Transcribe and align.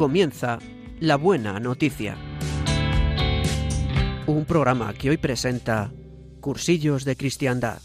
comienza 0.00 0.58
La 0.98 1.16
Buena 1.16 1.60
Noticia. 1.60 2.16
Un 4.26 4.46
programa 4.46 4.94
que 4.94 5.10
hoy 5.10 5.18
presenta 5.18 5.92
Cursillos 6.40 7.04
de 7.04 7.16
Cristiandad. 7.16 7.82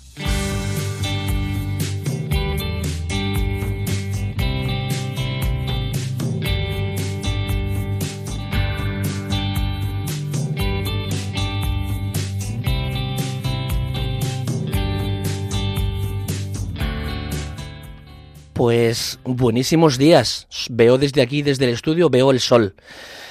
Pues 18.66 19.20
buenísimos 19.24 20.00
días. 20.00 20.48
Veo 20.72 20.98
desde 20.98 21.22
aquí, 21.22 21.44
desde 21.44 21.66
el 21.66 21.72
estudio, 21.76 22.10
veo 22.10 22.32
el 22.32 22.40
sol. 22.40 22.74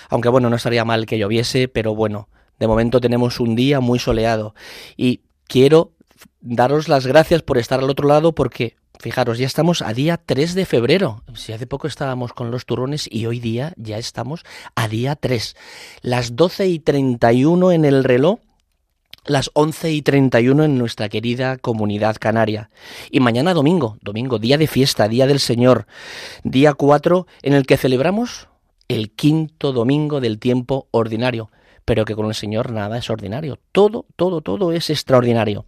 Aunque 0.09 0.29
bueno, 0.29 0.48
no 0.48 0.55
estaría 0.55 0.84
mal 0.84 1.06
que 1.06 1.19
lloviese, 1.19 1.67
pero 1.67 1.92
bueno, 1.92 2.28
de 2.61 2.69
momento 2.69 3.00
tenemos 3.00 3.41
un 3.41 3.56
día 3.56 3.81
muy 3.81 3.98
soleado. 3.98 4.55
Y 4.97 5.22
quiero 5.48 5.91
daros 6.41 6.86
las 6.89 7.09
gracias 7.09 7.42
por 7.42 7.59
estar 7.59 7.81
al 7.81 7.91
otro 7.91 8.06
lado 8.06 8.33
porque, 8.33 8.77
fijaros, 9.00 9.39
ya 9.39 9.47
estamos 9.48 9.83
a 9.83 9.92
día 9.92 10.19
3 10.25 10.55
de 10.55 10.67
febrero. 10.67 11.25
Si 11.34 11.53
hace 11.53 11.66
poco 11.66 11.89
estábamos 11.89 12.33
con 12.33 12.53
los 12.53 12.64
turrones 12.64 13.09
y 13.11 13.27
hoy 13.27 13.41
día 13.41 13.72
ya 13.77 13.98
estamos 13.98 14.44
a 14.77 14.87
día 14.87 15.16
3. 15.16 15.56
Las 16.03 16.37
12 16.37 16.69
y 16.69 16.78
31 16.78 17.72
en 17.72 17.84
el 17.84 18.05
reloj 18.05 18.39
las 19.27 19.50
11 19.55 19.92
y 19.92 20.03
31 20.03 20.64
en 20.64 20.78
nuestra 20.78 21.08
querida 21.08 21.56
comunidad 21.56 22.17
canaria. 22.19 22.70
Y 23.11 23.20
mañana 23.20 23.55
domingo, 23.55 23.98
domingo, 24.03 24.39
día 24.39 24.58
de 24.58 24.66
fiesta, 24.66 25.08
día 25.08 25.27
del 25.27 25.41
Señor, 25.41 25.86
día 26.42 26.75
4 26.75 27.27
en 27.42 27.55
el 27.55 27.66
que 27.66 27.77
celebramos 27.77 28.48
el 28.89 29.11
quinto 29.11 29.72
domingo 29.72 30.20
del 30.20 30.39
tiempo 30.39 30.89
ordinario. 30.91 31.50
Pero 31.86 32.06
que 32.06 32.14
con 32.14 32.27
el 32.27 32.34
Señor 32.34 32.72
nada 32.72 32.97
es 32.97 33.11
ordinario. 33.11 33.58
Todo, 33.70 34.06
todo, 34.16 34.41
todo 34.41 34.72
es 34.72 34.89
extraordinario. 34.89 35.66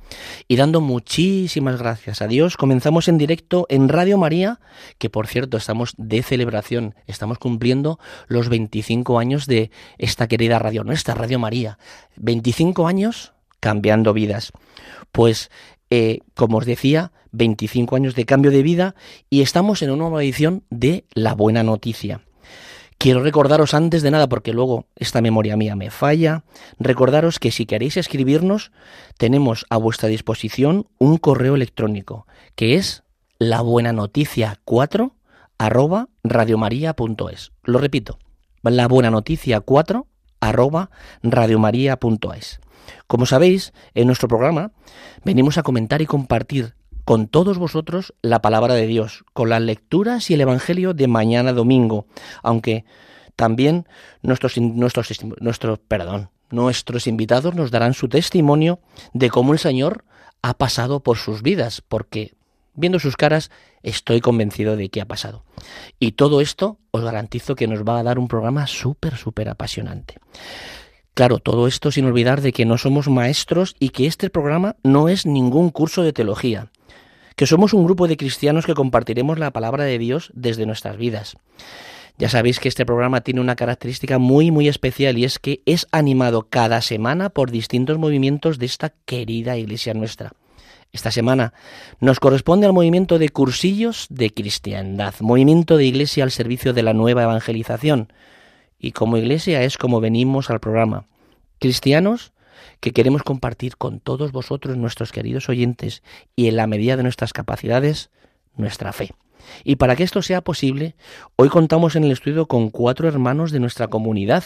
Y 0.49 0.57
dando 0.57 0.81
muchísimas 0.81 1.79
gracias 1.79 2.23
a 2.23 2.27
Dios, 2.27 2.57
comenzamos 2.57 3.09
en 3.09 3.19
directo 3.19 3.67
en 3.69 3.91
Radio 3.91 4.17
María, 4.17 4.59
que 4.97 5.11
por 5.11 5.27
cierto 5.27 5.59
estamos 5.59 5.93
de 5.99 6.23
celebración. 6.23 6.95
Estamos 7.07 7.39
cumpliendo 7.39 7.99
los 8.29 8.49
25 8.49 9.19
años 9.19 9.45
de 9.47 9.71
esta 9.99 10.27
querida 10.27 10.59
radio, 10.59 10.85
nuestra 10.85 11.15
Radio 11.15 11.39
María. 11.39 11.79
25 12.17 12.89
años 12.89 13.35
cambiando 13.61 14.13
vidas. 14.13 14.53
Pues, 15.13 15.51
eh, 15.91 16.21
como 16.35 16.59
os 16.59 16.67
decía, 16.67 17.13
25 17.33 17.97
años 17.97 18.15
de 18.15 18.25
cambio 18.25 18.51
de 18.51 18.63
vida 18.63 18.95
y 19.31 19.43
estamos 19.43 19.83
en 19.83 19.91
una 19.91 20.05
nueva 20.05 20.23
edición 20.23 20.65
de 20.71 21.05
La 21.15 21.35
Buena 21.35 21.63
Noticia. 21.63 22.23
Quiero 22.99 23.23
recordaros 23.23 23.75
antes 23.75 24.03
de 24.03 24.11
nada, 24.11 24.27
porque 24.29 24.55
luego 24.55 24.87
esta 24.97 25.21
memoria 25.21 25.57
mía 25.57 25.77
me 25.77 25.91
falla, 25.91 26.45
recordaros 26.79 27.39
que 27.39 27.51
si 27.51 27.67
queréis 27.67 27.99
escribirnos, 27.99 28.73
tenemos 29.19 29.67
a 29.69 29.77
vuestra 29.77 30.09
disposición 30.09 30.89
un 30.99 31.19
correo 31.19 31.55
electrónico, 31.55 32.27
que 32.55 32.77
es 32.77 33.03
la 33.39 33.61
buena 33.61 33.93
noticia 33.93 34.59
4 34.65 35.15
arroba 35.59 36.09
radiomaria.es. 36.25 37.53
Lo 37.65 37.79
repito, 37.79 38.19
la 38.63 38.89
buena 38.89 39.11
noticia 39.11 39.61
4 39.61 40.07
arroba 40.41 40.91
radiomaria.es. 41.23 42.61
Como 43.07 43.27
sabéis, 43.27 43.73
en 43.95 44.07
nuestro 44.07 44.29
programa 44.29 44.73
venimos 45.25 45.59
a 45.59 45.63
comentar 45.63 46.03
y 46.03 46.07
compartir 46.07 46.75
con 47.05 47.29
todos 47.29 47.59
vosotros 47.59 48.15
la 48.21 48.43
palabra 48.43 48.75
de 48.75 48.87
Dios, 48.89 49.25
con 49.33 49.49
las 49.49 49.63
lecturas 49.63 50.29
y 50.29 50.35
el 50.35 50.41
Evangelio 50.41 50.93
de 50.93 51.07
mañana 51.07 51.53
domingo, 51.53 52.07
aunque 52.43 52.85
también 53.37 53.87
nuestros, 54.23 54.59
nuestros, 54.59 55.79
perdón, 55.87 56.31
nuestros 56.51 57.07
invitados 57.07 57.55
nos 57.55 57.71
darán 57.71 57.95
su 57.95 58.09
testimonio 58.09 58.81
de 59.13 59.31
cómo 59.31 59.53
el 59.53 59.61
Señor 59.61 60.05
ha 60.43 60.55
pasado 60.55 61.01
por 61.01 61.17
sus 61.17 61.43
vidas, 61.43 61.81
porque 61.81 62.35
viendo 62.75 62.99
sus 62.99 63.17
caras 63.17 63.51
estoy 63.83 64.21
convencido 64.21 64.77
de 64.77 64.89
que 64.89 65.01
ha 65.01 65.07
pasado. 65.07 65.45
Y 66.01 66.13
todo 66.13 66.41
esto 66.41 66.79
os 66.91 67.05
garantizo 67.05 67.55
que 67.55 67.69
nos 67.69 67.85
va 67.85 68.01
a 68.01 68.03
dar 68.03 68.19
un 68.19 68.27
programa 68.27 68.67
súper, 68.67 69.17
súper 69.17 69.49
apasionante. 69.49 70.17
Claro, 71.17 71.39
todo 71.39 71.67
esto 71.67 71.91
sin 71.91 72.05
olvidar 72.05 72.43
de 72.43 72.53
que 72.53 72.67
no 72.67 72.77
somos 72.77 73.09
maestros 73.09 73.75
y 73.81 73.89
que 73.89 74.07
este 74.07 74.29
programa 74.29 74.77
no 74.83 75.09
es 75.09 75.25
ningún 75.25 75.71
curso 75.71 76.03
de 76.03 76.13
teología, 76.13 76.69
que 77.37 77.47
somos 77.47 77.73
un 77.73 77.87
grupo 77.87 78.07
de 78.07 78.19
cristianos 78.19 78.67
que 78.67 78.75
compartiremos 78.75 79.39
la 79.39 79.51
palabra 79.51 79.85
de 79.85 79.97
Dios 79.99 80.31
desde 80.35 80.67
nuestras 80.67 80.99
vidas. 80.99 81.39
Ya 82.19 82.29
sabéis 82.29 82.61
que 82.61 82.69
este 82.69 82.85
programa 82.85 83.23
tiene 83.23 83.41
una 83.41 83.57
característica 83.57 84.19
muy 84.19 84.51
muy 84.51 84.69
especial 84.69 85.17
y 85.17 85.25
es 85.25 85.39
que 85.39 85.63
es 85.65 85.87
animado 85.91 86.49
cada 86.51 86.83
semana 86.83 87.31
por 87.31 87.51
distintos 87.51 87.97
movimientos 87.97 88.59
de 88.59 88.67
esta 88.67 88.93
querida 89.07 89.57
iglesia 89.57 89.95
nuestra. 89.95 90.33
Esta 90.93 91.11
semana 91.11 91.55
nos 91.99 92.21
corresponde 92.21 92.67
al 92.67 92.75
movimiento 92.75 93.19
de 93.19 93.31
cursillos 93.31 94.07
de 94.11 94.35
cristiandad, 94.35 95.15
movimiento 95.21 95.79
de 95.79 95.87
iglesia 95.87 96.25
al 96.25 96.31
servicio 96.31 96.75
de 96.75 96.83
la 96.83 96.93
nueva 96.93 97.23
evangelización, 97.23 98.13
y 98.79 98.93
como 98.93 99.17
iglesia 99.17 99.63
es 99.63 99.79
como 99.79 100.01
venimos 100.01 100.51
al 100.51 100.61
programa. 100.61 101.07
Cristianos 101.59 102.33
que 102.81 102.93
queremos 102.93 103.23
compartir 103.23 103.77
con 103.77 104.01
todos 104.01 104.33
vosotros, 104.33 104.77
nuestros 104.77 105.13
queridos 105.13 105.49
oyentes, 105.49 106.03
y 106.35 106.49
en 106.49 106.57
la 106.57 106.67
medida 106.67 106.97
de 106.97 107.03
nuestras 107.03 107.33
capacidades, 107.33 108.11
nuestra 108.57 108.93
fe. 108.93 109.11
Y 109.65 109.77
para 109.77 109.97
que 109.97 110.03
esto 110.03 110.23
sea 110.23 110.41
posible, 110.41 110.97
hoy 111.37 111.49
contamos 111.49 111.97
en 111.97 112.05
el 112.05 112.13
estudio 112.13 112.47
con 112.47 112.71
cuatro 112.71 113.09
hermanos 113.09 113.53
de 113.53 113.61
nuestra 113.61 113.89
comunidad, 113.89 114.45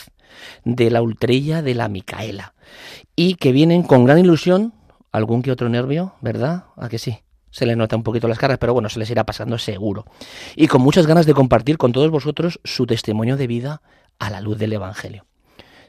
de 0.64 0.90
la 0.90 1.02
Ultrella 1.02 1.62
de 1.62 1.74
la 1.74 1.88
Micaela, 1.88 2.54
y 3.16 3.34
que 3.34 3.52
vienen 3.52 3.82
con 3.82 4.04
gran 4.04 4.18
ilusión, 4.18 4.74
algún 5.12 5.42
que 5.42 5.52
otro 5.52 5.68
nervio, 5.68 6.14
¿verdad? 6.20 6.64
¿A 6.76 6.88
que 6.88 6.98
sí? 6.98 7.18
Se 7.50 7.66
les 7.66 7.76
nota 7.76 7.96
un 7.96 8.04
poquito 8.04 8.28
las 8.28 8.38
caras, 8.38 8.58
pero 8.58 8.74
bueno, 8.74 8.88
se 8.88 9.00
les 9.00 9.10
irá 9.10 9.24
pasando 9.24 9.58
seguro. 9.58 10.04
Y 10.54 10.68
con 10.68 10.82
muchas 10.82 11.06
ganas 11.08 11.26
de 11.26 11.34
compartir 11.34 11.78
con 11.78 11.90
todos 11.90 12.10
vosotros 12.10 12.60
su 12.62 12.86
testimonio 12.86 13.36
de 13.36 13.48
vida 13.48 13.82
a 14.20 14.30
la 14.30 14.40
luz 14.40 14.58
del 14.58 14.72
Evangelio. 14.72 15.26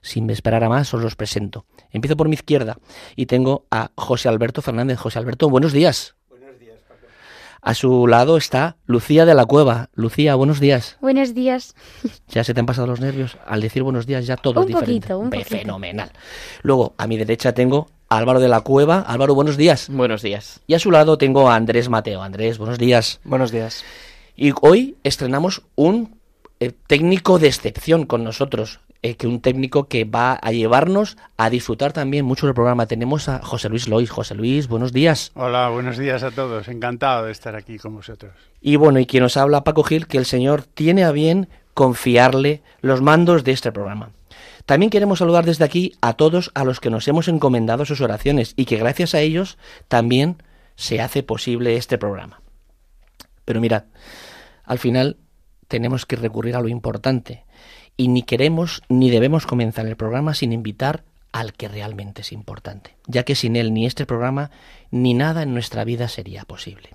Sin 0.02 0.28
esperar 0.32 0.64
a 0.64 0.70
más, 0.70 0.92
os 0.96 1.02
los 1.02 1.16
presento. 1.16 1.66
Empiezo 1.92 2.18
por 2.18 2.28
mi 2.28 2.34
izquierda 2.34 2.80
y 3.16 3.28
tengo 3.28 3.68
a 3.70 3.92
José 3.96 4.30
Alberto 4.30 4.64
Fernández. 4.64 4.98
José 4.98 5.20
Alberto, 5.20 5.48
buenos 5.48 5.74
días. 5.74 6.16
Buenos 6.28 6.58
días, 6.60 6.80
Paco. 6.88 7.06
A 7.62 7.76
su 7.76 8.08
lado 8.08 8.38
está 8.38 8.78
Lucía 8.88 9.26
de 9.26 9.36
la 9.36 9.46
Cueva. 9.46 9.92
Lucía, 9.94 10.34
buenos 10.34 10.60
días. 10.60 10.98
Buenos 11.02 11.36
días. 11.36 11.76
¿Ya 12.30 12.44
se 12.44 12.56
te 12.56 12.60
han 12.60 12.66
pasado 12.66 12.88
los 12.88 13.00
nervios? 13.00 13.38
Al 13.46 13.62
decir 13.62 13.84
buenos 13.84 14.08
días 14.08 14.26
ya 14.26 14.38
todo 14.38 14.62
un 14.62 14.64
es 14.64 14.68
diferente. 14.70 15.08
Poquito, 15.10 15.20
un 15.20 15.30
poquito. 15.30 15.50
Fenomenal. 15.50 16.12
Luego, 16.64 16.96
a 16.98 17.06
mi 17.06 17.18
derecha 17.18 17.54
tengo 17.54 17.88
a 18.10 18.18
Álvaro 18.18 18.40
de 18.40 18.48
la 18.48 18.62
Cueva. 18.62 19.02
Álvaro, 19.02 19.36
buenos 19.36 19.56
días. 19.56 19.88
Buenos 19.92 20.24
días. 20.24 20.62
Y 20.66 20.74
a 20.74 20.80
su 20.80 20.90
lado 20.90 21.20
tengo 21.20 21.52
a 21.52 21.56
Andrés 21.56 21.90
Mateo. 21.90 22.24
Andrés, 22.24 22.58
buenos 22.58 22.80
días. 22.80 23.20
Buenos 23.24 23.52
días. 23.52 23.84
Y 24.36 24.52
hoy 24.62 24.98
estrenamos 25.04 25.62
un 25.76 26.21
eh, 26.62 26.72
técnico 26.86 27.40
de 27.40 27.48
excepción 27.48 28.06
con 28.06 28.24
nosotros, 28.24 28.82
eh, 29.02 29.16
que 29.16 29.26
un 29.26 29.42
técnico 29.42 29.88
que 29.88 30.06
va 30.06 30.34
a 30.34 30.52
llevarnos 30.52 31.18
a 31.36 31.50
disfrutar 31.50 31.92
también 31.92 32.24
mucho 32.24 32.46
del 32.46 32.54
programa. 32.54 32.86
Tenemos 32.86 33.28
a 33.30 33.42
José 33.42 33.68
Luis 33.68 33.88
Lois. 33.88 34.12
José 34.12 34.36
Luis, 34.36 34.68
buenos 34.68 34.94
días. 34.94 35.32
Hola, 35.34 35.70
buenos 35.70 35.98
días 35.98 36.22
a 36.22 36.30
todos. 36.30 36.68
Encantado 36.68 37.26
de 37.26 37.32
estar 37.32 37.56
aquí 37.56 37.80
con 37.80 37.96
vosotros. 37.96 38.34
Y 38.62 38.76
bueno, 38.76 39.00
y 39.00 39.08
quien 39.08 39.24
nos 39.24 39.38
habla, 39.38 39.64
Paco 39.64 39.82
Gil, 39.82 40.06
que 40.06 40.20
el 40.20 40.26
Señor 40.26 40.62
tiene 40.62 41.04
a 41.04 41.12
bien 41.12 41.50
confiarle 41.74 42.62
los 42.82 43.02
mandos 43.02 43.44
de 43.44 43.54
este 43.54 43.72
programa. 43.72 44.12
También 44.68 44.92
queremos 44.92 45.18
saludar 45.18 45.46
desde 45.46 45.66
aquí 45.66 45.96
a 46.00 46.14
todos 46.14 46.52
a 46.54 46.64
los 46.64 46.80
que 46.80 46.92
nos 46.92 47.08
hemos 47.08 47.28
encomendado 47.28 47.86
sus 47.86 48.02
oraciones 48.02 48.54
y 48.56 48.66
que 48.66 48.78
gracias 48.78 49.16
a 49.16 49.20
ellos 49.22 49.58
también 49.88 50.44
se 50.76 51.02
hace 51.02 51.24
posible 51.24 51.76
este 51.76 51.98
programa. 51.98 52.40
Pero 53.46 53.60
mirad, 53.62 53.86
al 54.64 54.78
final 54.78 55.18
tenemos 55.72 56.06
que 56.06 56.18
recurrir 56.18 56.58
a 56.58 56.62
lo 56.62 56.68
importante 56.68 57.46
y 57.96 58.10
ni 58.10 58.24
queremos 58.24 58.84
ni 58.90 59.10
debemos 59.10 59.48
comenzar 59.48 59.88
el 59.88 59.96
programa 59.96 60.34
sin 60.34 60.52
invitar 60.52 61.06
al 61.32 61.54
que 61.54 61.70
realmente 61.70 62.24
es 62.24 62.34
importante, 62.34 62.98
ya 63.08 63.24
que 63.24 63.36
sin 63.36 63.56
él 63.56 63.74
ni 63.74 63.86
este 63.86 64.06
programa 64.06 64.52
ni 64.92 65.14
nada 65.14 65.44
en 65.44 65.54
nuestra 65.54 65.86
vida 65.86 66.10
sería 66.10 66.44
posible. 66.44 66.90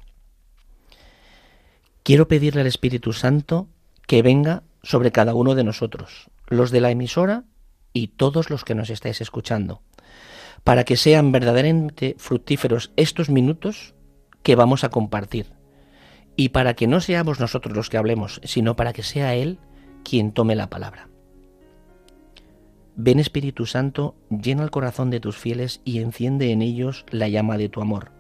Quiero 2.03 2.29
pedirle 2.29 2.61
al 2.61 2.67
Espíritu 2.67 3.15
Santo 3.15 3.67
que 4.07 4.21
venga 4.21 4.63
sobre 4.83 5.11
cada 5.11 5.33
uno 5.35 5.55
de 5.55 5.65
nosotros, 5.65 6.31
los 6.47 6.71
de 6.71 6.83
la 6.83 6.91
emisora 6.91 7.45
y 7.95 8.09
todos 8.09 8.51
los 8.51 8.63
que 8.63 8.75
nos 8.75 8.91
estáis 8.91 9.23
escuchando, 9.23 9.81
para 10.65 10.85
que 10.85 10.99
sean 10.99 11.33
verdaderamente 11.33 12.15
fructíferos 12.19 12.93
estos 12.97 13.31
minutos 13.31 13.95
que 14.43 14.55
vamos 14.55 14.85
a 14.85 14.91
compartir, 14.91 15.56
y 16.37 16.51
para 16.51 16.75
que 16.75 16.87
no 16.87 17.01
seamos 17.01 17.41
nosotros 17.41 17.75
los 17.75 17.89
que 17.89 17.97
hablemos, 17.97 18.41
sino 18.45 18.77
para 18.77 18.93
que 18.93 19.03
sea 19.03 19.35
Él 19.35 19.59
quien 20.05 20.33
tome 20.33 20.55
la 20.55 20.69
palabra. 20.69 21.09
Ven 22.95 23.19
Espíritu 23.19 23.67
Santo, 23.67 24.15
llena 24.31 24.63
el 24.63 24.71
corazón 24.71 25.11
de 25.11 25.21
tus 25.21 25.37
fieles 25.37 25.81
y 25.85 26.01
enciende 26.01 26.53
en 26.53 26.63
ellos 26.63 27.05
la 27.11 27.29
llama 27.29 27.59
de 27.59 27.69
tu 27.69 27.83
amor. 27.83 28.11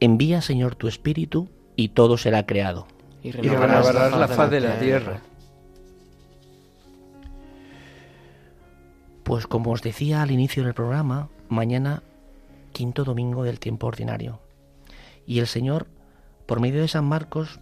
Envía, 0.00 0.40
Señor, 0.40 0.76
tu 0.76 0.86
Espíritu 0.86 1.48
y 1.76 1.88
todo 1.88 2.16
será 2.16 2.46
creado. 2.46 2.86
Y 3.22 3.32
renovarás 3.32 3.86
renovarás 3.86 4.18
la 4.18 4.28
faz 4.28 4.50
de 4.50 4.60
la 4.60 4.78
tierra. 4.78 5.20
Pues 9.24 9.46
como 9.46 9.72
os 9.72 9.82
decía 9.82 10.22
al 10.22 10.30
inicio 10.30 10.62
del 10.64 10.74
programa, 10.74 11.28
mañana 11.48 12.02
quinto 12.72 13.04
domingo 13.04 13.42
del 13.42 13.58
tiempo 13.58 13.86
ordinario. 13.86 14.40
Y 15.26 15.38
el 15.38 15.46
Señor, 15.46 15.86
por 16.46 16.60
medio 16.60 16.80
de 16.80 16.88
San 16.88 17.04
Marcos, 17.04 17.60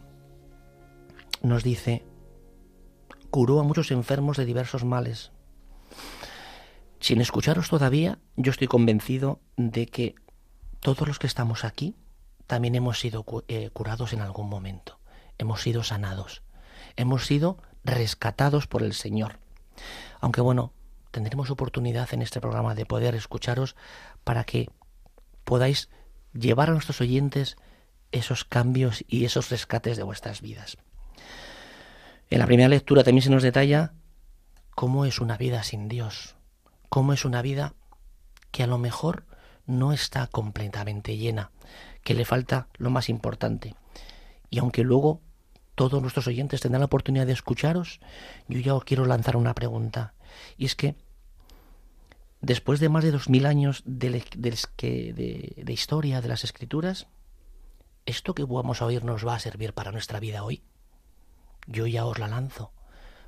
nos 1.42 1.62
dice, 1.62 2.04
curó 3.30 3.60
a 3.60 3.64
muchos 3.64 3.90
enfermos 3.90 4.36
de 4.36 4.44
diversos 4.44 4.84
males. 4.84 5.32
Sin 7.00 7.20
escucharos 7.20 7.68
todavía, 7.68 8.18
yo 8.36 8.50
estoy 8.50 8.68
convencido 8.68 9.40
de 9.56 9.86
que 9.86 10.14
todos 10.80 11.06
los 11.06 11.18
que 11.18 11.26
estamos 11.26 11.64
aquí 11.64 11.96
también 12.46 12.74
hemos 12.74 13.00
sido 13.00 13.24
eh, 13.48 13.70
curados 13.72 14.12
en 14.12 14.20
algún 14.20 14.48
momento, 14.48 14.98
hemos 15.38 15.62
sido 15.62 15.82
sanados, 15.82 16.42
hemos 16.96 17.26
sido 17.26 17.58
rescatados 17.84 18.66
por 18.66 18.82
el 18.82 18.92
Señor. 18.92 19.38
Aunque 20.20 20.40
bueno, 20.40 20.72
tendremos 21.10 21.50
oportunidad 21.50 22.12
en 22.12 22.22
este 22.22 22.40
programa 22.40 22.74
de 22.74 22.86
poder 22.86 23.14
escucharos 23.14 23.76
para 24.24 24.44
que 24.44 24.70
podáis 25.44 25.88
llevar 26.32 26.70
a 26.70 26.72
nuestros 26.72 27.00
oyentes 27.00 27.56
esos 28.12 28.44
cambios 28.44 29.04
y 29.08 29.24
esos 29.24 29.50
rescates 29.50 29.96
de 29.96 30.02
vuestras 30.02 30.40
vidas. 30.40 30.78
En 32.30 32.38
la 32.38 32.46
primera 32.46 32.68
lectura 32.68 33.04
también 33.04 33.22
se 33.22 33.30
nos 33.30 33.42
detalla 33.42 33.92
cómo 34.74 35.04
es 35.04 35.20
una 35.20 35.36
vida 35.36 35.62
sin 35.62 35.88
Dios, 35.88 36.36
cómo 36.88 37.12
es 37.12 37.24
una 37.24 37.42
vida 37.42 37.74
que 38.50 38.62
a 38.62 38.66
lo 38.66 38.78
mejor 38.78 39.24
no 39.66 39.92
está 39.92 40.26
completamente 40.26 41.16
llena, 41.16 41.50
que 42.02 42.14
le 42.14 42.24
falta 42.24 42.68
lo 42.78 42.90
más 42.90 43.08
importante. 43.08 43.74
Y 44.50 44.58
aunque 44.58 44.82
luego 44.82 45.20
todos 45.74 46.00
nuestros 46.00 46.26
oyentes 46.26 46.60
tendrán 46.60 46.80
la 46.80 46.86
oportunidad 46.86 47.26
de 47.26 47.32
escucharos, 47.32 48.00
yo 48.48 48.60
ya 48.60 48.74
os 48.74 48.84
quiero 48.84 49.06
lanzar 49.06 49.36
una 49.36 49.54
pregunta. 49.54 50.14
Y 50.56 50.66
es 50.66 50.74
que, 50.74 50.96
después 52.40 52.80
de 52.80 52.88
más 52.88 53.04
de 53.04 53.10
dos 53.10 53.28
mil 53.28 53.46
años 53.46 53.82
de, 53.86 54.10
de, 54.76 55.72
historia 55.72 56.20
de 56.20 56.28
las 56.28 56.44
escrituras, 56.44 57.06
¿esto 58.06 58.34
que 58.34 58.44
vamos 58.44 58.82
a 58.82 58.86
oír 58.86 59.04
nos 59.04 59.26
va 59.26 59.34
a 59.34 59.40
servir 59.40 59.72
para 59.72 59.92
nuestra 59.92 60.20
vida 60.20 60.44
hoy? 60.44 60.62
Yo 61.66 61.86
ya 61.86 62.04
os 62.04 62.18
la 62.18 62.28
lanzo. 62.28 62.72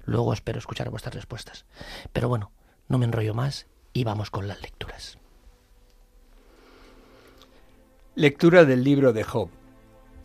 Luego 0.05 0.33
espero 0.33 0.59
escuchar 0.59 0.91
vuestras 0.91 1.15
respuestas. 1.15 1.65
Pero 2.13 2.29
bueno, 2.29 2.51
no 2.89 2.99
me 2.99 3.07
enrollo 3.07 3.35
más 3.35 3.67
y 3.93 4.05
vamos 4.05 4.31
con 4.31 4.49
las 4.49 4.61
lecturas. 4.61 5.19
Lectura 8.15 8.65
del 8.65 8.85
libro 8.85 9.13
de 9.13 9.25
Job. 9.25 9.49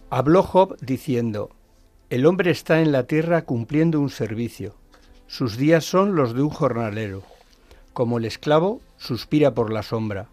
Habló 0.09 0.43
Job 0.43 0.77
diciendo, 0.81 1.49
El 2.09 2.25
hombre 2.25 2.51
está 2.51 2.81
en 2.81 2.91
la 2.91 3.03
tierra 3.03 3.43
cumpliendo 3.43 3.99
un 3.99 4.09
servicio. 4.09 4.75
Sus 5.27 5.57
días 5.57 5.85
son 5.85 6.15
los 6.15 6.33
de 6.33 6.41
un 6.41 6.49
jornalero. 6.49 7.23
Como 7.93 8.17
el 8.17 8.25
esclavo 8.25 8.81
suspira 8.97 9.53
por 9.53 9.71
la 9.71 9.83
sombra, 9.83 10.27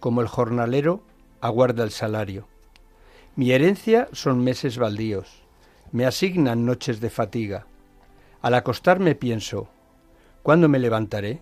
como 0.00 0.20
el 0.20 0.28
jornalero 0.28 1.02
aguarda 1.40 1.84
el 1.84 1.90
salario. 1.90 2.48
Mi 3.38 3.52
herencia 3.52 4.08
son 4.10 4.42
meses 4.42 4.78
baldíos, 4.78 5.44
me 5.92 6.06
asignan 6.06 6.66
noches 6.66 6.98
de 6.98 7.08
fatiga. 7.08 7.68
Al 8.42 8.52
acostarme 8.54 9.14
pienso, 9.14 9.68
¿cuándo 10.42 10.68
me 10.68 10.80
levantaré? 10.80 11.40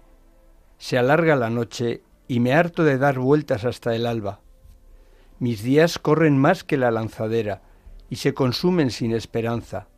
Se 0.76 0.98
alarga 0.98 1.36
la 1.36 1.48
noche 1.48 2.02
y 2.28 2.40
me 2.40 2.52
harto 2.52 2.84
de 2.84 2.98
dar 2.98 3.18
vueltas 3.18 3.64
hasta 3.64 3.94
el 3.94 4.04
alba. 4.04 4.40
Mis 5.38 5.62
días 5.62 5.98
corren 5.98 6.36
más 6.36 6.64
que 6.64 6.76
la 6.76 6.90
lanzadera 6.90 7.62
y 8.10 8.16
se 8.16 8.34
consumen 8.34 8.90
sin 8.90 9.14
esperanza. 9.14 9.88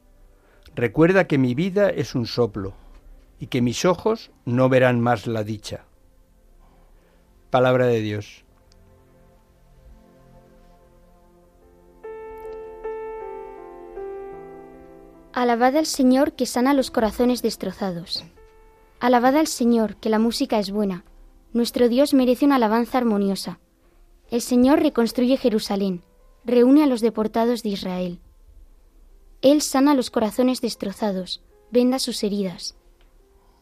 Recuerda 0.76 1.26
que 1.26 1.36
mi 1.36 1.56
vida 1.56 1.90
es 1.90 2.14
un 2.14 2.26
soplo 2.26 2.74
y 3.40 3.48
que 3.48 3.60
mis 3.60 3.84
ojos 3.84 4.30
no 4.44 4.68
verán 4.68 5.00
más 5.00 5.26
la 5.26 5.42
dicha. 5.42 5.84
Palabra 7.50 7.86
de 7.86 8.00
Dios. 8.02 8.44
Alabad 15.40 15.76
al 15.76 15.86
Señor 15.86 16.32
que 16.32 16.46
sana 16.46 16.74
los 16.74 16.90
corazones 16.90 17.42
destrozados. 17.42 18.24
Alabad 18.98 19.36
al 19.36 19.46
Señor 19.46 19.94
que 19.94 20.08
la 20.08 20.18
música 20.18 20.58
es 20.58 20.72
buena. 20.72 21.04
Nuestro 21.52 21.88
Dios 21.88 22.12
merece 22.12 22.44
una 22.44 22.56
alabanza 22.56 22.98
armoniosa. 22.98 23.60
El 24.32 24.40
Señor 24.40 24.82
reconstruye 24.82 25.36
Jerusalén, 25.36 26.02
reúne 26.44 26.82
a 26.82 26.88
los 26.88 27.00
deportados 27.00 27.62
de 27.62 27.68
Israel. 27.68 28.18
Él 29.40 29.62
sana 29.62 29.94
los 29.94 30.10
corazones 30.10 30.60
destrozados, 30.60 31.40
venda 31.70 32.00
sus 32.00 32.24
heridas. 32.24 32.74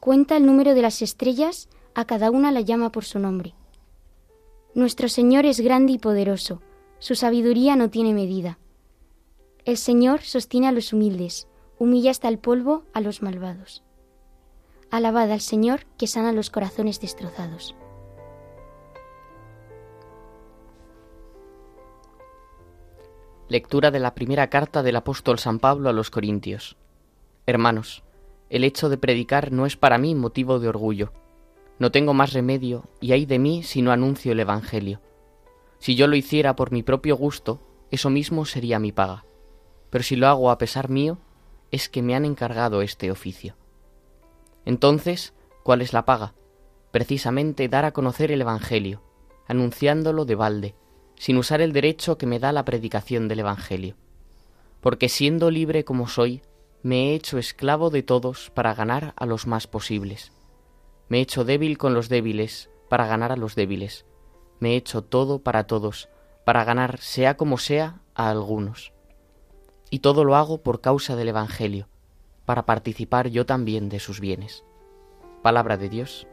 Cuenta 0.00 0.38
el 0.38 0.46
número 0.46 0.72
de 0.72 0.80
las 0.80 1.02
estrellas, 1.02 1.68
a 1.94 2.06
cada 2.06 2.30
una 2.30 2.52
la 2.52 2.62
llama 2.62 2.90
por 2.90 3.04
su 3.04 3.18
nombre. 3.18 3.52
Nuestro 4.72 5.10
Señor 5.10 5.44
es 5.44 5.60
grande 5.60 5.92
y 5.92 5.98
poderoso, 5.98 6.62
su 7.00 7.14
sabiduría 7.14 7.76
no 7.76 7.90
tiene 7.90 8.14
medida. 8.14 8.58
El 9.66 9.76
Señor 9.76 10.22
sostiene 10.22 10.68
a 10.68 10.72
los 10.72 10.94
humildes, 10.94 11.48
humilla 11.78 12.10
hasta 12.10 12.28
el 12.28 12.38
polvo 12.38 12.84
a 12.92 13.00
los 13.00 13.22
malvados. 13.22 13.82
Alabad 14.90 15.30
al 15.32 15.40
Señor 15.40 15.84
que 15.98 16.06
sana 16.06 16.32
los 16.32 16.50
corazones 16.50 17.00
destrozados. 17.00 17.74
Lectura 23.48 23.90
de 23.90 24.00
la 24.00 24.14
primera 24.14 24.48
carta 24.48 24.82
del 24.82 24.96
apóstol 24.96 25.38
San 25.38 25.60
Pablo 25.60 25.88
a 25.88 25.92
los 25.92 26.10
Corintios. 26.10 26.76
Hermanos, 27.46 28.02
el 28.50 28.64
hecho 28.64 28.88
de 28.88 28.98
predicar 28.98 29.52
no 29.52 29.66
es 29.66 29.76
para 29.76 29.98
mí 29.98 30.14
motivo 30.14 30.58
de 30.58 30.68
orgullo. 30.68 31.12
No 31.78 31.92
tengo 31.92 32.14
más 32.14 32.32
remedio, 32.32 32.88
y 33.00 33.12
hay 33.12 33.26
de 33.26 33.38
mí 33.38 33.62
si 33.62 33.82
no 33.82 33.92
anuncio 33.92 34.32
el 34.32 34.40
Evangelio. 34.40 35.00
Si 35.78 35.94
yo 35.94 36.06
lo 36.06 36.16
hiciera 36.16 36.56
por 36.56 36.72
mi 36.72 36.82
propio 36.82 37.16
gusto, 37.16 37.60
eso 37.90 38.10
mismo 38.10 38.46
sería 38.46 38.78
mi 38.78 38.92
paga. 38.92 39.24
Pero 39.90 40.02
si 40.02 40.16
lo 40.16 40.26
hago 40.26 40.50
a 40.50 40.58
pesar 40.58 40.88
mío, 40.88 41.18
es 41.70 41.88
que 41.88 42.02
me 42.02 42.14
han 42.14 42.24
encargado 42.24 42.82
este 42.82 43.10
oficio. 43.10 43.56
Entonces, 44.64 45.34
¿cuál 45.62 45.82
es 45.82 45.92
la 45.92 46.04
paga? 46.04 46.34
Precisamente 46.90 47.68
dar 47.68 47.84
a 47.84 47.92
conocer 47.92 48.32
el 48.32 48.40
Evangelio, 48.40 49.02
anunciándolo 49.46 50.24
de 50.24 50.34
balde, 50.34 50.74
sin 51.16 51.36
usar 51.38 51.60
el 51.60 51.72
derecho 51.72 52.18
que 52.18 52.26
me 52.26 52.38
da 52.38 52.52
la 52.52 52.64
predicación 52.64 53.28
del 53.28 53.40
Evangelio. 53.40 53.96
Porque 54.80 55.08
siendo 55.08 55.50
libre 55.50 55.84
como 55.84 56.08
soy, 56.08 56.42
me 56.82 57.10
he 57.10 57.14
hecho 57.14 57.38
esclavo 57.38 57.90
de 57.90 58.02
todos 58.02 58.50
para 58.50 58.74
ganar 58.74 59.14
a 59.16 59.26
los 59.26 59.46
más 59.46 59.66
posibles. 59.66 60.32
Me 61.08 61.18
he 61.18 61.22
hecho 61.22 61.44
débil 61.44 61.78
con 61.78 61.94
los 61.94 62.08
débiles 62.08 62.70
para 62.88 63.06
ganar 63.06 63.32
a 63.32 63.36
los 63.36 63.54
débiles. 63.54 64.06
Me 64.60 64.72
he 64.72 64.76
hecho 64.76 65.02
todo 65.02 65.40
para 65.40 65.66
todos, 65.66 66.08
para 66.44 66.64
ganar, 66.64 66.98
sea 66.98 67.36
como 67.36 67.58
sea, 67.58 68.00
a 68.14 68.30
algunos. 68.30 68.92
Y 69.90 70.00
todo 70.00 70.24
lo 70.24 70.36
hago 70.36 70.58
por 70.58 70.80
causa 70.80 71.16
del 71.16 71.28
Evangelio, 71.28 71.88
para 72.44 72.66
participar 72.66 73.28
yo 73.28 73.46
también 73.46 73.88
de 73.88 74.00
sus 74.00 74.20
bienes. 74.20 74.64
Palabra 75.42 75.76
de 75.76 75.88
Dios. 75.88 76.26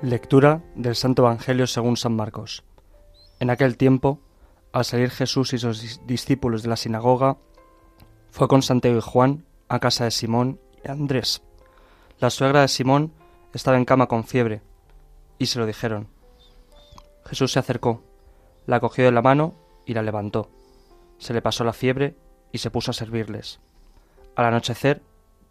Lectura 0.00 0.62
del 0.76 0.94
Santo 0.94 1.22
Evangelio 1.22 1.66
según 1.66 1.96
San 1.96 2.14
Marcos. 2.14 2.62
En 3.40 3.50
aquel 3.50 3.76
tiempo, 3.76 4.20
al 4.72 4.84
salir 4.84 5.10
Jesús 5.10 5.52
y 5.52 5.58
sus 5.58 6.00
discípulos 6.06 6.62
de 6.62 6.68
la 6.68 6.76
sinagoga, 6.76 7.36
fue 8.30 8.46
con 8.46 8.62
Santiago 8.62 8.98
y 8.98 9.02
Juan 9.02 9.44
a 9.68 9.80
casa 9.80 10.04
de 10.04 10.12
Simón 10.12 10.60
y 10.84 10.90
Andrés. 10.90 11.42
La 12.20 12.30
suegra 12.30 12.60
de 12.60 12.68
Simón 12.68 13.12
estaba 13.52 13.76
en 13.76 13.84
cama 13.84 14.06
con 14.06 14.24
fiebre, 14.24 14.62
y 15.38 15.46
se 15.46 15.58
lo 15.58 15.66
dijeron. 15.66 16.08
Jesús 17.28 17.52
se 17.52 17.58
acercó, 17.58 18.02
la 18.66 18.80
cogió 18.80 19.04
de 19.04 19.12
la 19.12 19.22
mano 19.22 19.54
y 19.86 19.94
la 19.94 20.02
levantó. 20.02 20.50
Se 21.18 21.32
le 21.32 21.42
pasó 21.42 21.64
la 21.64 21.72
fiebre 21.72 22.16
y 22.52 22.58
se 22.58 22.70
puso 22.70 22.90
a 22.90 22.94
servirles. 22.94 23.60
Al 24.34 24.46
anochecer, 24.46 25.02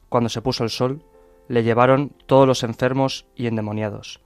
cuando 0.10 0.30
se 0.30 0.42
puso 0.42 0.64
el 0.64 0.70
sol, 0.70 1.04
le 1.48 1.64
llevaron 1.64 2.14
todos 2.26 2.48
los 2.48 2.64
enfermos 2.64 3.26
y 3.36 3.48
endemoniados 3.48 4.22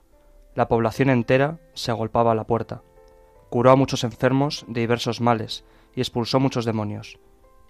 la 0.56 0.68
población 0.68 1.10
entera 1.10 1.60
se 1.74 1.92
agolpaba 1.92 2.34
a 2.34 2.36
la 2.36 2.44
puerta. 2.44 2.82
Curó 3.50 3.72
a 3.72 3.76
muchos 3.76 4.04
enfermos 4.04 4.66
de 4.68 4.82
diversos 4.82 5.22
males 5.22 5.64
y 5.96 6.02
expulsó 6.02 6.40
muchos 6.40 6.66
demonios. 6.66 7.20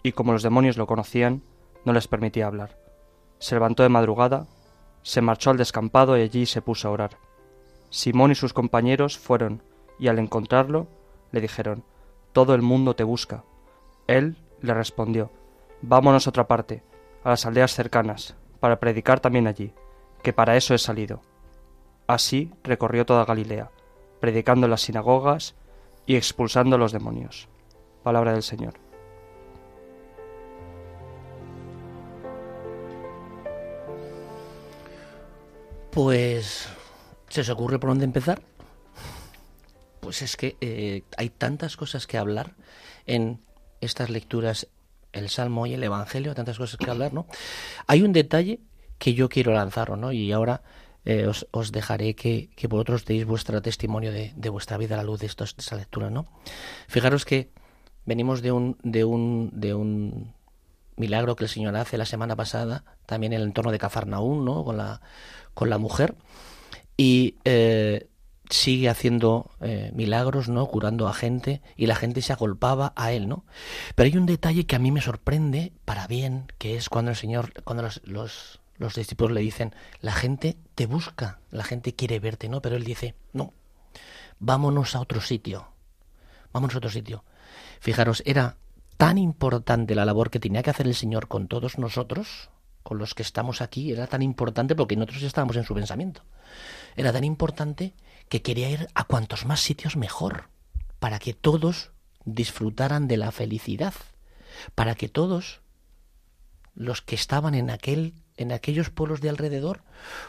Y 0.04 0.14
como 0.14 0.34
los 0.34 0.44
demonios 0.44 0.78
lo 0.78 0.88
conocían, 0.88 1.44
no 1.86 1.94
les 1.94 2.08
permitía 2.08 2.48
hablar. 2.48 2.78
Se 3.40 3.56
levantó 3.56 3.84
de 3.84 3.90
madrugada, 3.90 4.48
se 5.04 5.22
marchó 5.22 5.52
al 5.52 5.58
descampado 5.58 6.18
y 6.18 6.22
allí 6.22 6.46
se 6.46 6.62
puso 6.62 6.88
a 6.88 6.92
orar. 6.92 7.18
Simón 7.90 8.32
y 8.32 8.36
sus 8.36 8.54
compañeros 8.54 9.18
fueron, 9.18 9.62
y 10.02 10.08
al 10.08 10.20
encontrarlo 10.20 10.88
le 11.32 11.40
dijeron, 11.40 11.86
Todo 12.34 12.56
el 12.56 12.64
mundo 12.64 12.96
te 12.96 13.04
busca. 13.04 13.44
Él 14.08 14.36
le 14.60 14.74
respondió, 14.74 15.32
Vámonos 15.84 16.26
a 16.26 16.32
otra 16.32 16.48
parte, 16.48 16.84
a 17.24 17.30
las 17.30 17.46
aldeas 17.46 17.74
cercanas, 17.74 18.36
para 18.60 18.80
predicar 18.80 19.20
también 19.20 19.46
allí, 19.46 19.74
que 20.24 20.34
para 20.34 20.58
eso 20.58 20.74
he 20.74 20.80
salido. 20.80 21.22
Así 22.08 22.52
recorrió 22.64 23.06
toda 23.06 23.26
Galilea, 23.26 23.70
predicando 24.20 24.66
en 24.66 24.72
las 24.72 24.82
sinagogas 24.82 25.56
y 26.08 26.16
expulsando 26.16 26.76
a 26.76 26.80
los 26.80 26.92
demonios. 26.92 27.48
Palabra 28.02 28.34
del 28.34 28.44
Señor. 28.44 28.74
Pues, 35.92 36.68
¿se 37.30 37.42
os 37.42 37.50
ocurre 37.50 37.78
por 37.78 37.92
dónde 37.92 38.06
empezar? 38.06 38.42
Pues 40.02 40.22
es 40.22 40.36
que 40.36 40.58
eh, 40.62 41.04
hay 41.16 41.30
tantas 41.30 41.78
cosas 41.78 42.08
que 42.08 42.18
hablar 42.18 42.56
en 43.06 43.40
estas 43.80 44.10
lecturas, 44.10 44.68
el 45.14 45.30
Salmo 45.30 45.66
y 45.66 45.74
el 45.74 45.84
Evangelio, 45.84 46.36
tantas 46.36 46.58
cosas 46.58 46.78
que 46.78 46.90
hablar, 46.90 47.14
¿no? 47.14 47.28
Hay 47.88 48.02
un 48.02 48.12
detalle 48.12 48.60
que 48.98 49.14
yo 49.14 49.30
quiero 49.30 49.54
lanzar, 49.54 49.98
¿no? 49.98 50.12
Y 50.12 50.32
ahora 50.32 50.62
eh, 51.06 51.28
os, 51.28 51.72
dejaré 51.72 52.16
que, 52.16 52.52
que, 52.56 52.68
vosotros 52.68 53.06
deis 53.06 53.26
vuestro 53.26 53.62
testimonio 53.62 54.12
de, 54.12 54.50
vuestra 54.50 54.78
vida 54.78 54.96
a 54.96 54.98
la 54.98 55.04
luz 55.04 55.20
de, 55.20 55.26
estos, 55.26 55.56
lectura, 55.72 56.12
¿no? 56.12 56.28
Fijaros 56.88 57.26
que 57.26 57.50
venimos 58.06 58.44
de 58.44 58.52
un, 58.52 58.78
de 58.84 59.04
un, 59.04 59.50
de 59.54 59.74
un 59.74 60.36
milagro 60.98 61.36
que 61.36 61.46
el 61.46 61.50
Señor 61.50 61.76
hace 61.76 61.98
la 61.98 62.06
semana 62.06 62.36
pasada, 62.36 62.84
también 63.08 63.34
en 63.34 63.42
el 63.42 63.48
entorno 63.48 63.72
de 63.72 63.80
Cafarnaún, 63.80 64.46
¿no? 64.46 64.64
Con 64.64 64.78
la, 64.78 65.02
con 65.56 65.72
la 65.72 65.80
mujer. 65.80 66.16
Y 66.98 67.38
eh, 67.46 68.08
sigue 68.52 68.90
haciendo 68.90 69.50
eh, 69.62 69.92
milagros, 69.94 70.50
¿no? 70.50 70.66
Curando 70.68 71.08
a 71.08 71.14
gente 71.14 71.62
y 71.76 71.88
la 71.88 71.96
gente 71.96 72.22
se 72.22 72.34
agolpaba 72.34 72.94
a 72.96 73.12
él, 73.12 73.28
¿no? 73.28 73.46
Pero 73.96 74.08
hay 74.08 74.18
un 74.18 74.26
detalle 74.26 74.66
que 74.66 74.76
a 74.76 74.80
mí 74.80 74.92
me 74.92 75.02
sorprende 75.02 75.74
para 75.86 76.08
bien, 76.08 76.52
que 76.58 76.76
es 76.76 76.90
cuando 76.90 77.12
el 77.12 77.18
Señor, 77.18 77.54
cuando 77.64 77.84
los, 77.84 78.02
los, 78.04 78.60
los 78.78 78.96
discípulos 78.96 79.32
le 79.32 79.42
dicen, 79.42 79.74
la 80.02 80.14
gente 80.14 80.58
te 80.76 80.86
busca, 80.86 81.40
la 81.50 81.64
gente 81.64 81.96
quiere 81.96 82.20
verte, 82.20 82.50
¿no? 82.50 82.62
Pero 82.62 82.76
él 82.76 82.84
dice, 82.84 83.16
no, 83.34 83.54
vámonos 84.40 84.96
a 84.96 85.02
otro 85.02 85.22
sitio, 85.22 85.68
vámonos 86.52 86.76
a 86.76 86.80
otro 86.80 86.90
sitio. 86.90 87.24
Fijaros, 87.80 88.22
era 88.26 88.58
tan 88.98 89.18
importante 89.18 89.96
la 89.96 90.06
labor 90.06 90.30
que 90.30 90.40
tenía 90.40 90.62
que 90.62 90.70
hacer 90.70 90.88
el 90.88 90.96
Señor 90.96 91.28
con 91.28 91.48
todos 91.48 91.78
nosotros, 91.78 92.50
con 92.84 92.98
los 92.98 93.14
que 93.14 93.24
estamos 93.24 93.62
aquí, 93.62 93.92
era 93.92 94.08
tan 94.08 94.22
importante 94.22 94.76
porque 94.76 94.96
nosotros 94.96 95.24
estábamos 95.24 95.56
en 95.56 95.64
su 95.64 95.74
pensamiento. 95.74 96.24
Era 96.96 97.12
tan 97.12 97.24
importante 97.24 97.94
que 98.32 98.42
quería 98.42 98.70
ir 98.70 98.88
a 98.96 99.04
cuantos 99.04 99.46
más 99.46 99.60
sitios 99.60 99.98
mejor, 99.98 100.48
para 101.00 101.20
que 101.20 101.34
todos 101.34 101.92
disfrutaran 102.24 103.10
de 103.10 103.18
la 103.18 103.34
felicidad, 103.34 103.94
para 104.74 104.96
que 104.96 105.10
todos 105.10 105.60
los 106.74 107.02
que 107.02 107.16
estaban 107.16 107.56
en 107.56 107.70
aquel 107.70 108.14
en 108.38 108.54
aquellos 108.54 108.90
pueblos 108.90 109.20
de 109.20 109.28
alrededor 109.28 109.84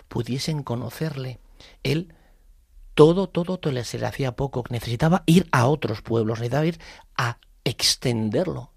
pudiesen 0.09 0.65
conocerle. 0.65 1.39
Él 1.85 2.13
todo, 2.95 3.29
todo, 3.29 3.59
todo 3.59 3.85
se 3.85 3.99
le 4.01 4.07
hacía 4.07 4.33
poco. 4.33 4.65
Necesitaba 4.69 5.23
ir 5.27 5.49
a 5.53 5.69
otros 5.69 6.03
pueblos, 6.03 6.41
necesitaba 6.41 6.67
ir 6.67 6.81
a 7.17 7.39
extenderlo. 7.63 8.73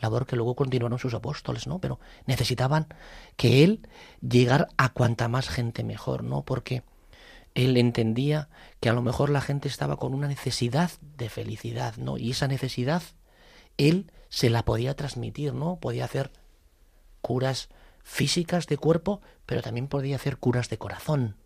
Labor 0.00 0.26
que 0.26 0.34
luego 0.34 0.56
continuaron 0.56 0.98
sus 0.98 1.14
apóstoles, 1.14 1.68
¿no? 1.68 1.78
Pero 1.78 2.00
necesitaban 2.26 2.88
que 3.36 3.62
él 3.62 3.88
llegara 4.20 4.66
a 4.76 4.88
cuanta 4.88 5.28
más 5.28 5.48
gente 5.48 5.84
mejor, 5.84 6.24
¿no? 6.24 6.42
Porque 6.42 6.82
él 7.54 7.76
entendía 7.76 8.48
que 8.80 8.88
a 8.88 8.92
lo 8.92 9.02
mejor 9.02 9.30
la 9.30 9.40
gente 9.40 9.68
estaba 9.68 9.96
con 9.96 10.14
una 10.14 10.28
necesidad 10.28 10.90
de 11.16 11.28
felicidad, 11.28 11.96
¿no? 11.96 12.18
Y 12.18 12.32
esa 12.32 12.48
necesidad 12.48 13.02
él 13.76 14.10
se 14.28 14.50
la 14.50 14.64
podía 14.64 14.94
transmitir, 14.94 15.54
¿no? 15.54 15.76
Podía 15.76 16.04
hacer 16.04 16.32
curas 17.20 17.68
físicas 18.02 18.66
de 18.66 18.76
cuerpo, 18.76 19.20
pero 19.46 19.62
también 19.62 19.88
podía 19.88 20.16
hacer 20.16 20.36
curas 20.36 20.68
de 20.68 20.78
corazón, 20.78 21.36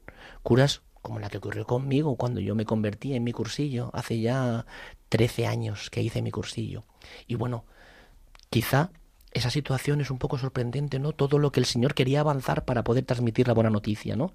curas 0.43 0.83
como 1.03 1.21
la 1.21 1.31
que 1.31 1.39
ocurrió 1.39 1.67
conmigo 1.67 2.17
cuando 2.17 2.41
yo 2.41 2.55
me 2.55 2.65
convertí 2.65 3.15
en 3.15 3.25
mi 3.25 3.33
cursillo, 3.33 3.91
hace 3.95 4.21
ya 4.21 4.67
13 5.11 5.47
años 5.47 5.91
que 5.91 6.03
hice 6.03 6.23
mi 6.23 6.31
cursillo. 6.31 6.85
Y 7.27 7.37
bueno, 7.37 7.65
quizá 8.51 8.91
esa 9.33 9.51
situación 9.51 10.01
es 10.01 10.11
un 10.11 10.19
poco 10.19 10.39
sorprendente, 10.39 10.99
¿no? 10.99 11.13
Todo 11.13 11.39
lo 11.39 11.53
que 11.53 11.61
el 11.61 11.67
Señor 11.67 11.95
quería 11.95 12.21
avanzar 12.21 12.65
para 12.65 12.85
poder 12.85 13.05
transmitir 13.05 13.47
la 13.49 13.55
buena 13.55 13.71
noticia, 13.71 14.17
¿no? 14.17 14.33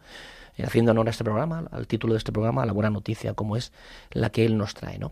Eh, 0.58 0.64
haciendo 0.64 0.92
honor 0.92 1.08
a 1.08 1.12
este 1.12 1.24
programa, 1.24 1.66
al 1.72 1.88
título 1.88 2.14
de 2.14 2.20
este 2.20 2.32
programa, 2.32 2.66
la 2.66 2.74
buena 2.74 2.90
noticia, 2.90 3.34
como 3.34 3.58
es 3.58 3.72
la 4.12 4.32
que 4.32 4.46
Él 4.46 4.58
nos 4.58 4.74
trae, 4.74 5.00
¿no? 5.00 5.12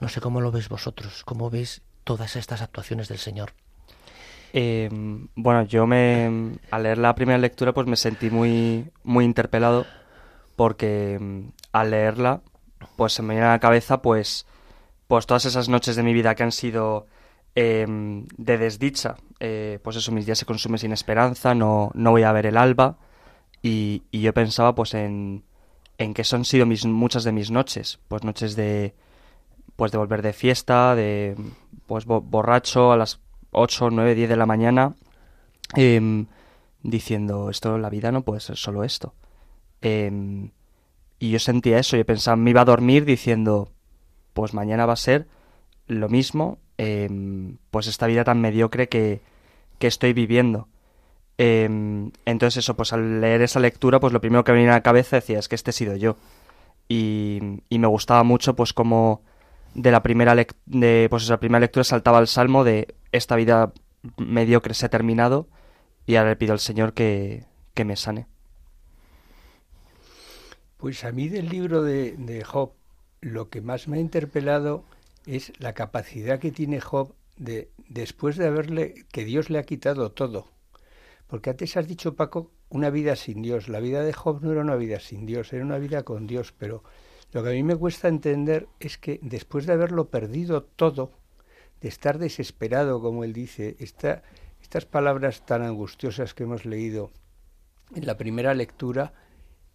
No 0.00 0.08
sé 0.08 0.20
cómo 0.20 0.40
lo 0.40 0.52
veis 0.52 0.68
vosotros, 0.68 1.24
cómo 1.24 1.50
veis 1.50 1.82
todas 2.04 2.36
estas 2.36 2.60
actuaciones 2.60 3.08
del 3.08 3.18
Señor. 3.18 3.52
Eh, 4.52 4.88
bueno, 5.34 5.64
yo 5.64 5.86
me 5.86 6.58
al 6.70 6.82
leer 6.84 6.98
la 6.98 7.14
primera 7.16 7.38
lectura 7.38 7.72
pues 7.72 7.88
me 7.88 7.96
sentí 7.96 8.30
muy 8.30 8.88
muy 9.02 9.24
interpelado 9.24 9.84
porque 10.54 11.18
mm, 11.20 11.48
al 11.72 11.90
leerla 11.90 12.40
pues 12.94 13.14
se 13.14 13.22
me 13.22 13.34
viene 13.34 13.48
a 13.48 13.52
la 13.52 13.58
cabeza 13.58 14.00
pues 14.00 14.46
pues 15.08 15.26
todas 15.26 15.44
esas 15.44 15.68
noches 15.68 15.96
de 15.96 16.04
mi 16.04 16.12
vida 16.12 16.36
que 16.36 16.44
han 16.44 16.52
sido 16.52 17.08
em, 17.54 18.26
de 18.36 18.58
desdicha, 18.58 19.16
eh, 19.40 19.78
pues 19.82 19.96
eso, 19.96 20.12
mis 20.12 20.26
días 20.26 20.38
se 20.38 20.46
consumen 20.46 20.78
sin 20.78 20.92
esperanza, 20.92 21.54
no, 21.54 21.90
no 21.94 22.10
voy 22.10 22.22
a 22.22 22.32
ver 22.32 22.46
el 22.46 22.56
alba, 22.56 22.98
y, 23.62 24.02
yo 24.12 24.34
pensaba 24.34 24.74
pues 24.74 24.94
en, 24.94 25.44
en 25.98 26.14
que 26.14 26.24
son 26.24 26.44
sido 26.44 26.66
mis, 26.66 26.84
muchas 26.84 27.24
de 27.24 27.32
mis 27.32 27.50
noches, 27.50 27.98
pues 28.08 28.24
noches 28.24 28.56
de 28.56 28.94
pues 29.76 29.90
de 29.90 29.98
volver 29.98 30.22
de 30.22 30.32
fiesta, 30.32 30.94
de 30.94 31.36
pues 31.86 32.04
borracho 32.06 32.92
a 32.92 32.96
las 32.96 33.20
8, 33.50 33.90
9, 33.90 34.14
10 34.14 34.28
de 34.28 34.36
la 34.36 34.46
mañana 34.46 34.94
em, 35.76 36.26
diciendo 36.82 37.50
esto, 37.50 37.78
la 37.78 37.90
vida 37.90 38.12
no 38.12 38.22
puede 38.22 38.40
ser 38.40 38.56
solo 38.56 38.84
esto. 38.84 39.14
Em, 39.80 40.50
y 41.18 41.30
yo 41.30 41.38
sentía 41.38 41.78
eso, 41.78 41.96
yo 41.96 42.04
pensaba, 42.04 42.36
me 42.36 42.50
iba 42.50 42.60
a 42.62 42.66
dormir 42.66 43.04
diciendo, 43.04 43.70
pues 44.32 44.54
mañana 44.54 44.86
va 44.86 44.92
a 44.94 44.96
ser 44.96 45.26
lo 45.86 46.08
mismo, 46.08 46.58
em, 46.78 47.58
pues 47.70 47.86
esta 47.86 48.06
vida 48.06 48.24
tan 48.24 48.40
mediocre 48.40 48.88
que, 48.88 49.20
que 49.78 49.86
estoy 49.86 50.12
viviendo. 50.12 50.68
Em, 51.38 52.12
entonces 52.24 52.64
eso, 52.64 52.76
pues 52.76 52.92
al 52.92 53.20
leer 53.20 53.42
esa 53.42 53.60
lectura, 53.60 54.00
pues 54.00 54.12
lo 54.12 54.20
primero 54.20 54.44
que 54.44 54.52
me 54.52 54.58
venía 54.58 54.72
a 54.72 54.76
la 54.76 54.82
cabeza 54.82 55.16
decía, 55.16 55.38
es 55.38 55.48
que 55.48 55.54
este 55.54 55.70
he 55.70 55.74
sido 55.74 55.96
yo. 55.96 56.16
Y, 56.88 57.40
y 57.68 57.78
me 57.78 57.86
gustaba 57.86 58.22
mucho, 58.24 58.54
pues 58.54 58.72
como 58.72 59.22
de 59.74 59.90
la 59.90 60.02
primera, 60.02 60.34
de, 60.34 61.06
pues 61.10 61.24
esa 61.24 61.40
primera 61.40 61.60
lectura 61.60 61.84
saltaba 61.84 62.20
el 62.20 62.28
salmo 62.28 62.64
de 62.64 62.94
esta 63.12 63.36
vida 63.36 63.72
mediocre 64.18 64.74
se 64.74 64.86
ha 64.86 64.90
terminado 64.90 65.48
y 66.06 66.16
ahora 66.16 66.30
le 66.30 66.36
pido 66.36 66.52
al 66.52 66.60
Señor 66.60 66.92
que, 66.92 67.44
que 67.74 67.84
me 67.84 67.96
sane. 67.96 68.26
Pues 70.76 71.04
a 71.04 71.12
mí 71.12 71.28
del 71.28 71.48
libro 71.48 71.82
de, 71.82 72.14
de 72.18 72.44
Job 72.44 72.72
lo 73.20 73.48
que 73.48 73.62
más 73.62 73.88
me 73.88 73.96
ha 73.96 74.00
interpelado 74.00 74.84
es 75.26 75.52
la 75.58 75.72
capacidad 75.72 76.38
que 76.38 76.52
tiene 76.52 76.80
Job 76.80 77.14
de, 77.36 77.70
después 77.88 78.36
de 78.36 78.46
haberle, 78.46 78.94
que 79.12 79.24
Dios 79.24 79.50
le 79.50 79.58
ha 79.58 79.64
quitado 79.64 80.12
todo, 80.12 80.48
porque 81.26 81.50
antes 81.50 81.76
has 81.76 81.88
dicho, 81.88 82.14
Paco, 82.14 82.50
una 82.68 82.90
vida 82.90 83.16
sin 83.16 83.42
Dios. 83.42 83.68
La 83.68 83.80
vida 83.80 84.02
de 84.02 84.12
Job 84.12 84.42
no 84.42 84.52
era 84.52 84.60
una 84.60 84.76
vida 84.76 85.00
sin 85.00 85.26
Dios, 85.26 85.52
era 85.52 85.64
una 85.64 85.78
vida 85.78 86.02
con 86.02 86.26
Dios, 86.26 86.52
pero 86.56 86.82
lo 87.32 87.42
que 87.42 87.50
a 87.50 87.52
mí 87.52 87.62
me 87.62 87.76
cuesta 87.76 88.08
entender 88.08 88.68
es 88.80 88.98
que 88.98 89.18
después 89.22 89.66
de 89.66 89.72
haberlo 89.72 90.10
perdido 90.10 90.62
todo, 90.62 91.12
de 91.80 91.88
estar 91.88 92.18
desesperado, 92.18 93.00
como 93.00 93.24
él 93.24 93.32
dice, 93.32 93.76
estas 93.78 94.86
palabras 94.86 95.44
tan 95.44 95.62
angustiosas 95.62 96.34
que 96.34 96.44
hemos 96.44 96.64
leído 96.64 97.10
en 97.94 98.06
la 98.06 98.16
primera 98.16 98.54
lectura, 98.54 99.12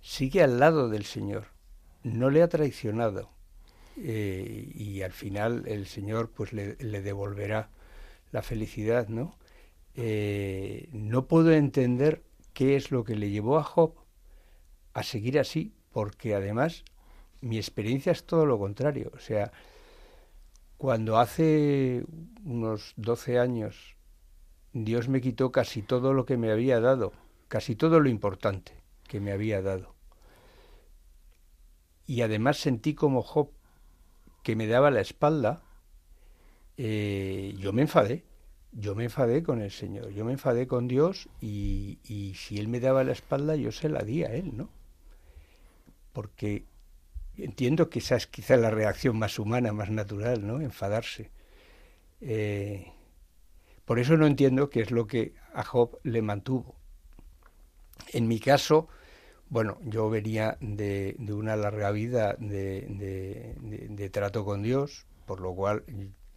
sigue 0.02 0.42
al 0.42 0.60
lado 0.60 0.90
del 0.90 1.06
Señor, 1.06 1.48
no 2.04 2.30
le 2.30 2.42
ha 2.42 2.48
traicionado. 2.48 3.32
Eh, 4.02 4.72
y 4.74 5.02
al 5.02 5.12
final 5.12 5.64
el 5.68 5.86
Señor 5.86 6.32
pues 6.32 6.54
le, 6.54 6.76
devolverá 6.76 7.70
la 8.32 8.42
felicidad, 8.42 9.10
¿no? 9.10 9.38
Eh, 9.96 10.88
no 10.94 11.28
puedo 11.28 11.52
entender 11.52 12.24
qué 12.54 12.78
es 12.78 12.92
lo 12.92 13.04
que 13.04 13.16
le 13.16 13.30
llevó 13.30 13.58
a 13.58 13.64
Job 13.64 13.96
a 14.94 15.04
seguir 15.04 15.38
así, 15.38 15.74
porque 15.92 16.34
además 16.34 16.86
mi 17.42 17.58
experiencia 17.58 18.12
es 18.14 18.24
todo 18.26 18.46
lo 18.46 18.58
contrario. 18.58 19.12
O 19.16 19.20
sea, 19.20 19.52
cuando 20.78 21.18
hace 21.18 22.06
unos 22.46 22.94
12 22.96 23.40
años 23.40 23.98
Dios 24.72 25.10
me 25.10 25.20
quitó 25.20 25.52
casi 25.52 25.82
todo 25.82 26.14
lo 26.14 26.26
que 26.26 26.38
me 26.38 26.52
había 26.52 26.80
dado, 26.80 27.12
casi 27.50 27.76
todo 27.76 28.00
lo 28.00 28.08
importante 28.08 28.74
que 29.08 29.20
me 29.20 29.32
había 29.34 29.62
dado. 29.62 29.96
Y 32.06 32.22
además 32.22 32.58
sentí 32.58 32.94
como 32.94 33.22
Job 33.22 33.50
que 34.44 34.56
me 34.56 34.68
daba 34.68 34.92
la 34.92 35.02
espalda, 35.02 35.62
eh, 36.78 37.56
yo 37.58 37.74
me 37.74 37.82
enfadé 37.82 38.24
yo 38.72 38.96
me 38.96 39.06
enfadé 39.06 39.44
con 39.44 39.62
el 39.62 39.72
Señor, 39.72 40.12
yo 40.12 40.26
me 40.26 40.34
enfadé 40.34 40.68
con 40.68 40.88
Dios 40.88 41.28
y, 41.42 41.98
si 42.36 42.60
Él 42.60 42.68
me 42.68 42.80
daba 42.80 43.04
la 43.04 43.14
espalda, 43.14 43.56
yo 43.56 43.72
se 43.72 43.90
la 43.90 44.02
di 44.02 44.24
a 44.24 44.34
Él, 44.34 44.56
¿no? 44.56 44.70
Porque 46.14 46.66
entiendo 47.38 47.90
que 47.90 48.00
esa 48.00 48.16
es 48.16 48.28
quizá 48.28 48.58
la 48.58 48.70
reacción 48.70 49.18
más 49.18 49.40
humana, 49.40 49.74
más 49.74 49.90
natural, 49.90 50.46
¿no? 50.46 50.62
Enfadarse. 50.62 51.32
Eh, 52.22 52.92
por 53.86 53.98
eso 53.98 54.18
no 54.18 54.28
entiendo 54.28 54.70
qué 54.70 54.82
es 54.82 54.92
lo 54.92 55.08
que 55.08 55.34
a 55.54 55.64
Job 55.64 56.00
le 56.04 56.22
mantuvo. 56.22 56.76
En 58.14 58.28
mi 58.28 58.40
caso, 58.40 58.88
bueno, 59.50 59.78
yo 59.84 60.10
venía 60.10 60.58
de, 60.62 61.16
una 61.30 61.56
larga 61.56 61.92
vida 61.92 62.36
de 62.40 64.10
trato 64.12 64.46
con 64.46 64.62
Dios, 64.62 65.06
por 65.26 65.42
lo 65.42 65.54
cual 65.54 65.84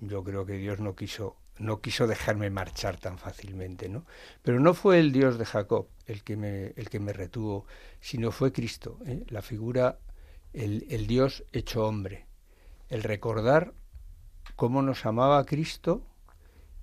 yo 0.01 0.25
creo 0.25 0.47
que 0.47 0.55
Dios 0.55 0.81
no 0.81 0.95
quiso 0.95 1.37
no 1.59 1.81
quiso 1.81 2.07
dejarme 2.07 2.51
marchar 2.51 2.99
tan 2.99 3.19
fácilmente, 3.19 3.89
¿no? 3.89 4.05
Pero 4.43 4.61
no 4.61 4.75
fue 4.75 4.99
el 4.99 5.13
Dios 5.13 5.39
de 5.39 5.45
Jacob 5.45 5.87
el 6.07 6.23
que 6.25 6.37
me, 6.37 6.73
el 6.77 6.89
que 6.89 6.99
me 6.99 7.13
retuvo, 7.13 7.67
sino 8.01 8.33
fue 8.33 8.53
Cristo, 8.53 8.99
¿eh? 9.07 9.25
la 9.29 9.43
figura, 9.43 9.99
el, 10.53 10.87
el 10.91 11.07
Dios 11.07 11.45
hecho 11.53 11.87
hombre, 11.87 12.27
el 12.89 13.03
recordar 13.03 13.75
cómo 14.57 14.83
nos 14.83 15.07
amaba 15.07 15.45
Cristo 15.45 16.03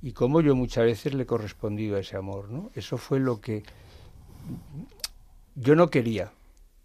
y 0.02 0.14
cómo 0.14 0.42
yo 0.42 0.56
muchas 0.56 0.86
veces 0.86 1.14
le 1.14 1.24
he 1.24 1.28
correspondido 1.28 1.98
a 1.98 2.00
ese 2.00 2.16
amor, 2.16 2.50
¿no? 2.50 2.72
Eso 2.74 2.98
fue 2.98 3.20
lo 3.20 3.42
que 3.42 3.64
yo 5.56 5.76
no 5.76 5.90
quería, 5.90 6.32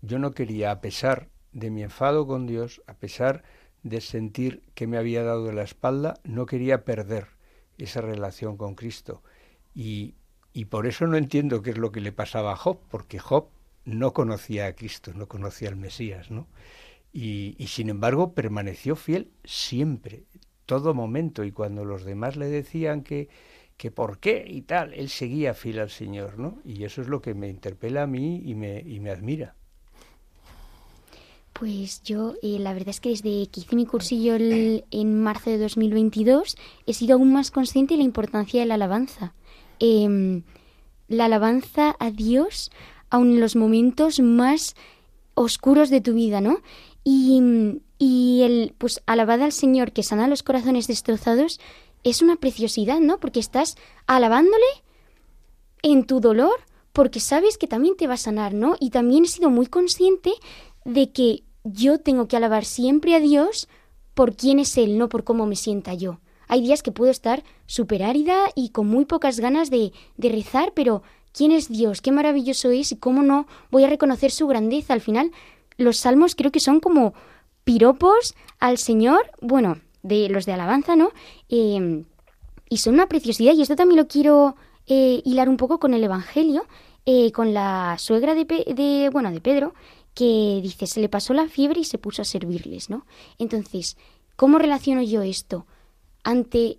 yo 0.02 0.18
no 0.18 0.32
quería, 0.32 0.70
a 0.70 0.80
pesar 0.80 1.28
de 1.52 1.70
mi 1.70 1.82
enfado 1.82 2.26
con 2.26 2.46
Dios, 2.46 2.82
a 2.86 2.94
pesar 2.94 3.42
de 3.82 4.00
sentir 4.00 4.62
que 4.74 4.86
me 4.86 4.96
había 4.96 5.22
dado 5.22 5.52
la 5.52 5.62
espalda, 5.62 6.14
no 6.24 6.46
quería 6.46 6.84
perder 6.84 7.28
esa 7.78 8.00
relación 8.00 8.56
con 8.56 8.74
Cristo. 8.74 9.22
Y, 9.74 10.14
y 10.52 10.66
por 10.66 10.86
eso 10.86 11.06
no 11.06 11.16
entiendo 11.16 11.62
qué 11.62 11.70
es 11.70 11.78
lo 11.78 11.92
que 11.92 12.00
le 12.00 12.12
pasaba 12.12 12.52
a 12.52 12.56
Job, 12.56 12.78
porque 12.90 13.18
Job 13.18 13.48
no 13.84 14.12
conocía 14.12 14.66
a 14.66 14.74
Cristo, 14.74 15.12
no 15.14 15.28
conocía 15.28 15.68
al 15.68 15.76
Mesías, 15.76 16.30
¿no? 16.30 16.46
Y, 17.12 17.54
y, 17.58 17.68
sin 17.68 17.90
embargo 17.90 18.34
permaneció 18.34 18.96
fiel 18.96 19.30
siempre, 19.44 20.24
todo 20.66 20.94
momento, 20.94 21.44
y 21.44 21.52
cuando 21.52 21.84
los 21.84 22.04
demás 22.04 22.36
le 22.36 22.46
decían 22.46 23.02
que, 23.02 23.28
que 23.76 23.90
por 23.90 24.18
qué 24.18 24.44
y 24.46 24.62
tal, 24.62 24.94
él 24.94 25.08
seguía 25.08 25.54
fiel 25.54 25.80
al 25.80 25.90
Señor, 25.90 26.38
¿no? 26.38 26.58
Y 26.64 26.84
eso 26.84 27.02
es 27.02 27.08
lo 27.08 27.20
que 27.20 27.34
me 27.34 27.48
interpela 27.48 28.02
a 28.02 28.06
mí 28.06 28.42
y 28.44 28.54
me, 28.54 28.80
y 28.80 29.00
me 29.00 29.10
admira. 29.10 29.54
Pues 31.52 32.02
yo, 32.02 32.34
eh, 32.42 32.58
la 32.58 32.72
verdad 32.72 32.88
es 32.88 33.00
que 33.00 33.10
desde 33.10 33.46
que 33.46 33.60
hice 33.60 33.76
mi 33.76 33.86
cursillo 33.86 34.34
en 34.36 35.22
marzo 35.22 35.50
de 35.50 35.58
2022, 35.58 36.56
he 36.86 36.94
sido 36.94 37.14
aún 37.14 37.32
más 37.32 37.50
consciente 37.50 37.94
de 37.94 37.98
la 37.98 38.04
importancia 38.04 38.60
de 38.60 38.66
la 38.66 38.74
alabanza. 38.74 39.34
Eh, 39.78 40.42
la 41.08 41.26
alabanza 41.26 41.94
a 41.98 42.10
Dios, 42.10 42.70
aun 43.10 43.34
en 43.34 43.40
los 43.40 43.54
momentos 43.54 44.18
más 44.20 44.74
oscuros 45.34 45.90
de 45.90 46.00
tu 46.00 46.14
vida, 46.14 46.40
¿no? 46.40 46.58
Y, 47.04 47.40
y 47.98 48.42
el, 48.42 48.74
pues, 48.78 49.02
alabad 49.06 49.42
al 49.42 49.52
Señor 49.52 49.92
que 49.92 50.02
sana 50.02 50.26
los 50.26 50.42
corazones 50.42 50.86
destrozados 50.86 51.60
es 52.04 52.22
una 52.22 52.36
preciosidad, 52.36 53.00
¿no? 53.00 53.18
Porque 53.18 53.40
estás 53.40 53.76
alabándole 54.06 54.64
en 55.82 56.04
tu 56.04 56.20
dolor, 56.20 56.60
porque 56.92 57.20
sabes 57.20 57.58
que 57.58 57.66
también 57.66 57.96
te 57.96 58.06
va 58.06 58.14
a 58.14 58.18
sanar, 58.18 58.54
¿no? 58.54 58.76
Y 58.78 58.90
también 58.90 59.24
he 59.24 59.28
sido 59.28 59.50
muy 59.50 59.66
consciente 59.66 60.32
de 60.84 61.10
que 61.10 61.42
yo 61.64 61.98
tengo 61.98 62.28
que 62.28 62.36
alabar 62.36 62.64
siempre 62.64 63.14
a 63.14 63.20
Dios 63.20 63.68
por 64.14 64.36
quién 64.36 64.58
es 64.58 64.76
Él, 64.76 64.98
no 64.98 65.08
por 65.08 65.24
cómo 65.24 65.46
me 65.46 65.56
sienta 65.56 65.94
yo. 65.94 66.20
Hay 66.46 66.60
días 66.60 66.82
que 66.82 66.92
puedo 66.92 67.10
estar 67.10 67.42
súper 67.66 68.02
árida 68.02 68.50
y 68.54 68.68
con 68.68 68.86
muy 68.86 69.06
pocas 69.06 69.40
ganas 69.40 69.70
de, 69.70 69.92
de 70.16 70.28
rezar, 70.28 70.72
pero 70.74 71.02
¿quién 71.32 71.52
es 71.52 71.68
Dios? 71.68 72.02
¿Qué 72.02 72.12
maravilloso 72.12 72.70
es? 72.70 72.92
¿Y 72.92 72.96
cómo 72.96 73.22
no 73.22 73.46
voy 73.70 73.84
a 73.84 73.88
reconocer 73.88 74.30
su 74.30 74.46
grandeza? 74.46 74.92
Al 74.92 75.00
final, 75.00 75.32
los 75.78 75.96
salmos 75.96 76.34
creo 76.34 76.52
que 76.52 76.60
son 76.60 76.80
como 76.80 77.14
piropos 77.64 78.34
al 78.60 78.78
Señor, 78.78 79.30
bueno, 79.40 79.80
de 80.04 80.28
los 80.28 80.46
de 80.46 80.52
alabanza, 80.52 80.94
¿no? 80.94 81.10
Eh, 81.48 82.04
y 82.68 82.76
son 82.76 82.94
una 82.94 83.08
preciosidad, 83.08 83.54
y 83.54 83.62
esto 83.62 83.74
también 83.74 83.98
lo 83.98 84.06
quiero 84.06 84.54
eh, 84.86 85.20
hilar 85.24 85.48
un 85.48 85.56
poco 85.56 85.80
con 85.80 85.94
el 85.94 86.04
Evangelio, 86.04 86.64
eh, 87.06 87.32
con 87.32 87.52
la 87.52 87.96
suegra 87.98 88.34
de, 88.34 88.44
de, 88.44 89.10
bueno, 89.12 89.32
de 89.32 89.40
Pedro, 89.40 89.74
que 90.14 90.60
dice, 90.62 90.86
se 90.86 91.00
le 91.00 91.08
pasó 91.08 91.34
la 91.34 91.48
fiebre 91.48 91.80
y 91.80 91.84
se 91.84 91.98
puso 91.98 92.22
a 92.22 92.24
servirles, 92.24 92.88
¿no? 92.88 93.04
Entonces, 93.38 93.96
¿cómo 94.36 94.58
relaciono 94.58 95.02
yo 95.02 95.22
esto? 95.22 95.66
Ante 96.22 96.78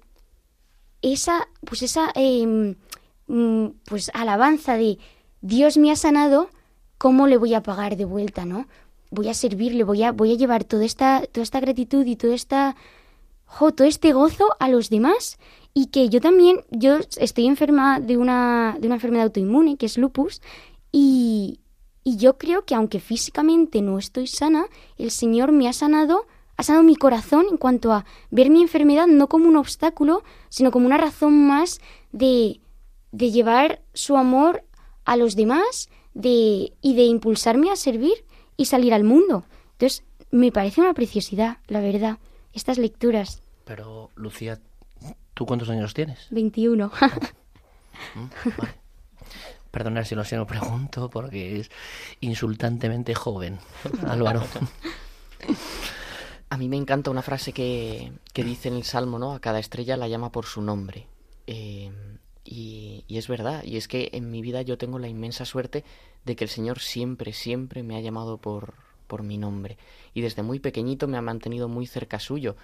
esa, 1.02 1.48
pues 1.66 1.82
esa, 1.84 2.12
eh, 2.16 2.76
pues 3.86 4.12
alabanza 4.14 4.78
de 4.78 4.98
Dios 5.42 5.78
me 5.78 5.92
ha 5.92 5.96
sanado, 5.96 6.50
¿cómo 6.98 7.28
le 7.28 7.38
voy 7.38 7.54
a 7.54 7.62
pagar 7.62 7.98
de 7.98 8.06
vuelta, 8.06 8.46
no? 8.46 8.68
Voy 9.12 9.30
a 9.30 9.34
servirle, 9.34 9.84
voy 9.84 10.04
a, 10.04 10.12
voy 10.12 10.34
a 10.34 10.38
llevar 10.38 10.64
toda 10.64 10.86
esta, 10.86 11.24
toda 11.32 11.44
esta 11.44 11.60
gratitud 11.60 12.06
y 12.06 12.16
toda 12.16 12.34
esta, 12.34 12.76
jo, 13.56 13.72
todo 13.72 13.88
este 13.88 14.12
gozo 14.12 14.50
a 14.60 14.68
los 14.68 14.90
demás 14.90 15.38
y 15.74 15.88
que 15.88 16.10
yo 16.10 16.20
también, 16.20 16.66
yo 16.72 16.98
estoy 17.18 17.48
enferma 17.48 18.02
de 18.02 18.18
una, 18.18 18.76
de 18.80 18.88
una 18.88 18.96
enfermedad 18.96 19.26
autoinmune 19.26 19.78
que 19.78 19.86
es 19.86 19.98
lupus 19.98 20.42
y, 20.92 21.62
y 22.04 22.18
yo 22.18 22.38
creo 22.38 22.66
que 22.66 22.76
aunque 22.76 23.00
físicamente 23.00 23.82
no 23.82 23.98
estoy 23.98 24.28
sana, 24.28 24.66
el 24.98 25.10
Señor 25.10 25.54
me 25.54 25.70
ha 25.70 25.74
sanado, 25.74 26.26
ha 26.58 26.64
sanado 26.64 26.84
mi 26.84 26.98
corazón 26.98 27.46
en 27.50 27.56
cuanto 27.56 27.94
a 27.94 28.06
ver 28.30 28.50
mi 28.50 28.62
enfermedad 28.62 29.08
no 29.08 29.28
como 29.30 29.48
un 29.48 29.56
obstáculo, 29.56 30.24
sino 30.50 30.70
como 30.72 30.86
una 30.86 30.98
razón 30.98 31.48
más 31.48 31.80
de, 32.12 32.60
de 33.14 33.32
llevar 33.32 33.82
su 33.94 34.18
amor 34.18 34.66
a 35.06 35.16
los 35.16 35.38
demás 35.38 35.88
de, 36.14 36.74
y 36.82 36.96
de 36.96 37.04
impulsarme 37.04 37.72
a 37.72 37.78
servir 37.78 38.26
y 38.58 38.66
salir 38.66 38.94
al 38.94 39.06
mundo. 39.06 39.46
Entonces, 39.74 40.04
me 40.32 40.52
parece 40.52 40.82
una 40.82 40.94
preciosidad, 40.94 41.60
la 41.68 41.80
verdad, 41.80 42.18
estas 42.52 42.78
lecturas. 42.78 43.45
Pero, 43.66 44.12
Lucía, 44.16 44.60
¿tú 45.34 45.46
cuántos 45.46 45.70
años 45.70 45.94
tienes? 45.94 46.28
21. 46.32 46.92
Mm, 48.14 48.28
vale. 48.58 48.74
Perdonad 49.72 50.04
si 50.04 50.16
no 50.16 50.26
se 50.26 50.36
lo 50.36 50.46
pregunto 50.46 51.10
porque 51.10 51.60
es 51.60 51.72
insultantemente 52.20 53.16
joven, 53.16 53.58
Álvaro. 54.08 54.44
A 56.50 56.58
mí 56.58 56.68
me 56.68 56.76
encanta 56.76 57.10
una 57.10 57.22
frase 57.22 57.54
que, 57.54 58.12
que, 58.34 58.44
dice 58.44 58.68
en 58.68 58.76
el 58.76 58.84
Salmo, 58.84 59.18
¿no? 59.18 59.34
A 59.34 59.40
cada 59.40 59.60
estrella 59.60 59.98
la 59.98 60.10
llama 60.10 60.32
por 60.32 60.46
su 60.46 60.62
nombre. 60.62 61.08
Eh, 61.48 61.90
y, 62.44 63.06
y, 63.08 63.18
es 63.18 63.28
verdad, 63.30 63.64
y 63.64 63.78
es 63.78 63.88
que 63.88 64.10
en 64.14 64.30
mi 64.30 64.42
vida 64.42 64.62
yo 64.62 64.78
tengo 64.78 65.00
la 65.00 65.08
inmensa 65.08 65.46
suerte 65.46 65.84
de 66.26 66.36
que 66.36 66.44
el 66.44 66.50
Señor 66.50 66.80
siempre, 66.80 67.34
siempre 67.34 67.82
me 67.82 67.96
ha 67.96 68.02
llamado 68.02 68.38
por, 68.38 68.76
por 69.08 69.24
mi 69.24 69.38
nombre. 69.38 69.78
Y 70.14 70.22
desde 70.22 70.44
muy 70.44 70.60
pequeñito 70.60 71.08
me 71.08 71.18
ha 71.18 71.22
mantenido 71.22 71.68
muy 71.68 71.88
cerca 71.88 72.20
suyo. 72.20 72.56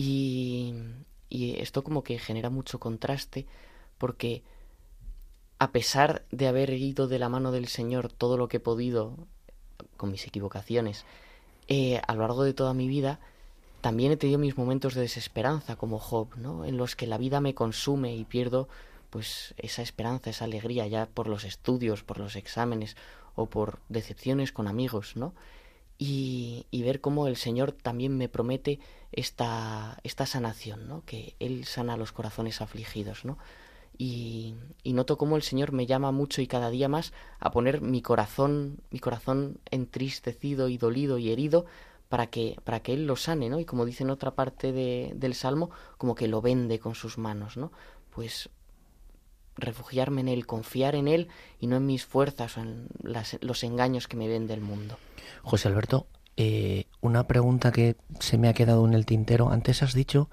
Y, 0.00 0.74
esto 1.30 1.82
como 1.82 2.04
que 2.04 2.18
genera 2.18 2.50
mucho 2.50 2.78
contraste 2.78 3.46
porque 3.98 4.44
a 5.58 5.72
pesar 5.72 6.24
de 6.30 6.46
haber 6.46 6.70
ido 6.70 7.08
de 7.08 7.18
la 7.18 7.28
mano 7.28 7.50
del 7.50 7.66
Señor 7.66 8.12
todo 8.12 8.36
lo 8.36 8.48
que 8.48 8.58
he 8.58 8.60
podido, 8.60 9.16
con 9.96 10.12
mis 10.12 10.24
equivocaciones, 10.26 11.04
eh, 11.66 12.00
a 12.06 12.14
lo 12.14 12.20
largo 12.20 12.44
de 12.44 12.54
toda 12.54 12.74
mi 12.74 12.86
vida, 12.86 13.18
también 13.80 14.12
he 14.12 14.16
tenido 14.16 14.38
mis 14.38 14.56
momentos 14.56 14.94
de 14.94 15.00
desesperanza 15.02 15.74
como 15.74 15.98
Job, 15.98 16.28
¿no? 16.36 16.64
En 16.64 16.76
los 16.76 16.94
que 16.94 17.08
la 17.08 17.18
vida 17.18 17.40
me 17.40 17.54
consume 17.54 18.14
y 18.14 18.24
pierdo 18.24 18.68
pues 19.10 19.54
esa 19.58 19.82
esperanza, 19.82 20.30
esa 20.30 20.44
alegría 20.44 20.86
ya 20.86 21.06
por 21.06 21.26
los 21.26 21.42
estudios, 21.42 22.04
por 22.04 22.18
los 22.18 22.36
exámenes 22.36 22.96
o 23.34 23.46
por 23.46 23.80
decepciones 23.88 24.52
con 24.52 24.68
amigos, 24.68 25.16
¿no? 25.16 25.34
Y, 26.00 26.66
ver 26.84 27.00
cómo 27.00 27.26
el 27.26 27.36
Señor 27.36 27.72
también 27.72 28.16
me 28.16 28.28
promete 28.28 28.78
esta, 29.12 29.98
esta 30.04 30.26
sanación, 30.26 30.86
¿no? 30.88 31.04
Que 31.04 31.34
Él 31.40 31.64
sana 31.64 31.96
los 31.96 32.12
corazones 32.12 32.60
afligidos, 32.60 33.24
¿no? 33.24 33.36
y, 33.98 34.54
y, 34.84 34.92
noto 34.92 35.18
cómo 35.18 35.36
el 35.36 35.42
Señor 35.42 35.72
me 35.72 35.86
llama 35.86 36.12
mucho 36.12 36.40
y 36.40 36.46
cada 36.46 36.70
día 36.70 36.88
más 36.88 37.12
a 37.40 37.50
poner 37.50 37.80
mi 37.80 38.00
corazón, 38.00 38.78
mi 38.90 39.00
corazón 39.00 39.58
entristecido 39.70 40.68
y 40.68 40.78
dolido 40.78 41.18
y 41.18 41.32
herido 41.32 41.66
para 42.08 42.28
que, 42.28 42.56
para 42.64 42.80
que 42.80 42.94
Él 42.94 43.06
lo 43.06 43.16
sane, 43.16 43.48
¿no? 43.48 43.60
Y 43.60 43.64
como 43.64 43.84
dice 43.84 44.04
en 44.04 44.10
otra 44.10 44.34
parte 44.34 44.72
de, 44.72 45.12
del 45.14 45.34
Salmo, 45.34 45.70
como 45.98 46.14
que 46.14 46.28
lo 46.28 46.40
vende 46.40 46.78
con 46.78 46.94
sus 46.94 47.18
manos, 47.18 47.56
¿no? 47.56 47.72
Pues 48.10 48.48
refugiarme 49.58 50.20
en 50.22 50.28
Él, 50.28 50.46
confiar 50.46 50.94
en 50.94 51.08
Él 51.08 51.28
y 51.60 51.66
no 51.66 51.76
en 51.76 51.86
mis 51.86 52.06
fuerzas 52.06 52.56
o 52.56 52.60
en 52.60 52.88
las, 53.02 53.36
los 53.40 53.62
engaños 53.64 54.08
que 54.08 54.16
me 54.16 54.28
vende 54.28 54.54
el 54.54 54.60
mundo. 54.60 54.98
José 55.42 55.68
Alberto, 55.68 56.06
eh, 56.36 56.86
una 57.00 57.26
pregunta 57.26 57.72
que 57.72 57.96
se 58.20 58.38
me 58.38 58.48
ha 58.48 58.54
quedado 58.54 58.86
en 58.86 58.94
el 58.94 59.06
tintero. 59.06 59.50
Antes 59.50 59.82
has 59.82 59.92
dicho 59.92 60.30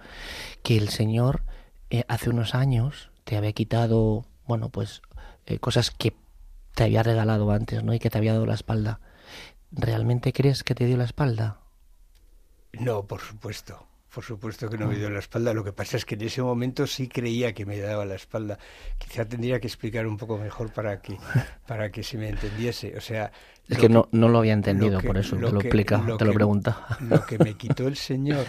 que 0.61 0.77
el 0.77 0.89
Señor 0.89 1.43
eh, 1.89 2.03
hace 2.07 2.29
unos 2.29 2.53
años 2.53 3.09
te 3.23 3.38
había 3.38 3.53
quitado, 3.53 4.25
bueno, 4.45 4.69
pues 4.69 5.01
eh, 5.47 5.57
cosas 5.57 5.91
que 5.91 6.13
te 6.75 6.83
había 6.83 7.01
regalado 7.01 7.49
antes, 7.51 7.83
¿no? 7.83 7.93
Y 7.93 7.99
que 7.99 8.09
te 8.09 8.17
había 8.17 8.33
dado 8.33 8.45
la 8.45 8.53
espalda. 8.53 8.99
¿Realmente 9.71 10.31
crees 10.31 10.63
que 10.63 10.75
te 10.75 10.85
dio 10.85 10.97
la 10.97 11.05
espalda? 11.05 11.59
No, 12.73 13.05
por 13.07 13.21
supuesto. 13.21 13.88
Por 14.15 14.23
supuesto 14.23 14.69
que 14.69 14.78
no 14.78 14.88
me 14.88 14.95
dio 14.95 15.10
la 15.10 15.19
espalda. 15.19 15.54
Lo 15.54 15.62
que 15.62 15.73
pasa 15.73 15.97
es 15.97 16.06
que 16.06 16.15
en 16.15 16.21
ese 16.21 16.41
momento 16.41 16.88
sí 16.88 17.10
creía 17.10 17.51
que 17.51 17.65
me 17.65 17.78
daba 17.78 18.06
la 18.06 18.15
espalda. 18.15 18.58
Quizá 18.97 19.25
tendría 19.25 19.60
que 19.60 19.67
explicar 19.67 20.08
un 20.08 20.15
poco 20.15 20.38
mejor 20.38 20.71
para 20.71 21.01
que 21.01 21.17
para 21.67 21.91
que 21.91 22.01
se 22.01 22.17
me 22.17 22.30
entendiese. 22.30 22.95
O 22.95 23.01
sea, 23.01 23.34
es 23.67 23.75
que, 23.75 23.88
que, 23.88 23.89
no, 23.89 24.08
no 24.13 24.30
lo 24.30 24.38
había 24.38 24.54
entendido, 24.54 25.01
que, 25.01 25.08
por 25.08 25.17
eso 25.17 25.36
lo 25.36 25.47
te 25.47 25.54
lo 25.56 25.60
que, 25.60 25.67
explica, 25.67 25.97
lo 25.97 26.15
te 26.15 26.23
lo 26.23 26.34
pregunta. 26.34 26.97
Lo 27.01 27.25
que 27.25 27.38
me 27.39 27.54
quitó 27.58 27.89
el 27.89 27.97
Señor 27.97 28.45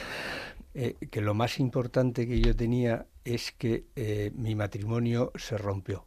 eh, 0.72 0.94
que 1.10 1.20
lo 1.20 1.34
más 1.34 1.58
importante 1.58 2.28
que 2.28 2.40
yo 2.40 2.54
tenía 2.54 3.06
es 3.24 3.50
que 3.50 3.86
eh, 3.96 4.30
mi 4.36 4.54
matrimonio 4.54 5.32
se 5.34 5.58
rompió. 5.58 6.04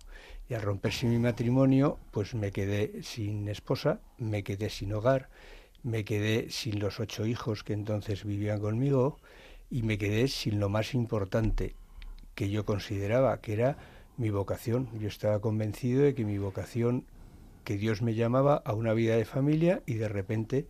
Y 0.48 0.54
al 0.54 0.62
romperse 0.62 1.06
mi 1.06 1.20
matrimonio, 1.20 2.00
pues 2.12 2.34
me 2.34 2.54
quedé 2.54 3.04
sin 3.04 3.50
esposa, 3.50 4.00
me 4.18 4.42
quedé 4.42 4.70
sin 4.70 4.94
hogar, 4.94 5.28
me 5.84 6.06
quedé 6.06 6.50
sin 6.50 6.80
los 6.80 7.02
ocho 7.02 7.26
hijos 7.26 7.66
que 7.66 7.74
entonces 7.74 8.24
vivían 8.24 8.62
conmigo 8.62 9.20
y 9.70 9.84
me 9.84 9.98
quedé 9.98 10.28
sin 10.28 10.60
lo 10.60 10.70
más 10.70 10.94
importante, 10.94 11.76
que 12.36 12.50
yo 12.50 12.66
consideraba 12.66 13.40
que 13.42 13.54
era 13.54 13.78
mi 14.18 14.30
vocación. 14.30 14.90
Yo 15.00 15.08
estaba 15.08 15.40
convencido 15.40 16.04
de 16.04 16.16
que 16.16 16.26
mi 16.26 16.38
vocación, 16.38 17.06
que 17.64 17.78
Dios 17.78 18.02
me 18.02 18.16
llamaba 18.16 18.62
a 18.66 18.74
una 18.74 18.94
vida 18.94 19.16
de 19.16 19.26
familia 19.26 19.82
y 19.86 19.96
de 19.96 20.10
repente 20.10 20.68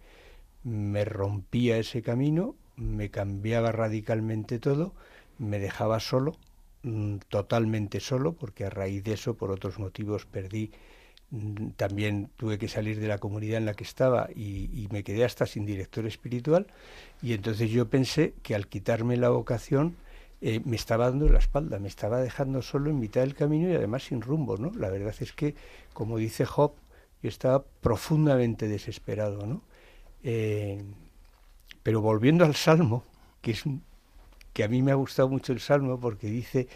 me 0.63 1.05
rompía 1.05 1.77
ese 1.77 2.01
camino, 2.01 2.55
me 2.75 3.09
cambiaba 3.09 3.71
radicalmente 3.71 4.59
todo, 4.59 4.93
me 5.37 5.59
dejaba 5.59 5.99
solo, 5.99 6.37
mm, 6.83 7.17
totalmente 7.29 7.99
solo, 7.99 8.33
porque 8.33 8.65
a 8.65 8.69
raíz 8.69 9.03
de 9.03 9.13
eso, 9.13 9.35
por 9.35 9.51
otros 9.51 9.79
motivos, 9.79 10.25
perdí 10.25 10.71
también 11.77 12.29
tuve 12.37 12.57
que 12.57 12.67
salir 12.67 12.99
de 12.99 13.07
la 13.07 13.19
comunidad 13.19 13.57
en 13.57 13.65
la 13.65 13.75
que 13.75 13.83
estaba 13.83 14.29
y, 14.35 14.87
me 14.91 15.03
quedé 15.03 15.23
hasta 15.23 15.45
sin 15.45 15.65
director 15.65 16.05
espiritual 16.07 16.65
y 17.21 17.33
entonces 17.33 17.69
yo 17.69 17.87
pensé 17.87 18.33
que 18.41 18.55
al 18.55 18.67
quitarme 18.67 19.15
la 19.15 19.29
vocación 19.29 19.95
eh, 20.41 20.61
me 20.65 20.75
estaba 20.75 21.09
dando 21.09 21.29
la 21.29 21.37
espalda, 21.37 21.77
me 21.77 21.87
estaba 21.87 22.19
dejando 22.19 22.61
solo 22.61 22.89
en 22.89 22.99
mitad 22.99 23.21
del 23.21 23.35
camino 23.35 23.69
y 23.69 23.75
además 23.75 24.03
sin 24.03 24.21
rumbo, 24.21 24.57
¿no? 24.57 24.71
La 24.71 24.89
verdad 24.89 25.13
es 25.19 25.33
que, 25.33 25.53
como 25.93 26.17
dice 26.17 26.45
Job, 26.45 26.73
yo 27.21 27.29
estaba 27.29 27.63
profundamente 27.81 28.67
desesperado, 28.67 29.45
¿no? 29.45 29.61
Eh, 30.23 30.81
pero 31.83 32.01
volviendo 32.01 32.45
al 32.45 32.55
Salmo, 32.55 33.03
que 33.41 33.51
es 33.51 33.63
que 34.53 34.63
a 34.63 34.67
mí 34.67 34.81
me 34.81 34.91
ha 34.91 34.95
gustado 34.95 35.29
mucho 35.29 35.53
el 35.53 35.59
Salmo 35.59 35.99
porque 35.99 36.27
dice, 36.27 36.67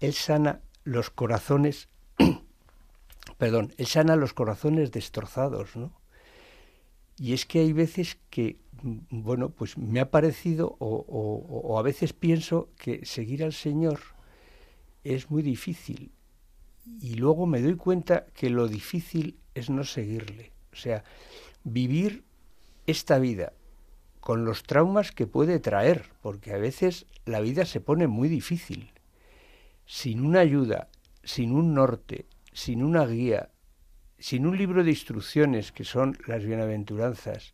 Él 0.00 0.12
sana 0.12 0.60
los 0.84 1.10
corazones, 1.10 1.88
perdón, 3.38 3.72
Él 3.76 3.86
sana 3.86 4.16
los 4.16 4.32
corazones 4.32 4.92
destrozados, 4.92 5.76
¿no? 5.76 5.92
Y 7.18 7.32
es 7.32 7.46
que 7.46 7.60
hay 7.60 7.72
veces 7.72 8.18
que, 8.30 8.58
bueno, 8.82 9.50
pues 9.50 9.78
me 9.78 10.00
ha 10.00 10.10
parecido, 10.10 10.76
o, 10.80 10.96
o 10.98 11.78
a 11.78 11.82
veces 11.82 12.12
pienso 12.12 12.68
que 12.76 13.06
seguir 13.06 13.42
al 13.42 13.52
Señor 13.52 14.00
es 15.02 15.30
muy 15.30 15.42
difícil. 15.42 16.12
Y 17.00 17.14
luego 17.14 17.46
me 17.46 17.62
doy 17.62 17.74
cuenta 17.76 18.26
que 18.34 18.50
lo 18.50 18.68
difícil 18.68 19.38
es 19.54 19.70
no 19.70 19.84
seguirle. 19.84 20.52
O 20.72 20.76
sea, 20.76 21.04
vivir 21.64 22.24
esta 22.86 23.18
vida 23.18 23.52
con 24.20 24.44
los 24.44 24.62
traumas 24.64 25.12
que 25.12 25.26
puede 25.26 25.60
traer, 25.60 26.10
porque 26.20 26.52
a 26.52 26.58
veces 26.58 27.06
la 27.24 27.40
vida 27.40 27.64
se 27.64 27.80
pone 27.80 28.06
muy 28.06 28.28
difícil. 28.28 28.90
Sin 29.86 30.24
una 30.24 30.40
ayuda, 30.40 30.88
sin 31.22 31.52
un 31.52 31.74
norte, 31.74 32.26
sin 32.56 32.82
una 32.82 33.04
guía, 33.06 33.50
sin 34.18 34.46
un 34.46 34.56
libro 34.56 34.82
de 34.82 34.90
instrucciones 34.90 35.72
que 35.72 35.84
son 35.84 36.16
las 36.26 36.42
bienaventuranzas, 36.44 37.52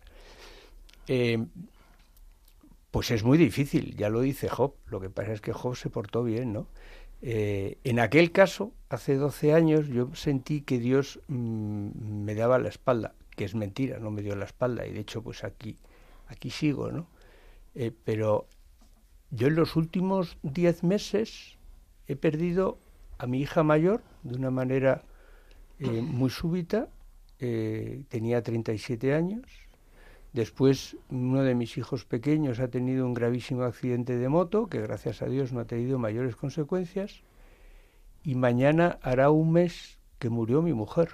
eh, 1.09 1.45
pues 2.93 3.11
es 3.11 3.25
muy 3.25 3.37
difícil, 3.37 3.97
ya 3.97 4.09
lo 4.11 4.21
dice 4.21 4.49
Job. 4.49 4.75
Lo 4.87 5.01
que 5.01 5.11
pasa 5.11 5.33
es 5.33 5.41
que 5.41 5.53
Job 5.53 5.75
se 5.75 5.91
portó 5.91 6.23
bien, 6.23 6.53
¿no? 6.53 6.69
Eh, 7.21 7.79
en 7.83 7.99
aquel 7.99 8.31
caso, 8.31 8.73
hace 8.91 9.17
12 9.17 9.55
años, 9.55 9.88
yo 9.88 10.15
sentí 10.15 10.61
que 10.61 10.79
Dios 10.79 11.21
mm, 11.29 12.25
me 12.25 12.35
daba 12.35 12.59
la 12.59 12.69
espalda 12.69 13.15
que 13.37 13.45
es 13.45 13.55
mentira, 13.55 13.99
no 13.99 14.11
me 14.11 14.23
dio 14.23 14.37
la 14.37 14.45
espalda 14.45 14.87
y 14.87 14.93
de 14.93 15.01
hecho 15.01 15.23
pues 15.23 15.43
aquí, 15.43 15.79
aquí 16.29 16.51
sigo, 16.51 16.93
¿no? 16.93 17.07
Eh, 17.75 17.91
pero 18.05 18.47
yo 19.31 19.49
en 19.49 19.57
los 19.57 19.77
últimos 19.77 20.37
diez 20.43 20.83
meses 20.83 21.57
he 22.07 22.17
perdido 22.17 22.79
a 23.23 23.29
mi 23.29 23.41
hija 23.41 23.63
mayor 23.63 24.03
de 24.25 24.35
una 24.35 24.51
manera 24.51 25.05
eh, 25.79 26.03
muy 26.03 26.29
súbita, 26.29 26.89
eh, 27.39 28.03
tenía 28.09 28.43
37 28.43 29.15
años, 29.15 29.47
después 30.33 30.97
uno 31.09 31.45
de 31.45 31.55
mis 31.55 31.79
hijos 31.79 32.05
pequeños 32.05 32.59
ha 32.59 32.67
tenido 32.67 33.07
un 33.07 33.15
gravísimo 33.15 33.63
accidente 33.63 34.19
de 34.19 34.29
moto, 34.29 34.67
que 34.67 34.81
gracias 34.81 35.23
a 35.23 35.27
Dios 35.27 35.53
no 35.53 35.61
ha 35.61 35.67
tenido 35.67 36.01
mayores 36.01 36.35
consecuencias, 36.35 37.23
y 38.25 38.35
mañana 38.35 38.99
hará 39.03 39.31
un 39.31 39.53
mes 39.53 40.01
que 40.19 40.29
murió 40.29 40.61
mi 40.61 40.73
mujer. 40.73 41.11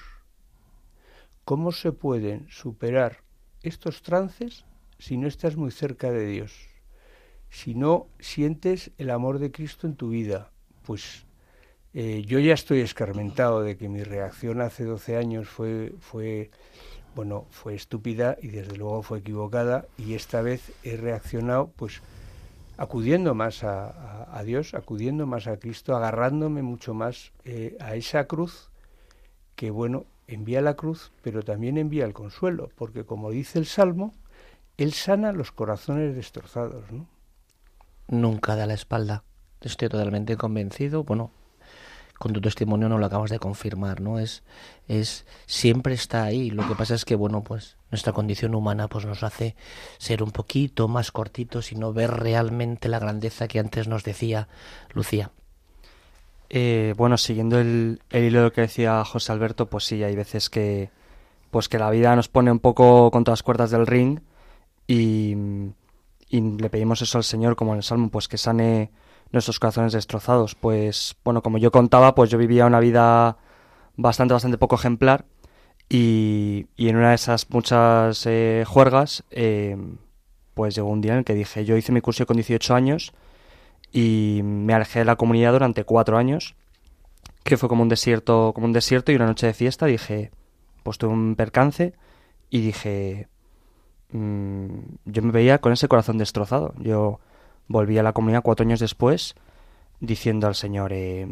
¿Cómo 1.45 1.73
se 1.73 1.93
pueden 1.93 2.47
superar 2.49 3.19
estos 3.63 4.01
trances 4.01 4.65
si 4.99 5.19
no 5.19 5.29
estás 5.29 5.57
muy 5.57 5.73
cerca 5.73 6.11
de 6.11 6.27
Dios? 6.27 6.55
Si 7.51 7.75
no 7.75 8.07
sientes 8.19 8.93
el 8.97 9.11
amor 9.11 9.39
de 9.39 9.53
Cristo 9.53 9.87
en 9.87 9.95
tu 9.95 10.09
vida, 10.09 10.53
pues 10.85 11.28
eh, 12.01 12.23
yo 12.25 12.39
ya 12.39 12.55
estoy 12.55 12.79
escarmentado 12.79 13.61
de 13.61 13.77
que 13.77 13.89
mi 13.89 14.05
reacción 14.05 14.61
hace 14.61 14.85
12 14.85 15.17
años 15.17 15.49
fue, 15.49 15.97
fue, 15.99 16.53
bueno, 17.17 17.47
fue 17.51 17.75
estúpida 17.75 18.37
y 18.41 18.47
desde 18.47 18.77
luego 18.77 19.03
fue 19.03 19.19
equivocada 19.19 19.85
y 19.99 20.15
esta 20.15 20.41
vez 20.41 20.71
he 20.85 20.97
reaccionado 20.97 21.73
pues 21.75 22.01
acudiendo 22.77 23.35
más 23.35 23.65
a, 23.65 24.41
Dios, 24.45 24.75
acudiendo 24.75 25.27
más 25.27 25.49
a 25.49 25.57
Cristo, 25.57 25.97
agarrándome 25.97 26.63
mucho 26.63 26.95
más 26.95 27.33
eh, 27.45 27.77
a 27.81 27.97
esa 27.97 28.29
cruz 28.29 28.71
que 29.57 29.73
bueno, 29.73 30.05
envía 30.29 30.61
la 30.61 30.75
cruz, 30.75 31.11
pero 31.23 31.43
también 31.43 31.79
envía 31.79 32.05
el 32.05 32.13
consuelo, 32.13 32.71
porque 32.77 33.05
como 33.05 33.33
dice 33.33 33.59
el 33.59 33.67
Salmo, 33.67 34.15
Él 34.77 34.93
sana 34.93 35.33
los 35.33 35.51
corazones 35.51 36.15
destrozados. 36.15 36.93
¿no? 36.93 37.09
Nunca 38.07 38.55
da 38.55 38.67
la 38.67 38.75
espalda. 38.75 39.25
Estoy 39.61 39.89
totalmente 39.89 40.37
convencido. 40.37 41.03
Bueno, 41.03 41.33
con 42.19 42.33
tu 42.33 42.41
testimonio 42.41 42.89
no 42.89 42.99
lo 42.99 43.07
acabas 43.07 43.31
de 43.31 43.39
confirmar, 43.39 44.01
¿no? 44.01 44.19
Es, 44.19 44.43
es, 44.89 45.25
siempre 45.47 45.95
está 45.95 46.25
ahí. 46.25 46.51
Lo 46.51 46.67
que 46.67 46.75
pasa 46.75 46.95
es 46.95 47.05
que, 47.05 47.15
bueno, 47.15 47.43
pues 47.43 47.77
nuestra 47.91 48.13
condición 48.13 48.55
humana 48.55 48.89
pues 48.89 49.07
nos 49.07 49.23
hace 49.23 49.55
ser 49.99 50.23
un 50.23 50.31
poquito 50.31 50.89
más 50.89 51.13
cortitos 51.13 51.73
y 51.73 51.77
no 51.77 51.93
ver 51.93 52.11
realmente 52.11 52.89
la 52.89 52.99
grandeza 52.99 53.49
que 53.49 53.59
antes 53.59 53.89
nos 53.89 54.05
decía 54.05 54.49
Lucía. 54.93 55.31
Eh, 56.51 56.95
bueno, 56.97 57.19
siguiendo 57.19 57.59
el, 57.59 58.01
hilo 58.11 58.39
de 58.39 58.45
lo 58.47 58.53
que 58.53 58.63
decía 58.63 59.05
José 59.05 59.33
Alberto, 59.33 59.67
pues 59.67 59.85
sí, 59.85 60.03
hay 60.03 60.17
veces 60.17 60.49
que, 60.49 60.91
pues 61.51 61.69
que 61.69 61.79
la 61.79 61.91
vida 61.91 62.17
nos 62.17 62.29
pone 62.29 62.51
un 62.51 62.59
poco 62.59 63.11
contra 63.11 63.33
las 63.33 63.43
cuerdas 63.43 63.71
del 63.71 63.87
ring 63.87 64.21
y, 64.87 65.37
le 66.31 66.71
pedimos 66.71 67.01
eso 67.03 67.19
al 67.19 67.25
Señor, 67.25 67.57
como 67.57 67.73
en 67.73 67.79
el 67.79 67.83
Salmo, 67.83 68.11
pues 68.11 68.29
que 68.29 68.39
sane 68.39 68.91
nuestros 69.33 69.59
corazones 69.59 69.93
destrozados. 69.93 70.55
Pues 70.55 71.17
bueno, 71.25 71.43
como 71.43 71.59
yo 71.59 71.71
contaba, 71.71 72.15
pues 72.15 72.31
yo 72.31 72.39
vivía 72.39 72.67
una 72.67 72.81
vida 72.81 73.37
bastante, 73.97 74.35
bastante 74.35 74.59
poco 74.59 74.77
ejemplar 74.77 75.27
y, 75.89 76.67
en 76.77 76.97
una 76.97 77.11
de 77.11 77.15
esas 77.15 77.49
muchas 77.51 78.27
eh, 78.27 78.65
juergas, 78.67 79.25
eh, 79.31 79.77
pues 80.55 80.75
llegó 80.75 80.89
un 80.89 81.01
día 81.01 81.13
en 81.13 81.19
el 81.19 81.25
que 81.25 81.35
dije, 81.35 81.65
yo 81.65 81.77
hice 81.77 81.93
mi 81.93 82.01
curso 82.01 82.27
con 82.27 82.37
18 82.37 82.75
años 82.75 83.13
y 83.93 84.41
me 84.45 84.75
alejé 84.75 85.01
de 85.01 85.05
la 85.07 85.17
comunidad 85.17 85.53
durante 85.53 85.85
cuatro 85.85 86.19
años, 86.19 86.57
que 87.45 87.57
fue 87.57 87.69
como 87.69 87.83
un 87.83 87.89
desierto, 87.89 88.53
como 88.55 88.67
un 88.67 88.73
desierto 88.73 89.13
y 89.13 89.17
una 89.17 89.27
noche 89.27 89.47
de 89.47 89.55
fiesta 89.55 89.87
dije, 89.87 90.31
pues 90.83 90.99
tuve 90.99 91.13
un 91.13 91.37
percance 91.37 91.95
y 92.51 92.61
dije, 92.61 93.29
mm, 94.13 94.67
yo 95.07 95.23
me 95.23 95.33
veía 95.33 95.59
con 95.59 95.73
ese 95.73 95.89
corazón 95.89 96.19
destrozado. 96.19 96.75
Yo 96.79 97.21
volví 97.69 97.99
a 97.99 98.03
la 98.03 98.13
comunidad 98.13 98.43
cuatro 98.43 98.65
años 98.65 98.81
después 98.81 99.35
diciendo 100.01 100.47
al 100.47 100.55
Señor 100.55 100.93
eh, 100.93 101.27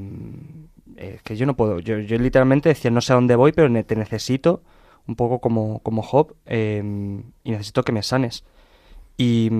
eh, 0.96 1.20
que 1.24 1.36
yo 1.36 1.46
no 1.46 1.56
puedo, 1.56 1.80
yo, 1.80 1.96
literalmente 1.96 2.68
decía 2.68 2.90
no 2.90 3.00
sé 3.00 3.12
a 3.12 3.16
dónde 3.16 3.36
voy, 3.36 3.52
pero 3.52 3.72
te 3.84 3.96
necesito, 3.96 4.62
un 5.06 5.16
poco 5.16 5.40
como, 5.40 5.80
como 5.80 6.02
Job, 6.02 6.34
eh, 6.46 6.82
y 7.44 7.50
necesito 7.50 7.82
que 7.82 7.92
me 7.92 8.02
sanes. 8.02 8.44
Y 9.16 9.50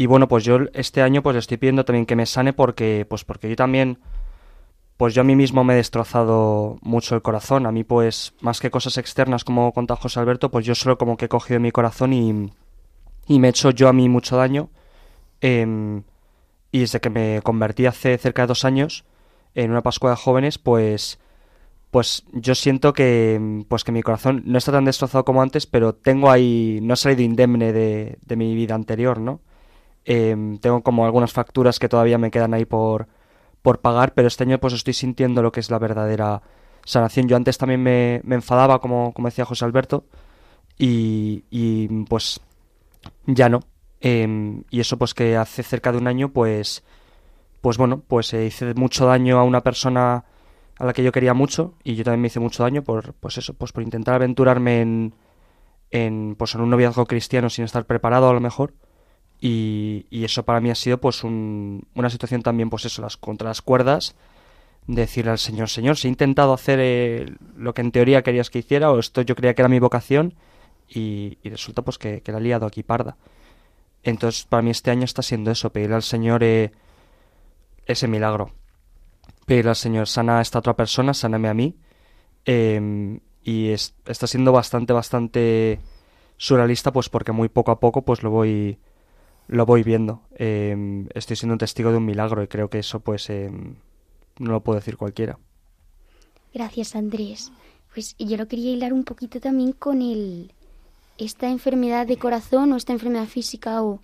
y 0.00 0.06
bueno, 0.06 0.28
pues 0.28 0.44
yo 0.44 0.60
este 0.72 1.02
año 1.02 1.22
pues 1.22 1.36
estoy 1.36 1.58
pidiendo 1.58 1.84
también 1.84 2.06
que 2.06 2.16
me 2.16 2.24
sane 2.24 2.54
porque 2.54 3.06
pues 3.06 3.22
porque 3.22 3.50
yo 3.50 3.54
también 3.54 3.98
pues 4.96 5.12
yo 5.12 5.20
a 5.20 5.24
mí 5.24 5.36
mismo 5.36 5.62
me 5.62 5.74
he 5.74 5.76
destrozado 5.76 6.78
mucho 6.80 7.14
el 7.14 7.20
corazón. 7.20 7.66
A 7.66 7.70
mí 7.70 7.84
pues 7.84 8.32
más 8.40 8.60
que 8.60 8.70
cosas 8.70 8.96
externas 8.96 9.44
como 9.44 9.74
contaba 9.74 10.00
José 10.00 10.18
Alberto, 10.20 10.50
pues 10.50 10.64
yo 10.64 10.74
solo 10.74 10.96
como 10.96 11.18
que 11.18 11.26
he 11.26 11.28
cogido 11.28 11.60
mi 11.60 11.70
corazón 11.70 12.14
y, 12.14 12.50
y 13.26 13.40
me 13.40 13.48
he 13.48 13.50
hecho 13.50 13.72
yo 13.72 13.88
a 13.88 13.92
mí 13.92 14.08
mucho 14.08 14.38
daño. 14.38 14.70
Em, 15.40 16.02
y 16.72 16.80
desde 16.80 17.00
que 17.00 17.10
me 17.10 17.40
convertí 17.42 17.86
hace 17.86 18.16
cerca 18.18 18.42
de 18.42 18.48
dos 18.48 18.64
años 18.64 19.04
en 19.54 19.70
una 19.70 19.82
Pascua 19.82 20.10
de 20.10 20.16
jóvenes, 20.16 20.58
pues 20.58 21.18
pues 21.90 22.24
yo 22.32 22.54
siento 22.54 22.92
que 22.92 23.64
pues 23.68 23.82
que 23.84 23.92
mi 23.92 24.02
corazón 24.02 24.42
no 24.46 24.58
está 24.58 24.72
tan 24.72 24.84
destrozado 24.84 25.24
como 25.24 25.42
antes, 25.42 25.66
pero 25.66 25.94
tengo 25.94 26.30
ahí 26.30 26.78
no 26.82 26.94
he 26.94 26.96
salido 26.96 27.22
indemne 27.22 27.72
de, 27.72 28.18
de 28.24 28.36
mi 28.36 28.54
vida 28.54 28.74
anterior, 28.76 29.18
¿no? 29.18 29.40
Em, 30.04 30.58
tengo 30.58 30.82
como 30.82 31.04
algunas 31.04 31.32
facturas 31.32 31.78
que 31.78 31.88
todavía 31.88 32.18
me 32.18 32.30
quedan 32.30 32.54
ahí 32.54 32.64
por, 32.64 33.08
por 33.62 33.80
pagar, 33.80 34.14
pero 34.14 34.28
este 34.28 34.44
año 34.44 34.58
pues 34.58 34.74
estoy 34.74 34.94
sintiendo 34.94 35.42
lo 35.42 35.52
que 35.52 35.60
es 35.60 35.70
la 35.70 35.78
verdadera 35.78 36.42
sanación. 36.84 37.28
Yo 37.28 37.36
antes 37.36 37.58
también 37.58 37.82
me, 37.82 38.20
me 38.24 38.36
enfadaba, 38.36 38.80
como, 38.80 39.12
como 39.12 39.28
decía 39.28 39.44
José 39.44 39.64
Alberto, 39.64 40.04
y, 40.78 41.44
y 41.50 41.88
pues 42.04 42.40
ya 43.26 43.48
no. 43.48 43.60
Em, 44.00 44.64
y 44.70 44.80
eso 44.80 44.98
pues 44.98 45.14
que 45.14 45.36
hace 45.36 45.62
cerca 45.62 45.92
de 45.92 45.98
un 45.98 46.06
año 46.08 46.30
pues 46.32 46.82
pues 47.62 47.78
bueno, 47.78 48.02
pues 48.08 48.32
hice 48.34 48.74
mucho 48.74 49.06
daño 49.06 49.38
a 49.38 49.44
una 49.44 49.62
persona 49.62 50.24
a 50.78 50.84
la 50.86 50.92
que 50.94 51.02
yo 51.04 51.12
quería 51.12 51.34
mucho 51.34 51.74
y 51.84 51.96
yo 51.96 52.04
también 52.04 52.22
me 52.22 52.28
hice 52.28 52.40
mucho 52.40 52.62
daño 52.62 52.82
por 52.84 53.14
pues 53.14 53.38
eso, 53.38 53.54
pues 53.54 53.72
por 53.72 53.82
intentar 53.82 54.14
aventurarme 54.16 54.80
en 54.82 55.14
en 55.90 56.36
pues 56.38 56.54
en 56.54 56.60
un 56.62 56.70
noviazgo 56.70 57.06
cristiano 57.06 57.50
sin 57.50 57.64
estar 57.64 57.86
preparado 57.86 58.28
a 58.30 58.32
lo 58.34 58.40
mejor 58.40 58.74
Y, 59.40 60.06
y 60.10 60.24
eso 60.24 60.44
para 60.44 60.60
mí 60.60 60.70
ha 60.70 60.74
sido 60.76 60.98
pues 61.00 61.24
un- 61.24 61.86
una 61.94 62.10
situación 62.10 62.42
también 62.42 62.70
pues 62.70 62.86
eso, 62.86 63.02
las 63.02 63.16
contra 63.18 63.48
las 63.50 63.62
cuerdas, 63.62 64.16
decirle 64.86 65.32
al 65.32 65.38
Señor, 65.38 65.68
Señor, 65.68 65.96
si 65.96 66.08
he 66.08 66.10
intentado 66.10 66.52
hacer 66.54 66.78
eh, 66.82 67.34
lo 67.56 67.74
que 67.74 67.82
en 67.82 67.92
teoría 67.92 68.22
querías 68.22 68.50
que 68.50 68.60
hiciera 68.60 68.90
o 68.92 68.98
esto 68.98 69.22
yo 69.22 69.36
creía 69.36 69.54
que 69.54 69.62
era 69.62 69.68
mi 69.68 69.78
vocación 69.80 70.34
y, 70.88 71.38
y 71.42 71.50
resulta 71.50 71.82
pues 71.82 71.98
que, 71.98 72.22
que 72.22 72.32
la 72.32 72.38
he 72.38 72.42
liado 72.42 72.66
aquí 72.66 72.82
parda. 72.82 73.16
Entonces 74.02 74.44
para 74.44 74.62
mí 74.62 74.70
este 74.70 74.90
año 74.90 75.04
está 75.04 75.22
siendo 75.22 75.50
eso, 75.50 75.70
pedirle 75.70 75.96
al 75.96 76.02
Señor 76.02 76.42
eh, 76.42 76.72
ese 77.86 78.08
milagro. 78.08 78.52
Pedirle 79.46 79.70
al 79.70 79.76
Señor, 79.76 80.06
sana 80.08 80.38
a 80.38 80.42
esta 80.42 80.58
otra 80.58 80.74
persona, 80.74 81.12
sáname 81.14 81.48
a 81.48 81.54
mí. 81.54 81.76
Eh, 82.44 83.20
y 83.42 83.68
es- 83.68 83.94
está 84.06 84.26
siendo 84.26 84.52
bastante, 84.52 84.92
bastante 84.92 85.80
surrealista, 86.36 86.92
pues 86.92 87.08
porque 87.08 87.32
muy 87.32 87.48
poco 87.48 87.70
a 87.70 87.80
poco 87.80 88.02
pues 88.02 88.22
lo 88.22 88.30
voy 88.30 88.78
lo 89.48 89.66
voy 89.66 89.82
viendo. 89.82 90.22
Eh, 90.36 91.06
estoy 91.14 91.34
siendo 91.36 91.54
un 91.54 91.58
testigo 91.58 91.90
de 91.90 91.96
un 91.96 92.04
milagro 92.04 92.42
y 92.42 92.46
creo 92.48 92.70
que 92.70 92.78
eso 92.78 93.00
pues 93.00 93.28
eh, 93.30 93.50
no 94.38 94.52
lo 94.52 94.62
puede 94.62 94.78
decir 94.78 94.96
cualquiera. 94.96 95.38
Gracias, 96.54 96.94
Andrés. 96.94 97.50
Pues 97.92 98.14
yo 98.18 98.36
lo 98.36 98.46
quería 98.46 98.72
hilar 98.72 98.92
un 98.92 99.02
poquito 99.04 99.40
también 99.40 99.72
con 99.72 100.02
el 100.02 100.52
esta 101.20 101.48
enfermedad 101.48 102.06
de 102.06 102.16
corazón 102.16 102.72
o 102.72 102.76
esta 102.76 102.92
enfermedad 102.92 103.26
física 103.26 103.82
o, 103.82 104.00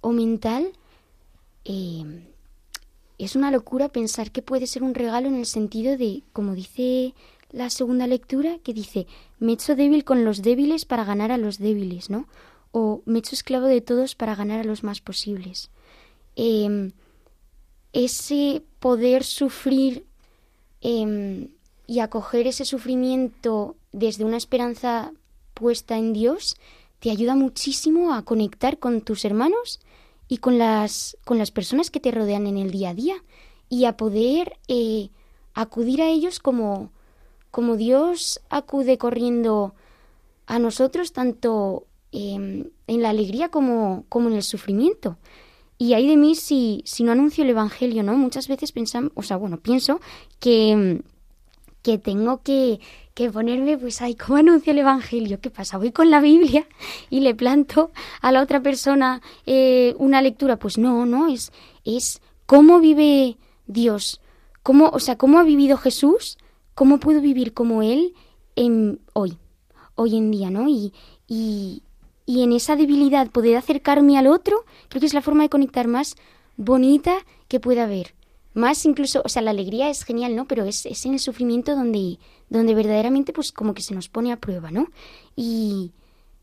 o 0.00 0.12
mental. 0.12 0.72
eh, 1.64 2.28
es 3.18 3.34
una 3.34 3.50
locura 3.50 3.88
pensar 3.88 4.30
que 4.30 4.42
puede 4.42 4.66
ser 4.68 4.84
un 4.84 4.94
regalo 4.94 5.26
en 5.26 5.34
el 5.34 5.46
sentido 5.46 5.96
de, 5.96 6.22
como 6.32 6.54
dice 6.54 7.14
la 7.50 7.68
segunda 7.68 8.06
lectura, 8.06 8.58
que 8.62 8.72
dice, 8.72 9.06
me 9.40 9.52
he 9.52 9.54
hecho 9.54 9.74
débil 9.74 10.04
con 10.04 10.24
los 10.24 10.40
débiles 10.40 10.84
para 10.84 11.04
ganar 11.04 11.32
a 11.32 11.38
los 11.38 11.58
débiles, 11.58 12.10
¿no? 12.10 12.28
O 12.70 13.02
me 13.06 13.18
he 13.18 13.20
hecho 13.20 13.34
esclavo 13.34 13.66
de 13.66 13.80
todos 13.80 14.14
para 14.14 14.36
ganar 14.36 14.60
a 14.60 14.64
los 14.64 14.84
más 14.84 15.00
posibles. 15.00 15.70
Em, 16.36 16.92
ese 17.92 18.62
poder 18.78 19.24
sufrir 19.24 20.04
em, 20.80 21.48
y 21.88 21.98
acoger 21.98 22.46
ese 22.46 22.64
sufrimiento 22.64 23.76
desde 23.90 24.24
una 24.24 24.36
esperanza 24.36 25.12
puesta 25.58 25.98
en 25.98 26.12
Dios 26.12 26.56
te 27.00 27.10
ayuda 27.10 27.34
muchísimo 27.34 28.14
a 28.14 28.22
conectar 28.22 28.78
con 28.78 29.00
tus 29.00 29.24
hermanos 29.24 29.80
y 30.28 30.38
con 30.38 30.58
las, 30.58 31.16
con 31.24 31.38
las 31.38 31.50
personas 31.50 31.90
que 31.90 32.00
te 32.00 32.12
rodean 32.12 32.46
en 32.46 32.58
el 32.58 32.70
día 32.70 32.90
a 32.90 32.94
día 32.94 33.16
y 33.68 33.84
a 33.86 33.96
poder 33.96 34.58
eh, 34.68 35.10
acudir 35.54 36.00
a 36.00 36.08
ellos 36.08 36.38
como, 36.38 36.92
como 37.50 37.76
Dios 37.76 38.40
acude 38.50 38.98
corriendo 38.98 39.74
a 40.46 40.58
nosotros 40.58 41.12
tanto 41.12 41.86
em, 42.12 42.70
en 42.86 43.02
la 43.02 43.10
alegría 43.10 43.48
como, 43.48 44.04
como 44.08 44.28
en 44.28 44.36
el 44.36 44.42
sufrimiento. 44.42 45.18
Y 45.76 45.94
hay 45.94 46.08
de 46.08 46.16
mí 46.16 46.34
si, 46.34 46.82
si 46.84 47.04
no 47.04 47.12
anuncio 47.12 47.44
el 47.44 47.50
Evangelio, 47.50 48.02
¿no? 48.02 48.14
Muchas 48.14 48.48
veces 48.48 48.72
pensamos, 48.72 49.12
o 49.14 49.22
sea, 49.22 49.36
bueno, 49.36 49.58
pienso 49.58 50.00
que, 50.40 50.74
mm, 50.74 51.17
que 51.82 51.98
tengo 51.98 52.42
que, 52.42 52.80
que 53.14 53.30
ponerme, 53.30 53.78
pues, 53.78 54.00
ay, 54.02 54.14
¿cómo 54.14 54.38
anuncio 54.38 54.72
el 54.72 54.80
Evangelio? 54.80 55.40
¿Qué 55.40 55.50
pasa? 55.50 55.78
Voy 55.78 55.92
con 55.92 56.10
la 56.10 56.20
Biblia 56.20 56.66
y 57.10 57.20
le 57.20 57.34
planto 57.34 57.90
a 58.20 58.32
la 58.32 58.42
otra 58.42 58.62
persona 58.62 59.22
eh, 59.46 59.94
una 59.98 60.22
lectura. 60.22 60.58
Pues 60.58 60.78
no, 60.78 61.06
no, 61.06 61.28
es, 61.28 61.52
es 61.84 62.20
cómo 62.46 62.80
vive 62.80 63.36
Dios, 63.66 64.20
cómo, 64.62 64.88
o 64.90 65.00
sea, 65.00 65.16
cómo 65.16 65.38
ha 65.38 65.44
vivido 65.44 65.76
Jesús, 65.76 66.38
cómo 66.74 66.98
puedo 66.98 67.20
vivir 67.20 67.54
como 67.54 67.82
Él 67.82 68.14
en, 68.56 69.00
hoy, 69.12 69.38
hoy 69.94 70.16
en 70.16 70.30
día, 70.30 70.50
¿no? 70.50 70.68
Y, 70.68 70.92
y, 71.26 71.82
y 72.26 72.42
en 72.42 72.52
esa 72.52 72.76
debilidad 72.76 73.30
poder 73.30 73.56
acercarme 73.56 74.18
al 74.18 74.26
otro, 74.26 74.64
creo 74.88 75.00
que 75.00 75.06
es 75.06 75.14
la 75.14 75.22
forma 75.22 75.44
de 75.44 75.48
conectar 75.48 75.86
más 75.86 76.16
bonita 76.56 77.14
que 77.48 77.60
pueda 77.60 77.84
haber. 77.84 78.17
Más 78.58 78.84
incluso, 78.84 79.22
o 79.24 79.28
sea, 79.28 79.40
la 79.40 79.52
alegría 79.52 79.88
es 79.88 80.02
genial, 80.02 80.34
¿no? 80.34 80.46
Pero 80.46 80.64
es, 80.64 80.84
es 80.84 81.06
en 81.06 81.12
el 81.12 81.20
sufrimiento 81.20 81.76
donde, 81.76 82.18
donde 82.50 82.74
verdaderamente 82.74 83.32
pues 83.32 83.52
como 83.52 83.72
que 83.72 83.82
se 83.82 83.94
nos 83.94 84.08
pone 84.08 84.32
a 84.32 84.36
prueba, 84.36 84.72
¿no? 84.72 84.88
Y, 85.36 85.92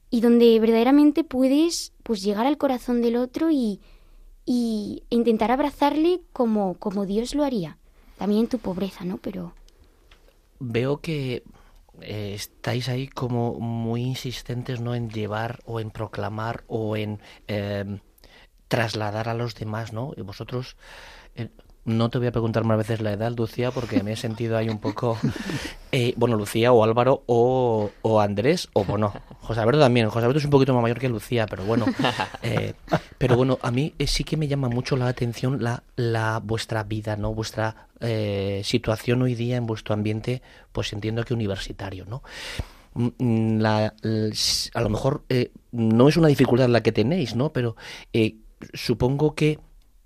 y 0.10 0.22
donde 0.22 0.58
verdaderamente 0.62 1.26
puedes 1.26 1.92
pues 2.04 2.24
llegar 2.24 2.46
al 2.48 2.58
corazón 2.58 3.02
del 3.02 3.18
otro 3.18 3.52
y, 3.52 3.82
y 4.46 5.04
intentar 5.10 5.52
abrazarle 5.52 6.22
como, 6.32 6.76
como 6.76 7.06
Dios 7.06 7.36
lo 7.36 7.44
haría. 7.44 7.78
También 8.18 8.44
en 8.44 8.48
tu 8.48 8.60
pobreza, 8.60 9.04
¿no? 9.04 9.18
Pero 9.18 9.54
Veo 10.60 11.02
que 11.02 11.44
eh, 12.00 12.32
estáis 12.34 12.88
ahí 12.88 13.10
como 13.10 13.60
muy 13.60 14.04
insistentes 14.04 14.80
no 14.80 14.96
en 14.96 15.10
llevar 15.10 15.60
o 15.66 15.82
en 15.82 15.92
proclamar 15.92 16.64
o 16.68 16.96
en 16.96 17.20
eh, 17.50 18.00
trasladar 18.70 19.28
a 19.28 19.34
los 19.34 19.54
demás, 19.56 19.92
¿no? 19.92 20.14
Y 20.16 20.22
vosotros 20.22 20.78
eh, 21.36 21.50
no 21.86 22.10
te 22.10 22.18
voy 22.18 22.28
a 22.28 22.32
preguntar 22.32 22.64
más 22.64 22.78
veces 22.80 23.00
la 23.00 23.14
edad, 23.14 23.32
Lucía, 23.38 23.70
porque 23.70 24.02
me 24.02 24.14
he 24.14 24.16
sentido 24.16 24.58
ahí 24.58 24.70
un 24.70 24.80
poco, 24.80 25.18
eh, 25.92 26.14
bueno, 26.18 26.36
Lucía 26.36 26.74
o 26.74 26.84
Álvaro 26.84 27.24
o, 27.28 27.92
Andrés 28.20 28.70
o 28.74 28.84
bueno, 28.84 29.14
José 29.42 29.62
Alberto 29.62 29.82
también. 29.82 30.10
José 30.10 30.26
Alberto 30.26 30.40
es 30.40 30.46
un 30.46 30.52
poquito 30.52 30.74
más 30.74 30.82
mayor 30.82 31.00
que 31.00 31.08
Lucía, 31.08 31.46
pero 31.46 31.64
bueno, 31.64 31.86
eh, 32.42 32.74
pero 33.20 33.38
bueno, 33.38 33.60
a 33.62 33.70
mí 33.70 33.94
eh, 34.00 34.08
sí 34.08 34.24
que 34.24 34.36
me 34.36 34.48
llama 34.48 34.68
mucho 34.68 34.98
la 34.98 35.08
atención 35.08 35.64
la, 35.96 36.42
vuestra 36.44 36.84
vida, 36.84 37.16
¿no? 37.16 37.34
Vuestra 37.34 37.88
situación 38.64 39.22
hoy 39.24 39.34
día 39.34 39.56
en 39.56 39.66
vuestro 39.66 39.94
ambiente, 39.96 40.44
pues 40.72 40.94
entiendo 40.94 41.24
que 41.24 41.34
universitario, 41.34 42.06
¿no? 42.06 42.22
Mm, 42.94 43.08
mm, 43.18 43.60
La, 43.60 43.94
a 44.74 44.82
lo 44.82 44.90
mejor 44.90 45.24
no 45.72 46.10
es 46.10 46.18
una 46.18 46.28
dificultad 46.28 46.68
la 46.70 46.84
que 46.84 46.92
tenéis, 46.92 47.36
¿no? 47.36 47.52
Pero 47.54 47.76
supongo 48.74 49.34
que 49.34 49.60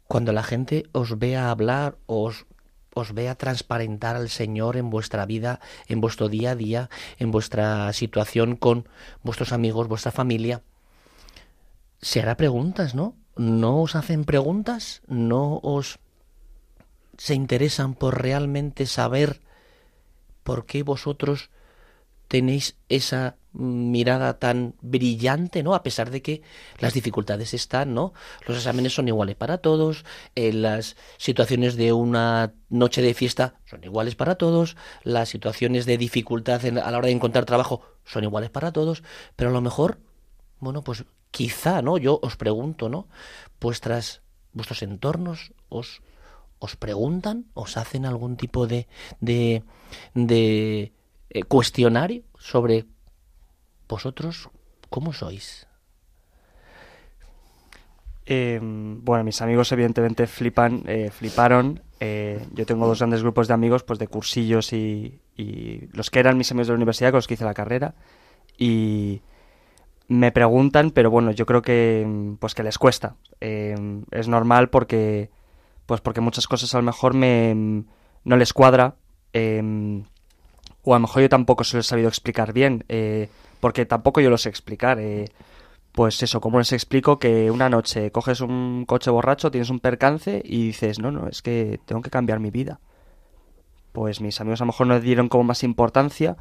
cuando 0.09 0.33
la 0.33 0.41
gente 0.41 0.87
os 0.91 1.19
vea 1.19 1.51
hablar, 1.51 1.95
os, 2.07 2.47
os 2.95 3.13
vea 3.13 3.35
transparentar 3.35 4.15
al 4.15 4.29
Señor 4.29 4.75
en 4.75 4.89
vuestra 4.89 5.27
vida, 5.27 5.59
en 5.87 6.01
vuestro 6.01 6.29
día 6.29 6.51
a 6.51 6.55
día, 6.55 6.89
en 7.19 7.29
vuestra 7.29 7.93
situación 7.93 8.55
con 8.55 8.89
vuestros 9.21 9.53
amigos, 9.53 9.87
vuestra 9.87 10.11
familia, 10.11 10.63
se 12.01 12.21
hará 12.21 12.37
preguntas, 12.37 12.95
¿no? 12.95 13.13
¿No 13.35 13.81
os 13.81 13.95
hacen 13.95 14.25
preguntas? 14.25 15.03
¿No 15.05 15.59
os 15.61 15.99
se 17.19 17.35
interesan 17.35 17.93
por 17.93 18.19
realmente 18.19 18.87
saber 18.87 19.41
por 20.41 20.65
qué 20.65 20.81
vosotros 20.81 21.51
tenéis 22.27 22.77
esa 22.89 23.35
mirada 23.53 24.37
tan 24.37 24.75
brillante, 24.81 25.63
¿no? 25.63 25.73
A 25.73 25.83
pesar 25.83 26.11
de 26.11 26.21
que 26.21 26.41
las 26.77 26.93
dificultades 26.93 27.53
están, 27.53 27.93
¿no? 27.93 28.13
Los 28.47 28.57
exámenes 28.57 28.93
son 28.93 29.07
iguales 29.07 29.35
para 29.35 29.57
todos, 29.57 30.05
eh, 30.35 30.53
las 30.53 30.95
situaciones 31.17 31.75
de 31.75 31.93
una 31.93 32.53
noche 32.69 33.01
de 33.01 33.13
fiesta 33.13 33.55
son 33.65 33.83
iguales 33.83 34.15
para 34.15 34.35
todos, 34.35 34.77
las 35.03 35.29
situaciones 35.29 35.85
de 35.85 35.97
dificultad 35.97 36.63
a 36.65 36.91
la 36.91 36.97
hora 36.97 37.07
de 37.07 37.13
encontrar 37.13 37.45
trabajo 37.45 37.81
son 38.05 38.23
iguales 38.23 38.49
para 38.49 38.71
todos, 38.71 39.03
pero 39.35 39.49
a 39.49 39.53
lo 39.53 39.61
mejor, 39.61 39.99
bueno, 40.59 40.83
pues 40.83 41.05
quizá, 41.31 41.81
¿no? 41.81 41.97
Yo 41.97 42.19
os 42.21 42.35
pregunto, 42.35 42.89
¿no? 42.89 43.07
Vuestras, 43.59 44.21
vuestros 44.53 44.83
entornos 44.83 45.53
os, 45.69 46.01
os 46.59 46.75
preguntan, 46.75 47.45
os 47.53 47.77
hacen 47.77 48.05
algún 48.05 48.37
tipo 48.37 48.67
de, 48.67 48.87
de, 49.19 49.63
de 50.13 50.93
eh, 51.29 51.43
cuestionario 51.43 52.23
sobre 52.37 52.85
vosotros, 53.89 54.49
¿cómo 54.89 55.11
sois? 55.11 55.67
Eh, 58.25 58.59
bueno, 58.61 59.23
mis 59.23 59.41
amigos 59.41 59.71
evidentemente 59.71 60.27
flipan, 60.27 60.83
eh, 60.85 61.09
fliparon. 61.11 61.81
Eh, 61.99 62.45
yo 62.53 62.65
tengo 62.65 62.87
dos 62.87 62.99
grandes 62.99 63.23
grupos 63.23 63.47
de 63.47 63.55
amigos, 63.55 63.83
pues 63.83 63.99
de 63.99 64.07
cursillos 64.07 64.71
y, 64.71 65.19
y 65.35 65.87
los 65.91 66.11
que 66.11 66.19
eran 66.19 66.37
mis 66.37 66.51
amigos 66.51 66.67
de 66.67 66.73
la 66.73 66.77
universidad 66.77 67.09
con 67.09 67.17
los 67.17 67.27
que 67.27 67.33
hice 67.33 67.43
la 67.43 67.55
carrera. 67.55 67.95
Y 68.57 69.21
me 70.07 70.31
preguntan, 70.31 70.91
pero 70.91 71.09
bueno, 71.09 71.31
yo 71.31 71.45
creo 71.45 71.61
que 71.61 72.05
mm, 72.05 72.35
pues 72.35 72.53
que 72.53 72.63
les 72.63 72.77
cuesta. 72.77 73.15
Eh, 73.41 73.75
es 74.11 74.27
normal 74.27 74.69
porque 74.69 75.29
pues 75.85 76.01
porque 76.01 76.21
muchas 76.21 76.47
cosas 76.47 76.73
a 76.75 76.77
lo 76.77 76.83
mejor 76.83 77.15
me 77.15 77.83
no 78.23 78.37
les 78.37 78.53
cuadra. 78.53 78.95
o 80.83 80.93
a 80.93 80.97
lo 80.97 80.99
mejor 80.99 81.21
yo 81.21 81.29
tampoco 81.29 81.63
se 81.63 81.77
lo 81.77 81.81
he 81.81 81.83
sabido 81.83 82.09
explicar 82.09 82.53
bien, 82.53 82.83
eh, 82.89 83.29
porque 83.59 83.85
tampoco 83.85 84.21
yo 84.21 84.29
lo 84.29 84.37
sé 84.37 84.49
explicar. 84.49 84.99
eh, 84.99 85.29
pues 85.93 86.21
eso, 86.23 86.41
¿cómo 86.41 86.59
les 86.59 86.71
explico 86.73 87.19
que 87.19 87.51
una 87.51 87.69
noche 87.69 88.11
coges 88.11 88.41
un 88.41 88.85
coche 88.87 89.11
borracho, 89.11 89.51
tienes 89.51 89.69
un 89.71 89.79
percance 89.79 90.41
y 90.45 90.67
dices, 90.67 90.99
no, 90.99 91.11
no, 91.11 91.27
es 91.27 91.41
que 91.41 91.79
tengo 91.85 92.01
que 92.01 92.11
cambiar 92.11 92.39
mi 92.39 92.51
vida? 92.51 92.79
Pues 93.91 94.21
mis 94.21 94.39
amigos 94.39 94.61
a 94.61 94.65
lo 94.65 94.67
mejor 94.67 94.87
no 94.87 94.99
dieron 94.99 95.29
como 95.29 95.43
más 95.45 95.63
importancia 95.63 96.37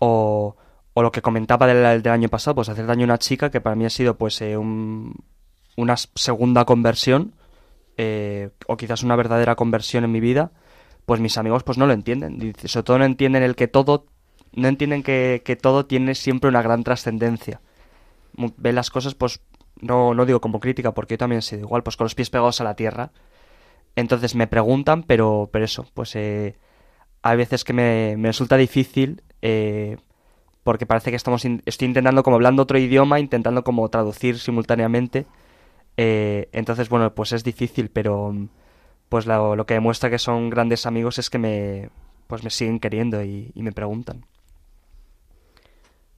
o, 0.00 0.56
o 0.94 1.02
lo 1.02 1.12
que 1.12 1.22
comentaba 1.22 1.66
del, 1.66 2.02
del 2.02 2.12
año 2.12 2.28
pasado, 2.28 2.56
pues 2.56 2.68
hacer 2.68 2.86
daño 2.86 3.02
a 3.02 3.06
una 3.06 3.18
chica 3.18 3.50
que 3.50 3.60
para 3.60 3.76
mí 3.76 3.84
ha 3.86 3.90
sido 3.90 4.16
pues 4.18 4.40
eh, 4.42 4.56
un- 4.56 5.14
una 5.76 5.96
segunda 5.96 6.64
conversión 6.64 7.32
eh, 7.96 8.50
o 8.66 8.76
quizás 8.76 9.02
una 9.02 9.16
verdadera 9.16 9.56
conversión 9.56 10.04
en 10.04 10.12
mi 10.12 10.20
vida, 10.20 10.52
pues 11.06 11.20
mis 11.20 11.38
amigos 11.38 11.62
pues 11.64 11.78
no 11.78 11.86
lo 11.86 11.92
entienden. 11.92 12.54
Sobre 12.64 12.84
todo 12.84 12.98
no 12.98 13.04
entienden 13.04 13.42
el 13.44 13.56
que 13.56 13.68
todo, 13.68 14.06
no 14.52 14.68
entienden 14.68 15.02
que, 15.02 15.42
que 15.44 15.56
todo 15.56 15.86
tiene 15.86 16.14
siempre 16.14 16.48
una 16.48 16.62
gran 16.62 16.84
trascendencia. 16.84 17.60
Ven 18.56 18.74
las 18.74 18.90
cosas 18.90 19.14
pues 19.14 19.40
no, 19.80 20.14
no 20.14 20.26
digo 20.26 20.40
como 20.40 20.60
crítica 20.60 20.92
porque 20.92 21.14
yo 21.14 21.18
también 21.18 21.42
he 21.50 21.56
igual, 21.56 21.82
pues 21.82 21.96
con 21.96 22.04
los 22.04 22.14
pies 22.14 22.30
pegados 22.30 22.60
a 22.60 22.64
la 22.64 22.76
tierra. 22.76 23.12
Entonces 23.96 24.34
me 24.34 24.46
preguntan, 24.46 25.02
pero, 25.02 25.50
pero 25.52 25.64
eso, 25.64 25.86
pues 25.94 26.14
eh, 26.16 26.56
hay 27.22 27.36
veces 27.36 27.64
que 27.64 27.72
me, 27.72 28.16
me 28.16 28.28
resulta 28.28 28.56
difícil 28.56 29.22
eh, 29.42 29.96
porque 30.62 30.86
parece 30.86 31.10
que 31.10 31.16
estamos 31.16 31.44
estoy 31.64 31.88
intentando 31.88 32.22
como 32.22 32.36
hablando 32.36 32.62
otro 32.62 32.78
idioma, 32.78 33.20
intentando 33.20 33.64
como 33.64 33.88
traducir 33.88 34.38
simultáneamente. 34.38 35.26
Eh, 35.96 36.48
entonces, 36.52 36.88
bueno, 36.88 37.14
pues 37.14 37.32
es 37.32 37.44
difícil, 37.44 37.90
pero 37.90 38.34
pues 39.08 39.26
lo, 39.26 39.56
lo, 39.56 39.66
que 39.66 39.74
demuestra 39.74 40.10
que 40.10 40.18
son 40.18 40.50
grandes 40.50 40.86
amigos 40.86 41.18
es 41.18 41.30
que 41.30 41.38
me, 41.38 41.90
pues 42.26 42.44
me 42.44 42.50
siguen 42.50 42.80
queriendo 42.80 43.22
y 43.22 43.52
me 43.56 43.72
preguntan. 43.72 44.24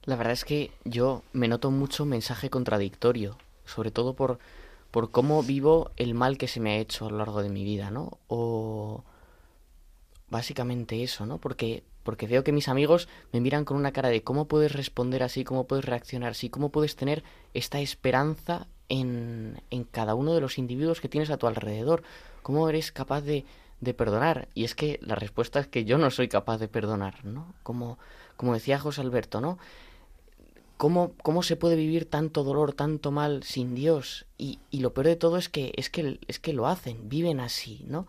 La 0.05 0.17
verdad 0.17 0.33
es 0.33 0.45
que 0.45 0.73
yo 0.85 1.23
me 1.33 1.49
noto 1.49 1.71
mucho 1.71 2.05
mensaje 2.05 2.51
contradictorio, 2.51 3.37
sobre 3.65 3.91
todo 3.91 4.15
por, 4.15 4.39
por 4.91 5.11
cómo 5.11 5.43
vivo 5.43 5.93
el 5.97 6.15
mal 6.15 6.39
que 6.39 6.49
se 6.49 6.61
me 6.61 6.73
ha 6.73 6.79
hecho 6.79 7.07
a 7.07 7.11
lo 7.11 7.19
largo 7.19 7.43
de 7.43 7.51
mi 7.51 7.65
vida, 7.65 7.91
¿no? 7.91 8.19
O 8.27 9.05
básicamente 10.29 11.03
eso, 11.03 11.27
¿no? 11.27 11.39
Porque 11.39 11.85
porque 12.03 12.27
veo 12.27 12.43
que 12.43 12.53
mis 12.53 12.69
amigos 12.69 13.09
me 13.33 13.41
miran 13.41 13.65
con 13.65 13.77
una 13.77 13.93
cara 13.93 14.09
de 14.09 14.23
cómo 14.23 14.47
puedes 14.47 14.73
responder 14.73 15.23
así, 15.23 15.45
cómo 15.45 15.67
puedes 15.67 15.85
reaccionar 15.85 16.33
así, 16.33 16.51
cómo 16.51 16.71
puedes 16.71 16.97
tener 16.97 17.23
esta 17.55 17.81
esperanza 17.81 18.67
en, 18.89 19.63
en 19.71 19.85
cada 19.85 20.15
uno 20.15 20.35
de 20.35 20.41
los 20.41 20.59
individuos 20.59 21.01
que 21.01 21.09
tienes 21.09 21.31
a 21.31 21.37
tu 21.37 21.47
alrededor, 21.47 22.03
cómo 22.43 22.69
eres 22.69 22.91
capaz 22.91 23.21
de, 23.21 23.45
de 23.81 23.95
perdonar. 23.95 24.49
Y 24.55 24.65
es 24.65 24.75
que 24.75 24.99
la 25.03 25.15
respuesta 25.15 25.61
es 25.61 25.69
que 25.69 25.85
yo 25.85 25.97
no 25.97 26.11
soy 26.11 26.29
capaz 26.29 26.59
de 26.59 26.69
perdonar, 26.69 27.25
¿no? 27.25 27.55
Como, 27.63 27.99
como 28.37 28.55
decía 28.55 28.79
José 28.79 29.01
Alberto, 29.01 29.41
¿no? 29.41 29.59
¿Cómo, 30.83 31.13
¿Cómo 31.23 31.45
se 31.45 31.55
puede 31.55 31.77
vivir 31.77 32.11
tanto 32.11 32.43
dolor, 32.43 32.73
tanto 32.73 33.13
mal 33.13 33.45
sin 33.45 33.77
Dios? 33.77 34.27
Y, 34.37 34.59
y 34.69 34.81
lo 34.81 34.93
peor 34.93 35.07
de 35.07 35.15
todo 35.15 35.37
es 35.37 35.49
que, 35.49 35.73
es 35.77 35.89
que 35.91 36.19
es 36.27 36.41
que 36.41 36.53
lo 36.53 36.67
hacen, 36.67 37.09
viven 37.09 37.39
así, 37.39 37.85
¿no? 37.87 38.09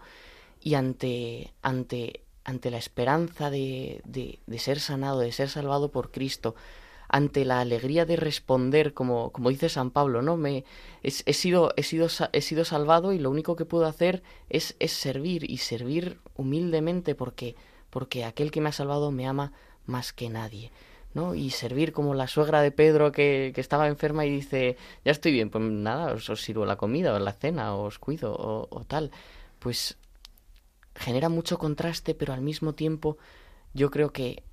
Y 0.60 0.74
ante, 0.74 1.54
ante, 1.62 2.22
ante 2.44 2.72
la 2.72 2.80
esperanza 2.80 3.52
de, 3.52 4.02
de, 4.06 4.40
de 4.48 4.58
ser 4.58 4.80
sanado, 4.80 5.20
de 5.20 5.32
ser 5.32 5.50
salvado 5.50 5.92
por 5.92 6.10
Cristo, 6.10 6.56
ante 7.10 7.46
la 7.46 7.60
alegría 7.60 8.08
de 8.08 8.16
responder, 8.16 8.96
como, 8.96 9.32
como 9.32 9.52
dice 9.52 9.70
San 9.70 9.92
Pablo, 9.92 10.24
¿no? 10.24 10.36
Me, 10.36 10.66
he, 11.04 11.12
sido, 11.12 11.74
he, 11.78 11.84
sido, 11.84 12.08
he 12.32 12.42
sido 12.42 12.66
salvado 12.66 13.14
y 13.14 13.20
lo 13.20 13.30
único 13.30 13.56
que 13.56 13.66
puedo 13.66 13.86
hacer 13.86 14.24
es, 14.50 14.76
es 14.80 14.94
servir 14.94 15.48
y 15.48 15.60
servir 15.60 16.22
humildemente 16.36 17.14
porque, 17.14 17.56
porque 17.92 18.26
aquel 18.26 18.50
que 18.50 18.62
me 18.62 18.70
ha 18.70 18.72
salvado 18.72 19.12
me 19.12 19.28
ama 19.28 19.54
más 19.86 20.12
que 20.12 20.32
nadie. 20.32 20.72
¿No? 21.14 21.36
Y 21.36 21.52
servir 21.52 21.92
como 21.94 22.14
la 22.14 22.28
suegra 22.28 22.62
de 22.62 22.72
Pedro 22.72 23.12
que, 23.12 23.52
que 23.54 23.62
estaba 23.62 23.88
enferma 23.88 24.26
y 24.26 24.32
dice, 24.32 24.78
ya 25.06 25.12
estoy 25.12 25.32
bien, 25.32 25.50
pues 25.50 25.64
nada, 25.64 26.14
os, 26.14 26.26
sirvo 26.42 26.66
la 26.66 26.76
comida 26.76 27.14
o 27.14 27.20
la 27.20 27.34
cena, 27.34 27.76
o 27.76 27.84
os 27.84 28.00
cuido 28.00 28.36
o, 28.36 28.84
tal. 28.86 29.12
Pues 29.60 29.98
genera 30.96 31.30
mucho 31.30 31.58
contraste, 31.58 32.16
pero 32.16 32.34
al 32.34 32.42
mismo 32.42 32.74
tiempo 32.74 33.18
yo 33.74 33.90
creo 33.92 34.12
que 34.12 34.44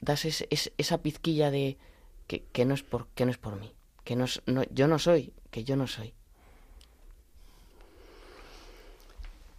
das 0.00 0.24
es, 0.24 0.46
es, 0.50 0.72
esa 0.76 0.98
pizquilla 1.02 1.50
de 1.50 1.78
que, 2.26 2.44
que, 2.52 2.64
no 2.64 2.74
es 2.74 2.82
por, 2.82 3.08
que 3.08 3.24
no 3.24 3.30
es 3.30 3.38
por 3.38 3.58
mí, 3.58 3.72
que 4.04 4.16
no, 4.16 4.24
es, 4.24 4.42
no, 4.46 4.62
yo 4.70 4.88
no 4.88 4.98
soy, 4.98 5.32
que 5.50 5.64
yo 5.64 5.76
no 5.76 5.86
soy. 5.86 6.14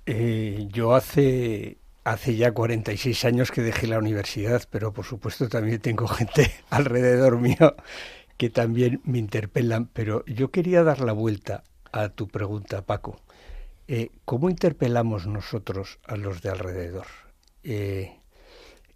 Eh, 0.08 0.68
yo 0.72 0.94
hace 0.94 1.80
hace 2.06 2.36
ya 2.36 2.54
46 2.54 3.26
años 3.26 3.52
que 3.52 3.62
dejé 3.62 3.88
la 3.88 4.00
universidad, 4.00 4.64
pero 4.70 4.94
por 4.94 5.04
supuesto 5.04 5.50
también 5.50 5.80
tengo 5.82 6.08
gente 6.08 6.50
alrededor 6.70 7.40
mío 7.40 7.76
que 8.38 8.50
también 8.50 9.02
me 9.04 9.18
interpelan. 9.18 9.88
Pero 9.88 10.24
yo 10.26 10.52
quería 10.52 10.84
dar 10.84 11.02
la 11.02 11.12
vuelta 11.12 11.64
a 11.92 12.10
tu 12.10 12.28
pregunta, 12.28 12.86
Paco. 12.86 13.20
Eh, 13.88 14.12
¿Cómo 14.24 14.50
interpelamos 14.50 15.28
nosotros 15.28 16.00
a 16.06 16.16
los 16.16 16.42
de 16.42 16.50
alrededor? 16.50 17.08
Eh, 17.64 18.20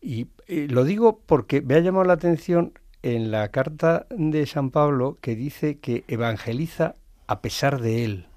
y 0.01 0.27
eh, 0.47 0.67
lo 0.69 0.83
digo 0.83 1.19
porque 1.25 1.61
me 1.61 1.75
ha 1.75 1.79
llamado 1.79 2.05
la 2.05 2.13
atención 2.13 2.73
en 3.01 3.31
la 3.31 3.49
carta 3.49 4.07
de 4.09 4.45
San 4.45 4.71
Pablo 4.71 5.17
que 5.21 5.35
dice 5.35 5.79
que 5.79 6.03
evangeliza 6.07 6.95
a 7.27 7.41
pesar 7.41 7.81
de 7.81 8.03
él. 8.05 8.28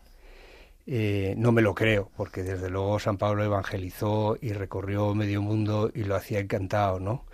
Eh, 0.87 1.35
no 1.37 1.53
me 1.53 1.63
lo 1.63 1.75
creo, 1.75 2.11
porque 2.17 2.43
desde 2.43 2.69
luego 2.69 2.99
San 2.99 3.17
Pablo 3.17 3.45
evangelizó 3.45 4.37
y 4.41 4.53
recorrió 4.53 5.15
medio 5.15 5.41
mundo 5.41 5.91
y 5.95 6.05
lo 6.05 6.17
hacía 6.17 6.41
encantado, 6.41 6.99
¿no? 6.99 7.25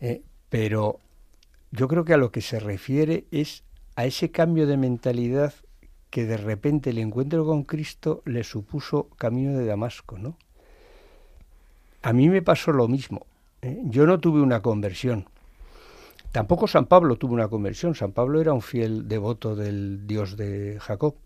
Eh, 0.00 0.22
pero 0.48 1.00
yo 1.72 1.88
creo 1.88 2.04
que 2.04 2.14
a 2.14 2.18
lo 2.18 2.30
que 2.30 2.40
se 2.40 2.58
refiere 2.58 3.26
es 3.30 3.64
a 3.96 4.06
ese 4.06 4.30
cambio 4.30 4.66
de 4.66 4.76
mentalidad 4.76 5.52
que 6.10 6.24
de 6.24 6.36
repente 6.36 6.90
el 6.90 6.98
encuentro 6.98 7.44
con 7.44 7.64
Cristo 7.64 8.22
le 8.24 8.44
supuso 8.44 9.10
camino 9.18 9.58
de 9.58 9.66
Damasco, 9.66 10.18
¿no? 10.18 10.38
A 12.02 12.12
mí 12.12 12.28
me 12.28 12.40
pasó 12.40 12.72
lo 12.72 12.88
mismo. 12.88 13.26
¿eh? 13.62 13.80
Yo 13.84 14.06
no 14.06 14.18
tuve 14.20 14.40
una 14.40 14.62
conversión. 14.62 15.26
Tampoco 16.32 16.68
San 16.68 16.86
Pablo 16.86 17.16
tuvo 17.16 17.34
una 17.34 17.48
conversión. 17.48 17.94
San 17.94 18.12
Pablo 18.12 18.40
era 18.40 18.52
un 18.52 18.62
fiel 18.62 19.08
devoto 19.08 19.56
del 19.56 20.06
Dios 20.06 20.36
de 20.36 20.78
Jacob. 20.80 21.16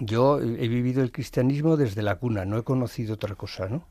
Yo 0.00 0.40
he 0.40 0.68
vivido 0.68 1.02
el 1.02 1.10
cristianismo 1.10 1.76
desde 1.76 2.02
la 2.02 2.16
cuna, 2.16 2.44
no 2.44 2.58
he 2.58 2.62
conocido 2.64 3.14
otra 3.14 3.34
cosa, 3.34 3.68
¿no? 3.68 3.84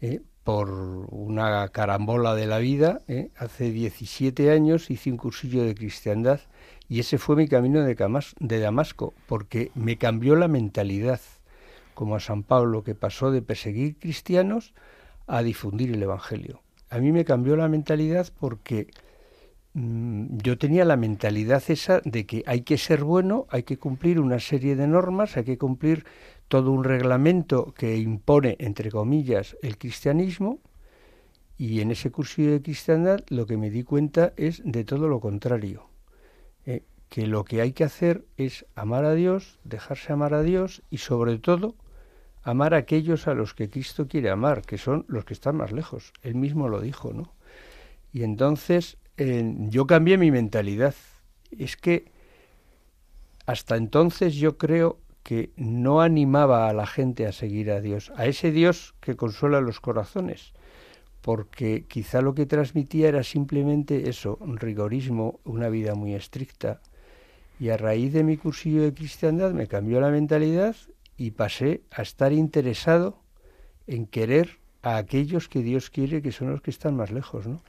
Eh, 0.00 0.20
por 0.44 0.70
una 0.70 1.68
carambola 1.68 2.34
de 2.34 2.46
la 2.46 2.58
vida, 2.58 3.02
¿eh? 3.08 3.30
hace 3.36 3.72
17 3.72 4.50
años 4.52 4.90
hice 4.90 5.10
un 5.10 5.16
cursillo 5.16 5.64
de 5.64 5.74
cristiandad 5.74 6.40
y 6.88 7.00
ese 7.00 7.18
fue 7.18 7.34
mi 7.34 7.48
camino 7.48 7.82
de, 7.82 7.96
de 8.38 8.60
Damasco, 8.60 9.12
porque 9.26 9.72
me 9.74 9.98
cambió 9.98 10.36
la 10.36 10.46
mentalidad, 10.46 11.20
como 11.94 12.14
a 12.14 12.20
San 12.20 12.44
Pablo, 12.44 12.84
que 12.84 12.94
pasó 12.94 13.32
de 13.32 13.42
perseguir 13.42 13.98
cristianos 13.98 14.72
a 15.26 15.42
difundir 15.42 15.92
el 15.92 16.02
Evangelio. 16.02 16.62
A 16.90 16.98
mí 16.98 17.10
me 17.10 17.24
cambió 17.24 17.56
la 17.56 17.68
mentalidad 17.68 18.28
porque 18.38 18.86
yo 19.78 20.56
tenía 20.56 20.86
la 20.86 20.96
mentalidad 20.96 21.62
esa 21.68 22.00
de 22.02 22.24
que 22.24 22.42
hay 22.46 22.62
que 22.62 22.78
ser 22.78 23.04
bueno, 23.04 23.46
hay 23.50 23.64
que 23.64 23.76
cumplir 23.76 24.18
una 24.20 24.38
serie 24.38 24.74
de 24.74 24.86
normas, 24.86 25.36
hay 25.36 25.44
que 25.44 25.58
cumplir 25.58 26.06
todo 26.48 26.72
un 26.72 26.82
reglamento 26.82 27.74
que 27.74 27.98
impone, 27.98 28.56
entre 28.58 28.90
comillas, 28.90 29.54
el 29.60 29.76
cristianismo, 29.76 30.60
y 31.58 31.80
en 31.80 31.90
ese 31.90 32.10
curso 32.10 32.40
de 32.40 32.62
cristiandad 32.62 33.20
lo 33.28 33.44
que 33.44 33.58
me 33.58 33.68
di 33.68 33.82
cuenta 33.82 34.32
es 34.38 34.62
de 34.64 34.84
todo 34.84 35.08
lo 35.08 35.20
contrario, 35.20 35.90
eh, 36.64 36.82
que 37.10 37.26
lo 37.26 37.44
que 37.44 37.60
hay 37.60 37.72
que 37.72 37.84
hacer 37.84 38.24
es 38.38 38.64
amar 38.76 39.04
a 39.04 39.12
Dios, 39.12 39.58
dejarse 39.64 40.10
amar 40.10 40.32
a 40.32 40.42
Dios 40.42 40.82
y 40.88 40.98
sobre 40.98 41.38
todo 41.38 41.74
amar 42.42 42.72
a 42.72 42.78
aquellos 42.78 43.28
a 43.28 43.34
los 43.34 43.52
que 43.52 43.68
Cristo 43.68 44.08
quiere 44.08 44.30
amar, 44.30 44.62
que 44.62 44.78
son 44.78 45.04
los 45.06 45.26
que 45.26 45.34
están 45.34 45.56
más 45.56 45.72
lejos. 45.72 46.14
Él 46.22 46.34
mismo 46.34 46.68
lo 46.68 46.80
dijo, 46.80 47.12
¿no? 47.12 47.34
Y 48.12 48.22
entonces 48.22 48.96
yo 49.16 49.86
cambié 49.86 50.18
mi 50.18 50.30
mentalidad. 50.30 50.94
Es 51.56 51.76
que 51.76 52.10
hasta 53.46 53.76
entonces 53.76 54.34
yo 54.34 54.58
creo 54.58 54.98
que 55.22 55.50
no 55.56 56.02
animaba 56.02 56.68
a 56.68 56.72
la 56.72 56.86
gente 56.86 57.26
a 57.26 57.32
seguir 57.32 57.70
a 57.70 57.80
Dios, 57.80 58.12
a 58.16 58.26
ese 58.26 58.52
Dios 58.52 58.94
que 59.00 59.16
consuela 59.16 59.60
los 59.60 59.80
corazones, 59.80 60.52
porque 61.20 61.84
quizá 61.88 62.20
lo 62.20 62.34
que 62.34 62.46
transmitía 62.46 63.08
era 63.08 63.24
simplemente 63.24 64.08
eso, 64.08 64.38
un 64.40 64.58
rigorismo, 64.58 65.40
una 65.44 65.68
vida 65.68 65.94
muy 65.94 66.14
estricta. 66.14 66.80
Y 67.58 67.70
a 67.70 67.76
raíz 67.76 68.12
de 68.12 68.22
mi 68.22 68.36
cursillo 68.36 68.82
de 68.82 68.92
cristiandad 68.92 69.52
me 69.52 69.66
cambió 69.66 70.00
la 70.00 70.10
mentalidad 70.10 70.76
y 71.16 71.32
pasé 71.32 71.82
a 71.90 72.02
estar 72.02 72.32
interesado 72.32 73.18
en 73.86 74.06
querer 74.06 74.58
a 74.82 74.96
aquellos 74.98 75.48
que 75.48 75.62
Dios 75.62 75.90
quiere, 75.90 76.22
que 76.22 76.30
son 76.30 76.50
los 76.50 76.60
que 76.60 76.70
están 76.70 76.94
más 76.94 77.10
lejos, 77.10 77.46
¿no? 77.46 77.62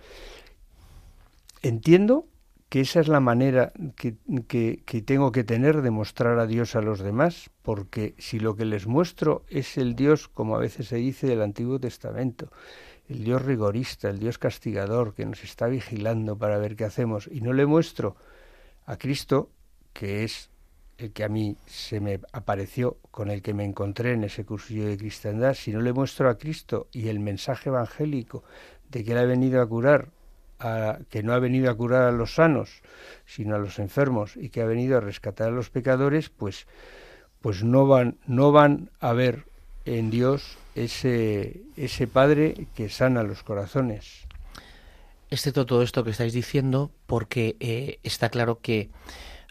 Entiendo 1.67 2.27
que 2.69 2.81
esa 2.81 2.99
es 2.99 3.07
la 3.07 3.19
manera 3.19 3.71
que, 3.95 4.17
que, 4.47 5.01
tengo 5.01 5.31
que 5.31 5.43
tener 5.43 5.81
de 5.81 5.91
mostrar 5.91 6.37
a 6.39 6.47
Dios 6.47 6.75
a 6.75 6.81
los 6.81 6.99
demás, 6.99 7.49
porque 7.61 8.13
si 8.17 8.39
lo 8.39 8.55
que 8.55 8.65
les 8.65 8.87
muestro 8.87 9.45
es 9.47 9.77
el 9.77 9.95
Dios, 9.95 10.27
como 10.27 10.55
a 10.55 10.59
veces 10.59 10.87
se 10.87 10.97
dice 10.97 11.27
del 11.27 11.41
Antiguo 11.41 11.79
Testamento, 11.79 12.51
el 13.07 13.23
Dios 13.23 13.41
rigorista, 13.43 14.09
el 14.09 14.19
Dios 14.19 14.37
castigador, 14.37 15.13
que 15.13 15.25
nos 15.25 15.43
está 15.43 15.67
vigilando 15.67 16.37
para 16.37 16.57
ver 16.57 16.75
qué 16.75 16.83
hacemos, 16.83 17.29
y 17.31 17.39
no 17.39 17.53
le 17.53 17.65
muestro 17.65 18.17
a 18.85 18.97
Cristo, 18.97 19.49
que 19.93 20.25
es 20.25 20.49
el 20.97 21.13
que 21.13 21.23
a 21.23 21.29
mí 21.29 21.55
se 21.67 22.01
me 22.01 22.19
apareció, 22.33 22.97
con 23.11 23.29
el 23.29 23.41
que 23.41 23.53
me 23.53 23.63
encontré 23.63 24.11
en 24.11 24.25
ese 24.25 24.45
cursillo 24.45 24.87
de 24.87 24.97
cristiandad, 24.97 25.53
si 25.53 25.71
no 25.71 25.79
le 25.79 25.93
muestro 25.93 26.29
a 26.29 26.37
Cristo 26.37 26.87
y 26.91 27.07
el 27.07 27.19
mensaje 27.19 27.69
evangélico 27.69 28.43
de 28.89 29.05
que 29.05 29.11
Él 29.13 29.19
ha 29.19 29.25
venido 29.25 29.61
a 29.61 29.67
curar 29.67 30.09
que 31.09 31.23
no 31.23 31.33
ha 31.33 31.39
venido 31.39 31.69
a 31.69 31.75
curar 31.75 32.03
a 32.03 32.11
los 32.11 32.35
sanos, 32.35 32.81
sino 33.25 33.55
a 33.55 33.59
los 33.59 33.79
enfermos 33.79 34.35
y 34.35 34.49
que 34.49 34.61
ha 34.61 34.65
venido 34.65 34.97
a 34.97 35.01
rescatar 35.01 35.49
a 35.49 35.51
los 35.51 35.69
pecadores, 35.69 36.29
pues, 36.29 36.67
pues 37.41 37.63
no 37.63 37.85
van, 37.87 38.17
no 38.25 38.51
van 38.51 38.89
a 38.99 39.13
ver 39.13 39.45
en 39.85 40.09
Dios 40.09 40.57
ese, 40.75 41.61
ese 41.75 42.07
Padre 42.07 42.67
que 42.75 42.89
sana 42.89 43.23
los 43.23 43.43
corazones. 43.43 44.27
Excepto 45.29 45.65
todo 45.65 45.83
esto 45.83 46.03
que 46.03 46.11
estáis 46.11 46.33
diciendo, 46.33 46.91
porque 47.05 47.55
eh, 47.59 47.99
está 48.03 48.29
claro 48.29 48.59
que 48.61 48.89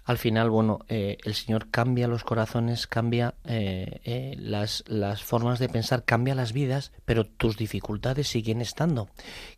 al 0.07 0.17
final, 0.17 0.49
bueno, 0.49 0.79
eh, 0.89 1.19
el 1.25 1.35
Señor 1.35 1.69
cambia 1.71 2.09
los 2.09 2.25
corazones, 2.25 2.87
cambia 2.87 3.35
las, 3.45 4.85
las 4.87 5.23
formas 5.23 5.59
de 5.59 5.69
pensar, 5.69 6.05
cambia 6.05 6.35
las 6.35 6.53
vidas, 6.53 6.93
pero 7.05 7.27
tus 7.27 7.57
dificultades 7.57 8.29
siguen 8.29 8.61
estando. 8.63 9.09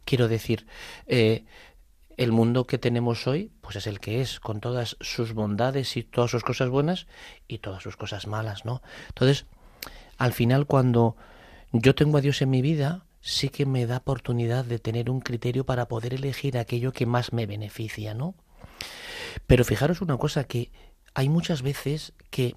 Quiero 0.04 0.26
decir, 0.26 0.66
el 2.18 2.32
mundo 2.32 2.66
que 2.66 2.78
tenemos 2.78 3.26
hoy, 3.28 3.52
pues 3.60 3.76
es 3.76 3.86
el 3.86 4.00
que 4.00 4.20
es, 4.20 4.40
con 4.40 4.60
todas 4.60 4.96
sus 5.00 5.34
bondades 5.34 5.96
y 5.96 6.02
todas 6.02 6.32
sus 6.32 6.42
cosas 6.42 6.68
buenas 6.68 7.06
y 7.46 7.58
todas 7.58 7.82
sus 7.82 7.96
cosas 7.96 8.26
malas, 8.26 8.64
¿no? 8.64 8.82
Entonces, 9.08 9.46
al 10.18 10.32
final, 10.32 10.66
cuando 10.66 11.16
yo 11.70 11.94
tengo 11.94 12.18
a 12.18 12.20
Dios 12.20 12.42
en 12.42 12.50
mi 12.50 12.60
vida, 12.60 13.06
sí 13.20 13.50
que 13.50 13.66
me 13.66 13.86
da 13.86 13.98
oportunidad 13.98 14.64
de 14.64 14.80
tener 14.80 15.10
un 15.10 15.20
criterio 15.20 15.64
para 15.64 15.86
poder 15.86 16.12
elegir 16.12 16.58
aquello 16.58 16.92
que 16.92 17.06
más 17.06 17.32
me 17.32 17.46
beneficia, 17.46 18.14
¿no? 18.14 18.34
Pero 19.46 19.64
fijaros 19.64 20.00
una 20.00 20.16
cosa, 20.16 20.44
que 20.44 20.70
hay 21.14 21.28
muchas 21.28 21.62
veces 21.62 22.12
que 22.30 22.56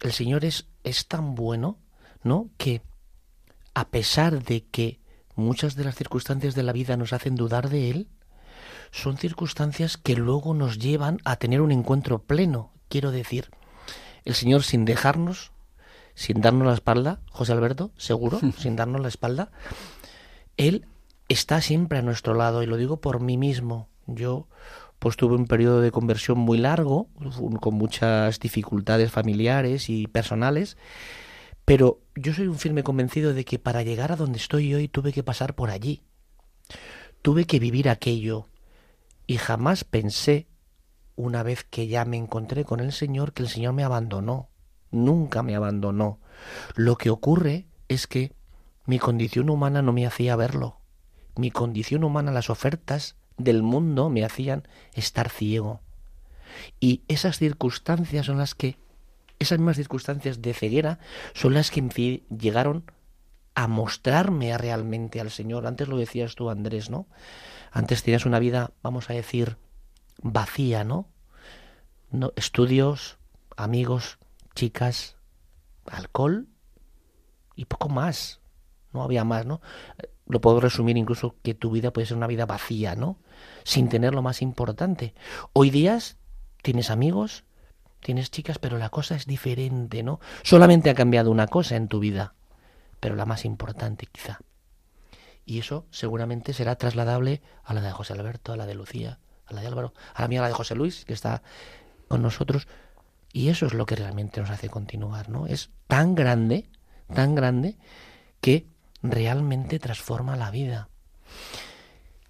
el 0.00 0.12
Señor 0.12 0.44
es, 0.44 0.66
es 0.84 1.06
tan 1.06 1.34
bueno, 1.34 1.78
¿no? 2.22 2.50
Que 2.56 2.82
a 3.74 3.88
pesar 3.88 4.42
de 4.42 4.64
que 4.64 5.00
muchas 5.34 5.74
de 5.76 5.84
las 5.84 5.96
circunstancias 5.96 6.54
de 6.54 6.62
la 6.62 6.72
vida 6.72 6.96
nos 6.96 7.12
hacen 7.12 7.34
dudar 7.34 7.68
de 7.68 7.90
Él, 7.90 8.08
son 8.90 9.16
circunstancias 9.16 9.96
que 9.96 10.16
luego 10.16 10.54
nos 10.54 10.78
llevan 10.78 11.18
a 11.24 11.36
tener 11.36 11.60
un 11.60 11.72
encuentro 11.72 12.22
pleno. 12.22 12.72
Quiero 12.88 13.10
decir, 13.10 13.50
el 14.24 14.34
Señor 14.34 14.62
sin 14.62 14.84
dejarnos, 14.84 15.52
sin 16.14 16.40
darnos 16.40 16.66
la 16.66 16.74
espalda, 16.74 17.20
José 17.30 17.52
Alberto, 17.52 17.90
seguro, 17.96 18.40
sin 18.58 18.76
darnos 18.76 19.00
la 19.00 19.08
espalda, 19.08 19.50
Él 20.56 20.86
está 21.28 21.60
siempre 21.60 21.98
a 21.98 22.02
nuestro 22.02 22.34
lado 22.34 22.62
y 22.62 22.66
lo 22.66 22.76
digo 22.76 23.00
por 23.00 23.20
mí 23.20 23.36
mismo. 23.36 23.88
Yo 24.06 24.48
pues 25.06 25.16
tuve 25.16 25.36
un 25.36 25.46
periodo 25.46 25.82
de 25.82 25.92
conversión 25.92 26.36
muy 26.36 26.58
largo, 26.58 27.06
con 27.60 27.74
muchas 27.74 28.40
dificultades 28.40 29.12
familiares 29.12 29.88
y 29.88 30.08
personales, 30.08 30.76
pero 31.64 32.00
yo 32.16 32.34
soy 32.34 32.48
un 32.48 32.58
firme 32.58 32.82
convencido 32.82 33.32
de 33.32 33.44
que 33.44 33.60
para 33.60 33.84
llegar 33.84 34.10
a 34.10 34.16
donde 34.16 34.38
estoy 34.38 34.74
hoy 34.74 34.88
tuve 34.88 35.12
que 35.12 35.22
pasar 35.22 35.54
por 35.54 35.70
allí. 35.70 36.02
Tuve 37.22 37.44
que 37.44 37.60
vivir 37.60 37.88
aquello, 37.88 38.48
y 39.28 39.36
jamás 39.36 39.84
pensé, 39.84 40.48
una 41.14 41.44
vez 41.44 41.62
que 41.62 41.86
ya 41.86 42.04
me 42.04 42.16
encontré 42.16 42.64
con 42.64 42.80
el 42.80 42.90
Señor, 42.90 43.32
que 43.32 43.44
el 43.44 43.48
Señor 43.48 43.74
me 43.74 43.84
abandonó. 43.84 44.48
Nunca 44.90 45.44
me 45.44 45.54
abandonó. 45.54 46.18
Lo 46.74 46.96
que 46.96 47.10
ocurre 47.10 47.68
es 47.86 48.08
que 48.08 48.32
mi 48.86 48.98
condición 48.98 49.50
humana 49.50 49.82
no 49.82 49.92
me 49.92 50.04
hacía 50.04 50.34
verlo. 50.34 50.80
Mi 51.36 51.52
condición 51.52 52.02
humana, 52.02 52.32
las 52.32 52.50
ofertas 52.50 53.14
del 53.36 53.62
mundo 53.62 54.08
me 54.08 54.24
hacían 54.24 54.66
estar 54.94 55.28
ciego. 55.28 55.80
Y 56.80 57.02
esas 57.08 57.38
circunstancias 57.38 58.26
son 58.26 58.38
las 58.38 58.54
que, 58.54 58.78
esas 59.38 59.58
mismas 59.58 59.76
circunstancias 59.76 60.40
de 60.40 60.54
ceguera, 60.54 60.98
son 61.34 61.54
las 61.54 61.70
que 61.70 62.22
llegaron 62.38 62.90
a 63.54 63.68
mostrarme 63.68 64.56
realmente 64.56 65.20
al 65.20 65.30
Señor. 65.30 65.66
Antes 65.66 65.88
lo 65.88 65.96
decías 65.96 66.34
tú, 66.34 66.50
Andrés, 66.50 66.90
¿no? 66.90 67.06
Antes 67.72 68.02
tenías 68.02 68.26
una 68.26 68.38
vida, 68.38 68.72
vamos 68.82 69.10
a 69.10 69.14
decir, 69.14 69.56
vacía, 70.22 70.84
¿no? 70.84 71.08
no 72.10 72.32
estudios, 72.36 73.18
amigos, 73.56 74.18
chicas, 74.54 75.16
alcohol 75.86 76.48
y 77.54 77.66
poco 77.66 77.88
más. 77.88 78.40
No 78.92 79.02
había 79.02 79.24
más, 79.24 79.44
¿no? 79.44 79.60
Lo 80.26 80.40
puedo 80.40 80.60
resumir 80.60 80.96
incluso 80.96 81.36
que 81.42 81.54
tu 81.54 81.70
vida 81.70 81.92
puede 81.92 82.06
ser 82.06 82.16
una 82.16 82.26
vida 82.26 82.46
vacía, 82.46 82.96
¿no? 82.96 83.18
Sin 83.66 83.88
tener 83.88 84.14
lo 84.14 84.22
más 84.22 84.42
importante. 84.42 85.12
Hoy 85.52 85.70
días 85.70 86.18
tienes 86.62 86.88
amigos, 86.88 87.42
tienes 87.98 88.30
chicas, 88.30 88.60
pero 88.60 88.78
la 88.78 88.90
cosa 88.90 89.16
es 89.16 89.26
diferente, 89.26 90.04
¿no? 90.04 90.20
Solamente 90.44 90.88
ha 90.88 90.94
cambiado 90.94 91.32
una 91.32 91.48
cosa 91.48 91.74
en 91.74 91.88
tu 91.88 91.98
vida, 91.98 92.36
pero 93.00 93.16
la 93.16 93.26
más 93.26 93.44
importante 93.44 94.06
quizá. 94.06 94.38
Y 95.44 95.58
eso 95.58 95.84
seguramente 95.90 96.52
será 96.52 96.76
trasladable 96.76 97.42
a 97.64 97.74
la 97.74 97.80
de 97.80 97.90
José 97.90 98.12
Alberto, 98.12 98.52
a 98.52 98.56
la 98.56 98.66
de 98.66 98.76
Lucía, 98.76 99.18
a 99.46 99.52
la 99.52 99.62
de 99.62 99.66
Álvaro, 99.66 99.94
a 100.14 100.22
la 100.22 100.28
mía, 100.28 100.38
a 100.38 100.42
la 100.42 100.48
de 100.48 100.54
José 100.54 100.76
Luis, 100.76 101.04
que 101.04 101.12
está 101.12 101.42
con 102.06 102.22
nosotros. 102.22 102.68
Y 103.32 103.48
eso 103.48 103.66
es 103.66 103.74
lo 103.74 103.84
que 103.84 103.96
realmente 103.96 104.40
nos 104.40 104.50
hace 104.50 104.68
continuar, 104.68 105.28
¿no? 105.28 105.48
Es 105.48 105.70
tan 105.88 106.14
grande, 106.14 106.70
tan 107.12 107.34
grande, 107.34 107.78
que 108.40 108.68
realmente 109.02 109.80
transforma 109.80 110.36
la 110.36 110.52
vida. 110.52 110.88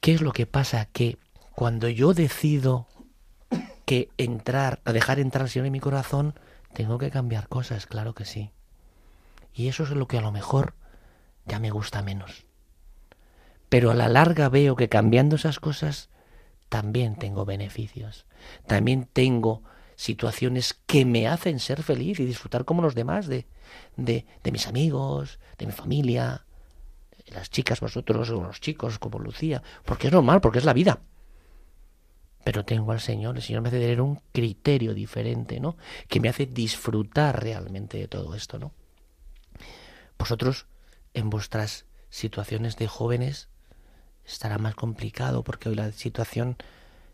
¿Qué 0.00 0.14
es 0.14 0.22
lo 0.22 0.32
que 0.32 0.46
pasa? 0.46 0.86
Que 0.86 1.18
cuando 1.56 1.88
yo 1.88 2.12
decido 2.12 2.86
que 3.86 4.10
entrar, 4.18 4.82
a 4.84 4.92
dejar 4.92 5.18
entrar 5.18 5.44
al 5.44 5.48
Señor 5.48 5.64
en 5.64 5.72
mi 5.72 5.80
corazón, 5.80 6.38
tengo 6.74 6.98
que 6.98 7.10
cambiar 7.10 7.48
cosas, 7.48 7.86
claro 7.86 8.14
que 8.14 8.26
sí. 8.26 8.50
Y 9.54 9.68
eso 9.68 9.84
es 9.84 9.90
lo 9.90 10.06
que 10.06 10.18
a 10.18 10.20
lo 10.20 10.32
mejor 10.32 10.74
ya 11.46 11.58
me 11.58 11.70
gusta 11.70 12.02
menos. 12.02 12.44
Pero 13.70 13.90
a 13.90 13.94
la 13.94 14.06
larga 14.08 14.50
veo 14.50 14.76
que 14.76 14.90
cambiando 14.90 15.36
esas 15.36 15.58
cosas 15.58 16.10
también 16.68 17.16
tengo 17.16 17.46
beneficios. 17.46 18.26
También 18.66 19.08
tengo 19.10 19.62
situaciones 19.94 20.74
que 20.86 21.06
me 21.06 21.26
hacen 21.26 21.58
ser 21.58 21.82
feliz 21.82 22.20
y 22.20 22.26
disfrutar 22.26 22.66
como 22.66 22.82
los 22.82 22.94
demás 22.94 23.28
de, 23.28 23.46
de, 23.96 24.26
de 24.44 24.52
mis 24.52 24.66
amigos, 24.66 25.40
de 25.56 25.64
mi 25.64 25.72
familia, 25.72 26.44
de 27.24 27.32
las 27.34 27.48
chicas 27.48 27.80
vosotros 27.80 28.28
o 28.28 28.42
los 28.42 28.60
chicos 28.60 28.98
como 28.98 29.20
Lucía, 29.20 29.62
porque 29.86 30.08
es 30.08 30.12
normal, 30.12 30.42
porque 30.42 30.58
es 30.58 30.66
la 30.66 30.74
vida. 30.74 31.00
Pero 32.46 32.64
tengo 32.64 32.92
al 32.92 33.00
Señor, 33.00 33.34
el 33.34 33.42
Señor 33.42 33.62
me 33.62 33.70
hace 33.70 33.80
tener 33.80 34.00
un 34.00 34.20
criterio 34.30 34.94
diferente, 34.94 35.58
¿no? 35.58 35.76
Que 36.06 36.20
me 36.20 36.28
hace 36.28 36.46
disfrutar 36.46 37.42
realmente 37.42 37.98
de 37.98 38.06
todo 38.06 38.36
esto, 38.36 38.60
¿no? 38.60 38.70
Vosotros, 40.16 40.66
en 41.12 41.28
vuestras 41.28 41.86
situaciones 42.08 42.76
de 42.76 42.86
jóvenes, 42.86 43.48
estará 44.24 44.58
más 44.58 44.76
complicado 44.76 45.42
porque 45.42 45.70
hoy 45.70 45.74
la 45.74 45.90
situación 45.90 46.56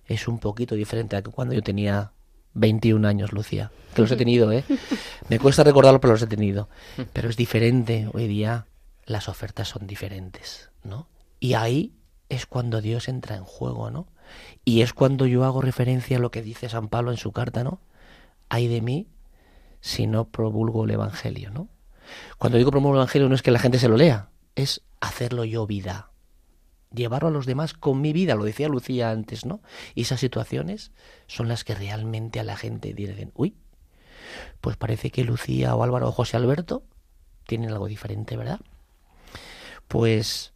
es 0.04 0.28
un 0.28 0.38
poquito 0.38 0.74
diferente 0.74 1.16
a 1.16 1.22
que 1.22 1.30
cuando 1.30 1.54
yo 1.54 1.62
tenía 1.62 2.12
21 2.52 3.08
años, 3.08 3.32
Lucía. 3.32 3.70
Que 3.94 4.02
los 4.02 4.10
he 4.10 4.16
tenido, 4.16 4.52
¿eh? 4.52 4.64
Me 5.30 5.38
cuesta 5.38 5.64
recordarlo, 5.64 5.98
pero 5.98 6.12
los 6.12 6.20
he 6.20 6.26
tenido. 6.26 6.68
Pero 7.14 7.30
es 7.30 7.38
diferente. 7.38 8.06
Hoy 8.12 8.26
día 8.26 8.66
las 9.06 9.30
ofertas 9.30 9.68
son 9.68 9.86
diferentes, 9.86 10.68
¿no? 10.84 11.08
Y 11.40 11.54
ahí 11.54 11.94
es 12.28 12.44
cuando 12.44 12.82
Dios 12.82 13.08
entra 13.08 13.36
en 13.36 13.44
juego, 13.44 13.90
¿no? 13.90 14.08
Y 14.64 14.82
es 14.82 14.92
cuando 14.92 15.26
yo 15.26 15.44
hago 15.44 15.60
referencia 15.60 16.16
a 16.16 16.20
lo 16.20 16.30
que 16.30 16.42
dice 16.42 16.68
San 16.68 16.88
Pablo 16.88 17.10
en 17.10 17.16
su 17.16 17.32
carta, 17.32 17.64
¿no? 17.64 17.80
Hay 18.48 18.68
de 18.68 18.80
mí 18.80 19.08
si 19.80 20.06
no 20.06 20.28
promulgo 20.28 20.84
el 20.84 20.92
Evangelio, 20.92 21.50
¿no? 21.50 21.68
Cuando 22.38 22.58
digo 22.58 22.70
promulgo 22.70 22.96
el 22.96 23.00
Evangelio 23.00 23.28
no 23.28 23.34
es 23.34 23.42
que 23.42 23.50
la 23.50 23.58
gente 23.58 23.78
se 23.78 23.88
lo 23.88 23.96
lea, 23.96 24.28
es 24.54 24.82
hacerlo 25.00 25.44
yo 25.44 25.66
vida, 25.66 26.10
llevarlo 26.94 27.28
a 27.28 27.32
los 27.32 27.46
demás 27.46 27.74
con 27.74 28.00
mi 28.00 28.12
vida, 28.12 28.34
lo 28.34 28.44
decía 28.44 28.68
Lucía 28.68 29.10
antes, 29.10 29.44
¿no? 29.44 29.60
Y 29.94 30.02
esas 30.02 30.20
situaciones 30.20 30.92
son 31.26 31.48
las 31.48 31.64
que 31.64 31.74
realmente 31.74 32.38
a 32.38 32.44
la 32.44 32.56
gente 32.56 32.94
dicen, 32.94 33.32
uy, 33.34 33.56
pues 34.60 34.76
parece 34.76 35.10
que 35.10 35.24
Lucía 35.24 35.74
o 35.74 35.82
Álvaro 35.82 36.08
o 36.08 36.12
José 36.12 36.36
Alberto 36.36 36.84
tienen 37.46 37.70
algo 37.70 37.86
diferente, 37.86 38.36
¿verdad? 38.36 38.60
Pues 39.88 40.52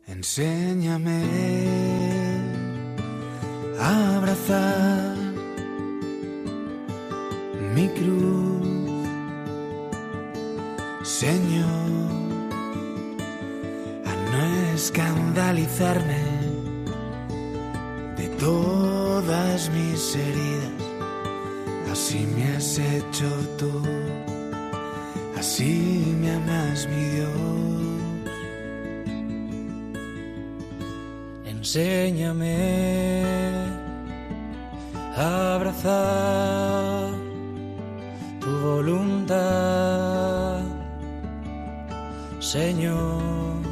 Enséñame 0.07 1.21
a 3.77 4.15
abrazar 4.17 5.02
mi 7.75 7.87
cruz, 7.89 9.07
Señor, 11.03 11.89
a 14.05 14.13
no 14.31 14.73
escandalizarme 14.75 16.21
de 18.17 18.27
todas 18.39 19.69
mis 19.71 20.15
heridas. 20.15 20.83
Así 21.91 22.27
me 22.35 22.55
has 22.55 22.77
hecho 22.77 23.29
tú, 23.57 23.71
así 25.37 26.15
me 26.19 26.31
amas 26.31 26.87
mi 26.87 27.03
Dios. 27.15 27.33
Enséñame 31.45 32.55
a 35.15 35.55
abrazar 35.55 37.02
Señor. 42.39 43.63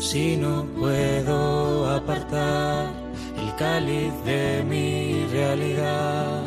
Si 0.00 0.36
no 0.36 0.64
puedo 0.78 1.88
apartar 1.90 2.90
el 3.36 3.54
cáliz 3.56 4.12
de 4.24 4.64
mi 4.64 5.24
realidad, 5.30 6.42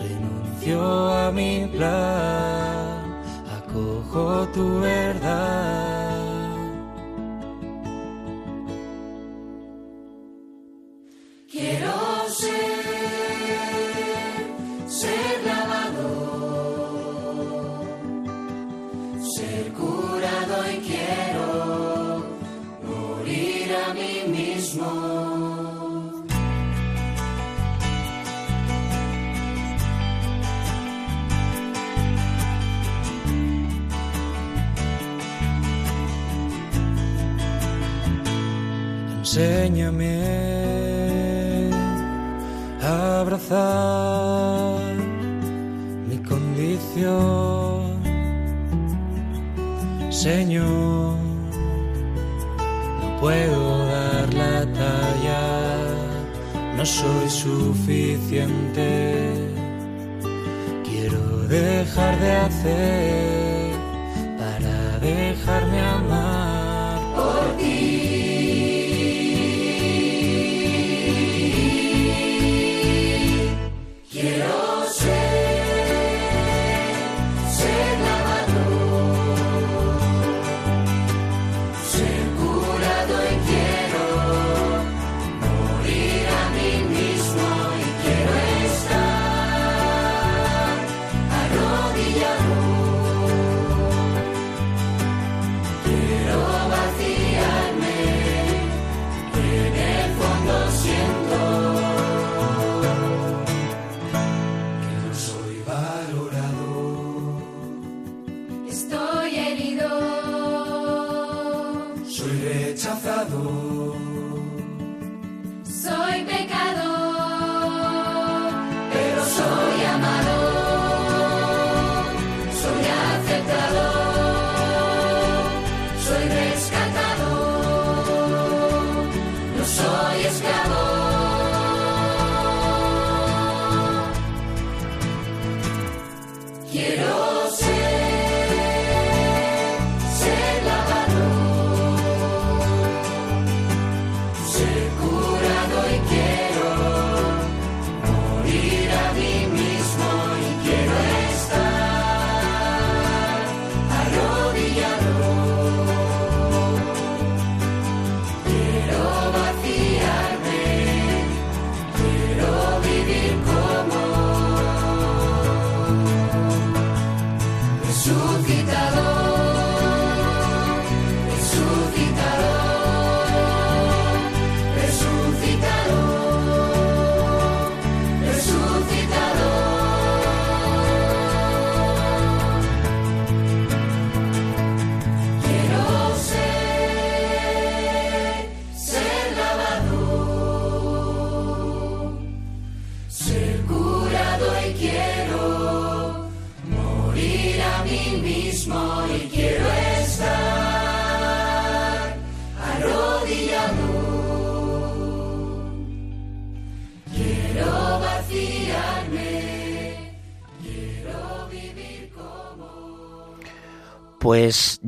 renuncio 0.00 0.80
a 1.12 1.32
mi 1.32 1.66
plan, 1.66 3.22
acojo 3.56 4.46
tu 4.54 4.80
verdad. 4.80 5.93
Enséñame 39.36 40.20
a 42.80 43.20
abrazar 43.22 44.94
mi 46.08 46.18
condición, 46.18 47.98
Señor. 50.10 51.16
No 53.00 53.20
puedo 53.20 53.86
dar 53.86 54.32
la 54.34 54.72
talla, 54.72 55.42
no 56.76 56.86
soy 56.86 57.28
suficiente. 57.28 58.86
Quiero 60.84 61.48
dejar 61.48 62.20
de 62.20 62.32
hacer 62.46 63.74
para 64.38 65.00
dejarme 65.00 65.80
amar 65.80 66.23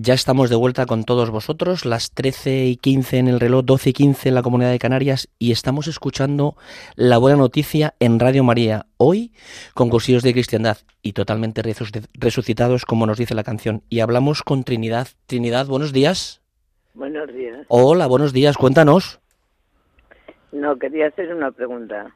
ya 0.07 0.15
estamos 0.15 0.51
de 0.51 0.55
vuelta 0.57 0.87
con 0.87 1.03
todos 1.03 1.31
vosotros, 1.31 1.85
las 1.85 2.13
13 2.13 2.67
y 2.67 2.77
15 2.77 3.19
en 3.19 3.27
el 3.27 3.41
reloj, 3.41 3.65
12 3.65 3.91
y 3.91 3.93
15 3.93 4.29
en 4.29 4.35
la 4.37 4.43
Comunidad 4.43 4.71
de 4.71 4.79
Canarias 4.79 5.29
y 5.41 5.51
estamos 5.51 5.89
escuchando 5.89 6.57
la 6.95 7.19
buena 7.19 7.37
noticia 7.37 7.95
en 7.99 8.21
Radio 8.21 8.45
María, 8.45 8.87
hoy 8.99 9.33
con 9.75 9.91
cursillos 9.91 10.23
de 10.23 10.33
cristiandad 10.33 10.79
y 11.03 11.13
totalmente 11.13 11.61
resuc- 11.61 12.07
resucitados 12.15 12.85
como 12.85 13.05
nos 13.07 13.19
dice 13.19 13.35
la 13.35 13.43
canción. 13.43 13.83
Y 13.89 13.99
hablamos 13.99 14.45
con 14.45 14.63
Trinidad. 14.63 15.09
Trinidad, 15.27 15.67
buenos 15.67 15.93
días. 15.93 16.41
Buenos 16.95 17.27
días. 17.35 17.67
Hola, 17.69 18.07
buenos 18.07 18.33
días, 18.33 18.57
cuéntanos. 18.57 19.19
No, 20.53 20.79
quería 20.79 21.09
hacer 21.09 21.35
una 21.35 21.51
pregunta. 21.51 22.15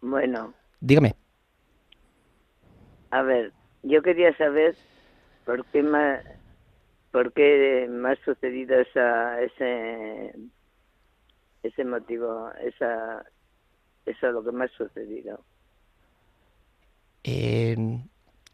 Bueno, 0.00 0.52
Dígame. 0.80 1.14
a 3.12 3.22
ver, 3.22 3.52
yo 3.84 4.02
quería 4.02 4.36
saber 4.36 4.74
¿Por 5.44 5.64
qué 5.66 5.82
me, 5.82 6.20
por 7.12 7.32
qué 7.32 7.86
me 7.88 8.12
ha 8.12 8.16
sucedido 8.24 8.80
esa, 8.80 9.42
ese, 9.42 10.34
ese 11.62 11.84
motivo, 11.84 12.50
esa, 12.62 13.24
eso 14.06 14.26
es 14.28 14.32
lo 14.32 14.42
que 14.42 14.52
me 14.52 14.64
ha 14.64 14.68
sucedido? 14.68 15.44
Eh, 17.24 17.76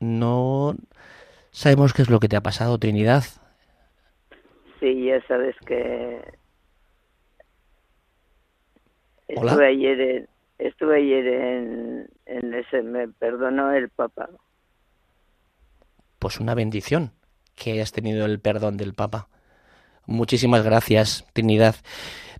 no 0.00 0.74
sabemos 1.52 1.92
qué 1.92 2.02
es 2.02 2.10
lo 2.10 2.18
que 2.18 2.28
te 2.28 2.36
ha 2.36 2.40
pasado, 2.40 2.78
Trinidad. 2.78 3.22
Sí, 4.80 5.04
ya 5.04 5.24
sabes 5.28 5.54
que 5.66 6.20
Hola. 9.28 9.52
estuve 9.52 9.66
ayer 9.68 10.00
en, 10.00 10.28
estuve 10.58 10.96
ayer 10.96 11.26
en, 11.26 12.08
en 12.26 12.54
ese, 12.54 12.82
me 12.82 13.06
perdonó 13.08 13.72
el 13.72 13.90
Papa. 13.90 14.28
Pues 16.20 16.38
una 16.38 16.54
bendición 16.54 17.12
que 17.56 17.72
hayas 17.72 17.92
tenido 17.92 18.26
el 18.26 18.40
perdón 18.40 18.76
del 18.76 18.92
Papa. 18.92 19.28
Muchísimas 20.06 20.62
gracias, 20.62 21.26
Trinidad. 21.32 21.76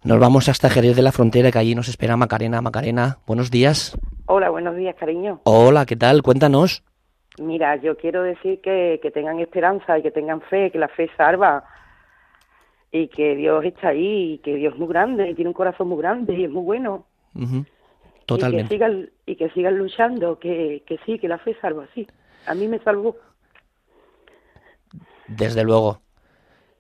Nos 0.04 0.20
vamos 0.20 0.50
hasta 0.50 0.68
Jerez 0.68 0.96
de 0.96 1.02
la 1.02 1.12
Frontera, 1.12 1.50
que 1.50 1.58
allí 1.58 1.74
nos 1.74 1.88
espera 1.88 2.14
Macarena. 2.18 2.60
Macarena, 2.60 3.18
buenos 3.26 3.50
días. 3.50 3.98
Hola, 4.26 4.50
buenos 4.50 4.76
días, 4.76 4.94
cariño. 4.96 5.40
Hola, 5.44 5.86
¿qué 5.86 5.96
tal? 5.96 6.22
Cuéntanos. 6.22 6.84
Mira, 7.38 7.76
yo 7.76 7.96
quiero 7.96 8.22
decir 8.22 8.60
que, 8.60 9.00
que 9.02 9.10
tengan 9.10 9.40
esperanza 9.40 9.98
y 9.98 10.02
que 10.02 10.10
tengan 10.10 10.42
fe, 10.42 10.70
que 10.70 10.78
la 10.78 10.88
fe 10.88 11.08
salva 11.16 11.64
y 12.92 13.08
que 13.08 13.34
Dios 13.34 13.64
está 13.64 13.88
ahí 13.88 14.34
y 14.34 14.38
que 14.38 14.56
Dios 14.56 14.74
es 14.74 14.78
muy 14.78 14.88
grande 14.88 15.30
y 15.30 15.34
tiene 15.34 15.48
un 15.48 15.54
corazón 15.54 15.88
muy 15.88 15.98
grande 15.98 16.34
y 16.34 16.44
es 16.44 16.50
muy 16.50 16.64
bueno. 16.64 17.06
Ujú, 17.34 17.56
Y 17.56 17.64
que 17.64 18.26
Totalmente. 18.26 18.74
sigan, 18.74 19.08
y 19.24 19.36
que 19.36 19.48
sigan 19.50 19.78
luchando, 19.78 20.38
que, 20.38 20.82
que 20.86 20.98
sí, 21.06 21.18
que 21.18 21.28
la 21.28 21.38
fe 21.38 21.56
salva, 21.62 21.86
sí. 21.94 22.06
A 22.46 22.54
mí 22.54 22.68
me 22.68 22.78
salvó. 22.80 23.16
Desde 25.30 25.64
luego. 25.64 26.00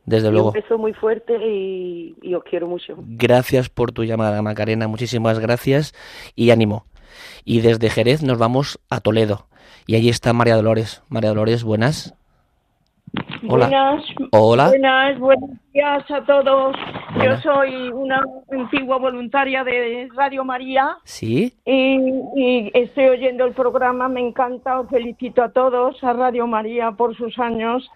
Desde 0.04 0.28
Y 0.28 0.32
luego. 0.32 0.48
Un 0.48 0.54
beso 0.54 0.78
muy 0.78 0.92
fuerte 0.92 1.36
y, 1.46 2.16
y 2.22 2.34
os 2.34 2.42
quiero 2.44 2.66
mucho. 2.66 2.94
Gracias 2.98 3.68
por 3.68 3.92
tu 3.92 4.04
llamada, 4.04 4.42
Macarena. 4.42 4.88
Muchísimas 4.88 5.38
gracias 5.38 5.94
y 6.34 6.50
ánimo. 6.50 6.84
Y 7.44 7.60
desde 7.60 7.90
Jerez 7.90 8.22
nos 8.22 8.38
vamos 8.38 8.80
a 8.90 9.00
Toledo. 9.00 9.46
Y 9.86 9.96
allí 9.96 10.08
está 10.08 10.32
María 10.32 10.56
Dolores. 10.56 11.02
María 11.08 11.30
Dolores, 11.30 11.64
buenas. 11.64 12.14
Hola. 13.48 13.66
Buenas, 13.66 14.04
Hola. 14.30 14.68
buenas, 14.68 15.18
buenos 15.18 15.50
días 15.72 16.08
a 16.10 16.24
todos. 16.24 16.76
Yo 16.76 17.16
Buenas. 17.18 17.42
soy 17.42 17.88
una 17.90 18.22
antigua 18.52 18.98
voluntaria 18.98 19.64
de 19.64 20.08
Radio 20.14 20.44
María 20.44 20.96
¿Sí? 21.04 21.52
y, 21.64 21.96
y 22.36 22.70
estoy 22.72 23.08
oyendo 23.08 23.46
el 23.46 23.52
programa, 23.52 24.08
me 24.08 24.20
encanta, 24.20 24.78
os 24.78 24.88
felicito 24.88 25.42
a 25.42 25.48
todos, 25.50 26.02
a 26.04 26.12
Radio 26.12 26.46
María 26.46 26.92
por 26.92 27.16
sus 27.16 27.36
años. 27.40 27.90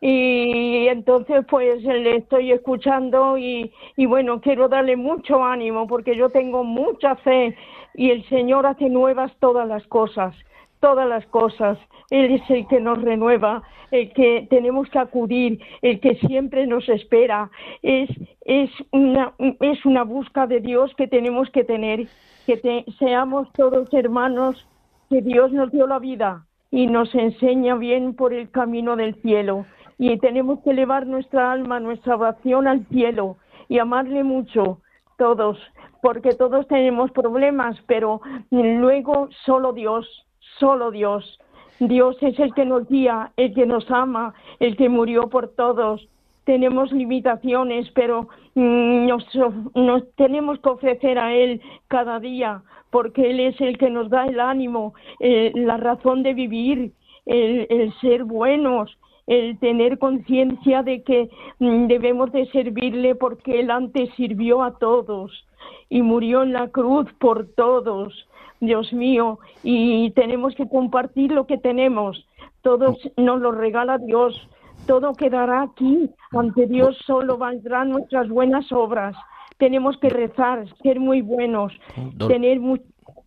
Y 0.00 0.86
entonces 0.88 1.44
pues 1.48 1.82
le 1.82 2.16
estoy 2.16 2.52
escuchando 2.52 3.36
y, 3.38 3.72
y 3.96 4.06
bueno, 4.06 4.40
quiero 4.40 4.68
darle 4.68 4.96
mucho 4.96 5.42
ánimo 5.42 5.86
porque 5.86 6.16
yo 6.16 6.30
tengo 6.30 6.64
mucha 6.64 7.16
fe 7.16 7.56
y 7.94 8.10
el 8.10 8.24
Señor 8.28 8.66
hace 8.66 8.88
nuevas 8.88 9.32
todas 9.40 9.66
las 9.66 9.86
cosas, 9.86 10.34
todas 10.80 11.08
las 11.08 11.26
cosas. 11.26 11.78
Él 12.10 12.32
es 12.32 12.50
el 12.50 12.66
que 12.66 12.80
nos 12.80 13.00
renueva, 13.02 13.62
el 13.90 14.12
que 14.12 14.46
tenemos 14.50 14.88
que 14.90 14.98
acudir, 14.98 15.60
el 15.82 16.00
que 16.00 16.14
siempre 16.16 16.66
nos 16.66 16.88
espera. 16.88 17.50
Es, 17.82 18.10
es, 18.44 18.70
una, 18.90 19.32
es 19.38 19.84
una 19.84 20.02
busca 20.04 20.46
de 20.46 20.60
Dios 20.60 20.92
que 20.96 21.06
tenemos 21.06 21.50
que 21.50 21.64
tener, 21.64 22.06
que 22.46 22.56
te- 22.56 22.84
seamos 22.98 23.52
todos 23.52 23.92
hermanos, 23.92 24.66
que 25.08 25.22
Dios 25.22 25.52
nos 25.52 25.70
dio 25.72 25.86
la 25.86 25.98
vida 25.98 26.46
y 26.70 26.86
nos 26.86 27.14
enseña 27.14 27.74
bien 27.74 28.14
por 28.14 28.32
el 28.32 28.50
camino 28.50 28.96
del 28.96 29.14
cielo. 29.22 29.66
Y 30.00 30.16
tenemos 30.16 30.60
que 30.60 30.70
elevar 30.70 31.06
nuestra 31.06 31.52
alma, 31.52 31.78
nuestra 31.78 32.16
oración 32.16 32.66
al 32.66 32.86
cielo 32.86 33.36
y 33.68 33.80
amarle 33.80 34.24
mucho, 34.24 34.78
todos, 35.18 35.58
porque 36.00 36.30
todos 36.30 36.66
tenemos 36.68 37.10
problemas, 37.10 37.76
pero 37.86 38.22
luego 38.50 39.28
solo 39.44 39.74
Dios, 39.74 40.06
solo 40.58 40.90
Dios. 40.90 41.38
Dios 41.80 42.16
es 42.22 42.38
el 42.38 42.54
que 42.54 42.64
nos 42.64 42.88
guía, 42.88 43.32
el 43.36 43.52
que 43.52 43.66
nos 43.66 43.90
ama, 43.90 44.32
el 44.58 44.74
que 44.74 44.88
murió 44.88 45.28
por 45.28 45.48
todos. 45.48 46.08
Tenemos 46.44 46.90
limitaciones, 46.92 47.90
pero 47.94 48.30
mm, 48.54 49.06
nos, 49.06 49.26
nos 49.74 50.10
tenemos 50.14 50.60
que 50.60 50.68
ofrecer 50.70 51.18
a 51.18 51.34
Él 51.34 51.60
cada 51.88 52.20
día, 52.20 52.62
porque 52.88 53.32
Él 53.32 53.40
es 53.40 53.60
el 53.60 53.76
que 53.76 53.90
nos 53.90 54.08
da 54.08 54.24
el 54.24 54.40
ánimo, 54.40 54.94
eh, 55.20 55.52
la 55.54 55.76
razón 55.76 56.22
de 56.22 56.32
vivir, 56.32 56.92
el, 57.26 57.66
el 57.68 57.92
ser 58.00 58.24
buenos, 58.24 58.96
el 59.30 59.58
tener 59.60 59.98
conciencia 59.98 60.82
de 60.82 61.02
que 61.04 61.30
mm, 61.60 61.86
debemos 61.86 62.32
de 62.32 62.46
servirle 62.50 63.14
porque 63.14 63.60
Él 63.60 63.70
antes 63.70 64.10
sirvió 64.16 64.62
a 64.62 64.76
todos 64.78 65.30
y 65.88 66.02
murió 66.02 66.42
en 66.42 66.52
la 66.52 66.68
cruz 66.68 67.06
por 67.20 67.46
todos. 67.54 68.26
Dios 68.62 68.92
mío, 68.92 69.38
y 69.62 70.10
tenemos 70.10 70.54
que 70.54 70.68
compartir 70.68 71.30
lo 71.32 71.46
que 71.46 71.56
tenemos. 71.56 72.26
Todo 72.60 72.96
nos 73.16 73.40
lo 73.40 73.52
regala 73.52 73.96
Dios. 73.98 74.34
Todo 74.86 75.14
quedará 75.14 75.62
aquí. 75.62 76.10
Ante 76.32 76.66
Dios 76.66 76.98
solo 77.06 77.38
valdrán 77.38 77.90
nuestras 77.90 78.28
buenas 78.28 78.70
obras. 78.72 79.14
Tenemos 79.58 79.96
que 79.98 80.10
rezar, 80.10 80.66
ser 80.82 80.98
muy 81.00 81.22
buenos, 81.22 81.72
Dol- 82.16 82.28
tener 82.28 82.60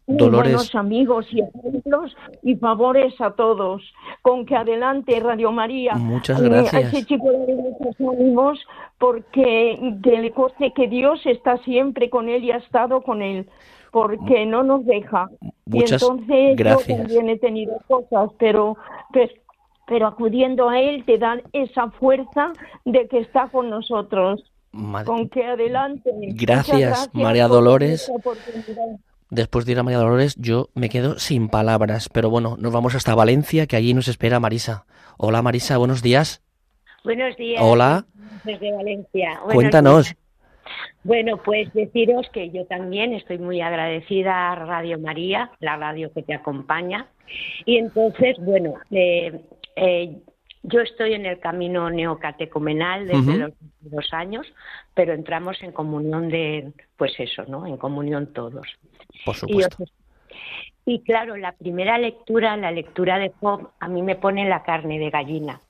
Dolores. 0.05 0.53
buenos 0.53 0.75
amigos 0.75 1.25
y 1.31 1.41
ejemplos 1.41 2.15
y 2.41 2.55
favores 2.57 3.13
a 3.21 3.31
todos. 3.31 3.81
Con 4.21 4.45
que 4.45 4.55
adelante, 4.55 5.19
Radio 5.19 5.51
María. 5.51 5.93
Muchas 5.95 6.41
Eh, 6.41 6.45
A 6.45 6.49
gracias. 6.49 6.93
ese 6.93 7.05
chico 7.05 7.31
le 7.31 7.37
doy 7.53 7.55
muchos 7.55 7.95
ánimos 7.99 8.59
porque 8.99 9.95
que 10.03 10.19
le 10.21 10.31
conste 10.31 10.71
que 10.75 10.87
Dios 10.87 11.21
está 11.25 11.57
siempre 11.59 12.09
con 12.09 12.29
él 12.29 12.43
y 12.43 12.51
ha 12.51 12.57
estado 12.57 13.01
con 13.01 13.21
él, 13.21 13.47
porque 13.91 14.45
no 14.45 14.63
nos 14.63 14.85
deja. 14.85 15.29
Muchas 15.65 16.01
y 16.01 16.05
entonces 16.05 16.55
gracias. 16.57 16.87
yo 16.97 17.03
también 17.03 17.29
he 17.29 17.37
tenido 17.37 17.77
cosas, 17.87 18.29
pero, 18.37 18.75
pues, 19.13 19.31
pero 19.87 20.07
acudiendo 20.07 20.69
a 20.69 20.79
él 20.79 21.03
te 21.05 21.17
dan 21.17 21.41
esa 21.53 21.89
fuerza 21.91 22.51
de 22.85 23.07
que 23.07 23.19
está 23.19 23.47
con 23.49 23.69
nosotros. 23.69 24.43
Madre- 24.71 25.05
Con 25.05 25.29
que 25.29 25.45
adelante. 25.45 26.11
Muchas 26.13 26.35
Gracias, 26.41 27.09
María 27.13 27.47
Dolores. 27.47 28.11
Después 29.33 29.65
de 29.65 29.71
ir 29.71 29.79
a 29.79 29.83
María 29.83 29.97
Dolores, 29.97 30.35
yo 30.37 30.69
me 30.75 30.89
quedo 30.89 31.17
sin 31.17 31.49
palabras. 31.49 32.07
Pero 32.07 32.29
bueno, 32.29 32.55
nos 32.59 32.71
vamos 32.71 32.93
hasta 32.93 33.15
Valencia, 33.15 33.65
que 33.65 33.75
allí 33.75 33.95
nos 33.95 34.07
espera 34.07 34.39
Marisa. 34.39 34.85
Hola 35.17 35.41
Marisa, 35.41 35.79
buenos 35.79 36.03
días. 36.03 36.43
Buenos 37.03 37.35
días. 37.35 37.59
Hola. 37.65 38.05
Desde 38.43 38.71
Valencia. 38.71 39.39
Buenos 39.39 39.55
Cuéntanos. 39.55 40.05
días. 40.05 40.17
Bueno, 41.03 41.37
pues 41.43 41.73
deciros 41.73 42.29
que 42.31 42.51
yo 42.51 42.67
también 42.67 43.13
estoy 43.13 43.39
muy 43.39 43.59
agradecida 43.59 44.51
a 44.51 44.55
Radio 44.55 44.99
María, 44.99 45.49
la 45.59 45.77
radio 45.77 46.13
que 46.13 46.21
te 46.21 46.35
acompaña. 46.35 47.07
Y 47.65 47.77
entonces, 47.77 48.37
bueno, 48.39 48.75
eh, 48.91 49.41
eh, 49.75 50.15
yo 50.61 50.79
estoy 50.81 51.13
en 51.15 51.25
el 51.25 51.39
camino 51.39 51.89
neocatecumenal 51.89 53.07
desde 53.07 53.37
los 53.37 53.51
dos 53.81 54.13
años, 54.13 54.45
pero 54.93 55.13
entramos 55.13 55.61
en 55.63 55.71
comunión 55.71 56.29
de, 56.29 56.71
pues 56.97 57.13
eso, 57.17 57.43
¿no? 57.47 57.65
En 57.65 57.77
comunión 57.77 58.31
todos. 58.31 58.67
Por 59.25 59.35
Y, 59.35 59.37
supuesto. 59.37 59.83
os- 59.83 59.93
y 60.85 61.01
claro, 61.03 61.37
la 61.37 61.53
primera 61.53 61.97
lectura, 61.97 62.57
la 62.57 62.71
lectura 62.71 63.17
de 63.19 63.31
Job, 63.39 63.69
a 63.79 63.87
mí 63.87 64.01
me 64.01 64.15
pone 64.15 64.47
la 64.49 64.63
carne 64.63 64.99
de 64.99 65.09
gallina, 65.09 65.61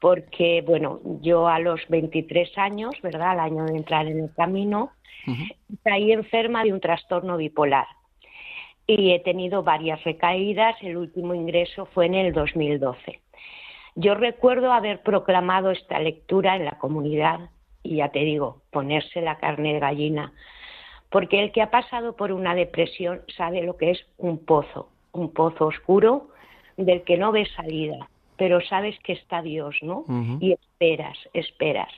porque, 0.00 0.62
bueno, 0.66 1.00
yo 1.20 1.46
a 1.46 1.58
los 1.60 1.86
23 1.88 2.56
años, 2.58 2.94
¿verdad?, 3.02 3.32
al 3.32 3.40
año 3.40 3.64
de 3.66 3.76
entrar 3.76 4.06
en 4.06 4.18
el 4.24 4.34
camino, 4.34 4.90
caí 5.84 6.10
enferma 6.12 6.64
de 6.64 6.72
un 6.72 6.80
trastorno 6.80 7.36
bipolar 7.36 7.86
y 8.86 9.12
he 9.12 9.20
tenido 9.20 9.62
varias 9.62 10.02
recaídas. 10.02 10.74
El 10.80 10.96
último 10.96 11.34
ingreso 11.34 11.86
fue 11.86 12.06
en 12.06 12.14
el 12.14 12.32
2012. 12.32 13.20
Yo 13.94 14.14
recuerdo 14.14 14.72
haber 14.72 15.02
proclamado 15.02 15.70
esta 15.70 16.00
lectura 16.00 16.56
en 16.56 16.64
la 16.64 16.78
comunidad 16.78 17.50
y 17.82 17.96
ya 17.96 18.08
te 18.08 18.20
digo, 18.20 18.62
ponerse 18.70 19.20
la 19.20 19.36
carne 19.38 19.74
de 19.74 19.80
gallina, 19.80 20.32
porque 21.10 21.42
el 21.42 21.52
que 21.52 21.62
ha 21.62 21.70
pasado 21.70 22.16
por 22.16 22.32
una 22.32 22.54
depresión 22.54 23.22
sabe 23.36 23.62
lo 23.62 23.76
que 23.76 23.90
es 23.90 24.06
un 24.16 24.38
pozo, 24.38 24.88
un 25.12 25.32
pozo 25.32 25.66
oscuro 25.66 26.28
del 26.76 27.02
que 27.02 27.18
no 27.18 27.32
ves 27.32 27.48
salida, 27.56 28.08
pero 28.36 28.60
sabes 28.60 28.98
que 29.00 29.12
está 29.12 29.42
Dios, 29.42 29.76
¿no? 29.82 30.04
Y 30.40 30.52
esperas, 30.52 31.18
esperas. 31.34 31.92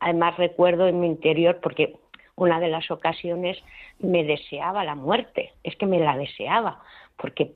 Además 0.00 0.36
recuerdo 0.36 0.86
en 0.86 1.00
mi 1.00 1.06
interior, 1.06 1.60
porque 1.62 1.96
una 2.36 2.60
de 2.60 2.68
las 2.68 2.90
ocasiones 2.90 3.58
me 4.00 4.24
deseaba 4.24 4.84
la 4.84 4.94
muerte, 4.94 5.52
es 5.62 5.76
que 5.76 5.86
me 5.86 5.98
la 5.98 6.16
deseaba, 6.16 6.82
porque 7.16 7.52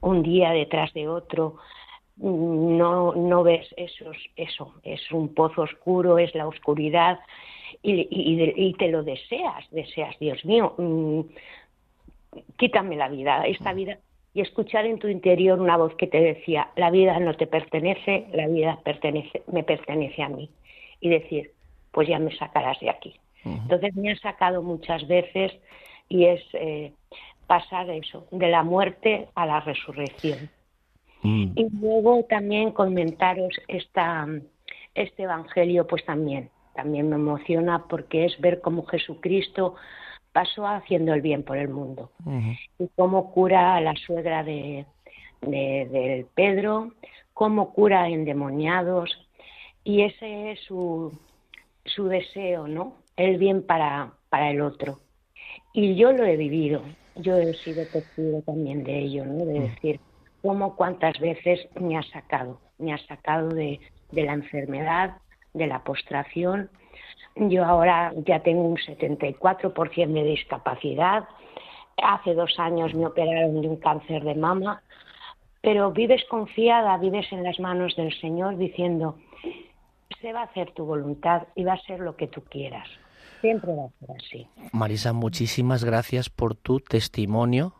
un 0.00 0.22
día 0.22 0.50
detrás 0.50 0.92
de 0.92 1.08
otro 1.08 1.56
mm, 2.16 2.76
no, 2.76 3.14
no 3.14 3.42
ves 3.42 3.66
esos, 3.76 4.16
eso, 4.36 4.74
es 4.82 5.00
un 5.10 5.34
pozo 5.34 5.62
oscuro, 5.62 6.18
es 6.18 6.34
la 6.34 6.46
oscuridad 6.46 7.18
y, 7.82 7.92
y- 8.10 8.52
y 8.56 8.72
te 8.74 8.88
lo 8.88 9.02
deseas, 9.02 9.64
deseas, 9.70 10.18
Dios 10.18 10.44
mío, 10.44 10.74
mm, 10.78 11.20
quítame 12.56 12.96
la 12.96 13.08
vida, 13.08 13.46
esta 13.46 13.72
vida 13.72 13.98
y 14.32 14.40
escuchar 14.40 14.84
en 14.86 14.98
tu 14.98 15.08
interior 15.08 15.60
una 15.60 15.76
voz 15.76 15.94
que 15.94 16.06
te 16.08 16.20
decía, 16.20 16.68
la 16.76 16.90
vida 16.90 17.18
no 17.20 17.34
te 17.34 17.46
pertenece, 17.46 18.26
la 18.32 18.48
vida 18.48 18.78
pertenece, 18.84 19.42
me 19.52 19.62
pertenece 19.62 20.22
a 20.22 20.28
mí. 20.28 20.50
Y 21.00 21.08
decir, 21.08 21.52
pues 21.92 22.08
ya 22.08 22.18
me 22.18 22.34
sacarás 22.36 22.80
de 22.80 22.90
aquí. 22.90 23.14
Entonces 23.44 23.94
me 23.94 24.10
ha 24.10 24.16
sacado 24.16 24.62
muchas 24.62 25.06
veces 25.06 25.52
y 26.08 26.24
es 26.24 26.42
eh, 26.54 26.92
pasar 27.46 27.90
eso, 27.90 28.26
de 28.30 28.48
la 28.48 28.62
muerte 28.62 29.28
a 29.34 29.44
la 29.46 29.60
resurrección. 29.60 30.48
Mm. 31.22 31.52
Y 31.54 31.66
luego 31.78 32.24
también 32.24 32.70
comentaros 32.72 33.54
esta, 33.68 34.26
este 34.94 35.24
Evangelio, 35.24 35.86
pues 35.86 36.04
también, 36.06 36.48
también 36.74 37.08
me 37.08 37.16
emociona 37.16 37.86
porque 37.88 38.24
es 38.26 38.40
ver 38.40 38.60
cómo 38.60 38.84
Jesucristo 38.86 39.74
pasó 40.32 40.66
haciendo 40.66 41.14
el 41.14 41.22
bien 41.22 41.44
por 41.44 41.56
el 41.56 41.68
mundo 41.68 42.10
y 42.78 42.88
cómo 42.96 43.32
cura 43.32 43.76
a 43.76 43.80
la 43.80 43.94
suegra 43.94 44.42
de, 44.42 44.84
de, 45.42 45.88
del 45.90 46.26
Pedro, 46.34 46.92
cómo 47.32 47.72
cura 47.72 48.02
a 48.02 48.08
endemoniados 48.08 49.16
y 49.84 50.02
ese 50.02 50.52
es 50.52 50.60
su, 50.60 51.12
su 51.84 52.08
deseo, 52.08 52.66
¿no? 52.66 52.96
El 53.16 53.38
bien 53.38 53.62
para, 53.62 54.12
para 54.28 54.50
el 54.50 54.60
otro. 54.60 55.00
Y 55.72 55.94
yo 55.94 56.12
lo 56.12 56.24
he 56.24 56.36
vivido, 56.36 56.82
yo 57.16 57.36
he 57.36 57.54
sido 57.54 57.86
testigo 57.86 58.42
también 58.42 58.82
de 58.82 58.98
ello, 58.98 59.24
¿no? 59.24 59.44
De 59.44 59.60
decir, 59.60 60.00
cómo 60.42 60.74
cuántas 60.74 61.18
veces 61.20 61.60
me 61.80 61.96
ha 61.96 62.02
sacado, 62.02 62.60
me 62.78 62.92
ha 62.92 62.98
sacado 63.06 63.48
de, 63.48 63.78
de 64.10 64.24
la 64.24 64.32
enfermedad, 64.32 65.18
de 65.54 65.66
la 65.66 65.82
postración. 65.82 66.68
Yo 67.36 67.64
ahora 67.64 68.12
ya 68.26 68.40
tengo 68.40 68.62
un 68.62 68.76
74% 68.76 70.12
de 70.12 70.24
discapacidad. 70.24 71.24
Hace 72.02 72.34
dos 72.34 72.58
años 72.58 72.94
me 72.94 73.06
operaron 73.06 73.62
de 73.62 73.68
un 73.68 73.76
cáncer 73.76 74.22
de 74.24 74.34
mama, 74.34 74.82
pero 75.60 75.92
vives 75.92 76.24
confiada, 76.28 76.96
vives 76.98 77.26
en 77.32 77.42
las 77.42 77.58
manos 77.58 77.96
del 77.96 78.12
Señor 78.20 78.56
diciendo, 78.56 79.16
se 80.20 80.32
va 80.32 80.40
a 80.40 80.44
hacer 80.44 80.72
tu 80.72 80.84
voluntad 80.84 81.44
y 81.54 81.64
va 81.64 81.74
a 81.74 81.80
ser 81.82 82.00
lo 82.00 82.16
que 82.16 82.26
tú 82.26 82.42
quieras. 82.42 82.88
Siempre 83.40 83.74
va 83.74 83.84
a 83.84 83.90
ser 84.00 84.16
así. 84.16 84.48
Marisa, 84.72 85.12
muchísimas 85.12 85.84
gracias 85.84 86.30
por 86.30 86.54
tu 86.54 86.80
testimonio. 86.80 87.74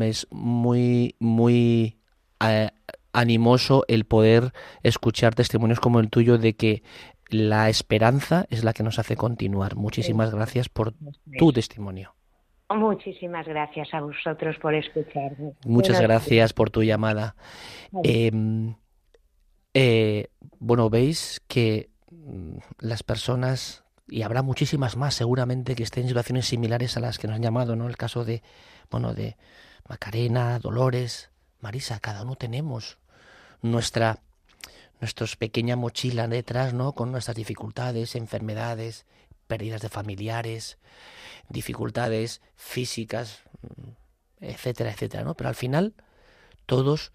Es 0.00 0.26
muy, 0.30 1.14
muy 1.18 1.98
eh, 2.40 2.70
animoso 3.14 3.84
el 3.88 4.04
poder 4.04 4.52
escuchar 4.82 5.34
testimonios 5.34 5.80
como 5.80 6.00
el 6.00 6.10
tuyo 6.10 6.36
de 6.36 6.54
que 6.56 6.82
la 7.30 7.70
esperanza 7.70 8.46
es 8.50 8.64
la 8.64 8.72
que 8.74 8.82
nos 8.82 8.98
hace 8.98 9.16
continuar. 9.16 9.76
Muchísimas 9.76 10.34
gracias 10.34 10.68
por 10.68 10.92
tu 11.38 11.52
testimonio. 11.52 12.14
Muchísimas 12.68 13.46
gracias 13.46 13.88
a 13.92 14.00
vosotros 14.00 14.56
por 14.60 14.74
escucharme. 14.74 15.54
Muchas 15.64 16.00
gracias 16.00 16.52
por 16.52 16.70
tu 16.70 16.82
llamada. 16.82 17.36
Eh, 18.02 18.32
eh, 19.74 20.28
bueno, 20.58 20.90
veis 20.90 21.42
que 21.46 21.90
mm, 22.10 22.56
las 22.80 23.02
personas, 23.02 23.84
y 24.08 24.22
habrá 24.22 24.42
muchísimas 24.42 24.96
más 24.96 25.14
seguramente 25.14 25.74
que 25.74 25.82
estén 25.82 26.04
en 26.04 26.08
situaciones 26.08 26.46
similares 26.46 26.96
a 26.96 27.00
las 27.00 27.18
que 27.18 27.26
nos 27.26 27.36
han 27.36 27.42
llamado, 27.42 27.76
¿no? 27.76 27.88
El 27.88 27.96
caso 27.96 28.24
de, 28.24 28.42
bueno, 28.90 29.14
de 29.14 29.36
Macarena, 29.88 30.58
Dolores, 30.58 31.30
Marisa, 31.60 32.00
cada 32.00 32.22
uno 32.22 32.36
tenemos 32.36 32.98
nuestra 33.64 34.20
nuestros 35.00 35.36
pequeña 35.36 35.76
mochila 35.76 36.28
detrás, 36.28 36.72
¿no? 36.72 36.92
Con 36.92 37.12
nuestras 37.12 37.36
dificultades, 37.36 38.14
enfermedades, 38.14 39.06
pérdidas 39.46 39.80
de 39.82 39.88
familiares, 39.88 40.78
dificultades 41.48 42.40
físicas, 42.56 43.42
mm, 43.62 44.44
etcétera, 44.44 44.92
etcétera, 44.92 45.24
¿no? 45.24 45.34
Pero 45.34 45.48
al 45.48 45.54
final 45.54 45.94
todos 46.66 47.12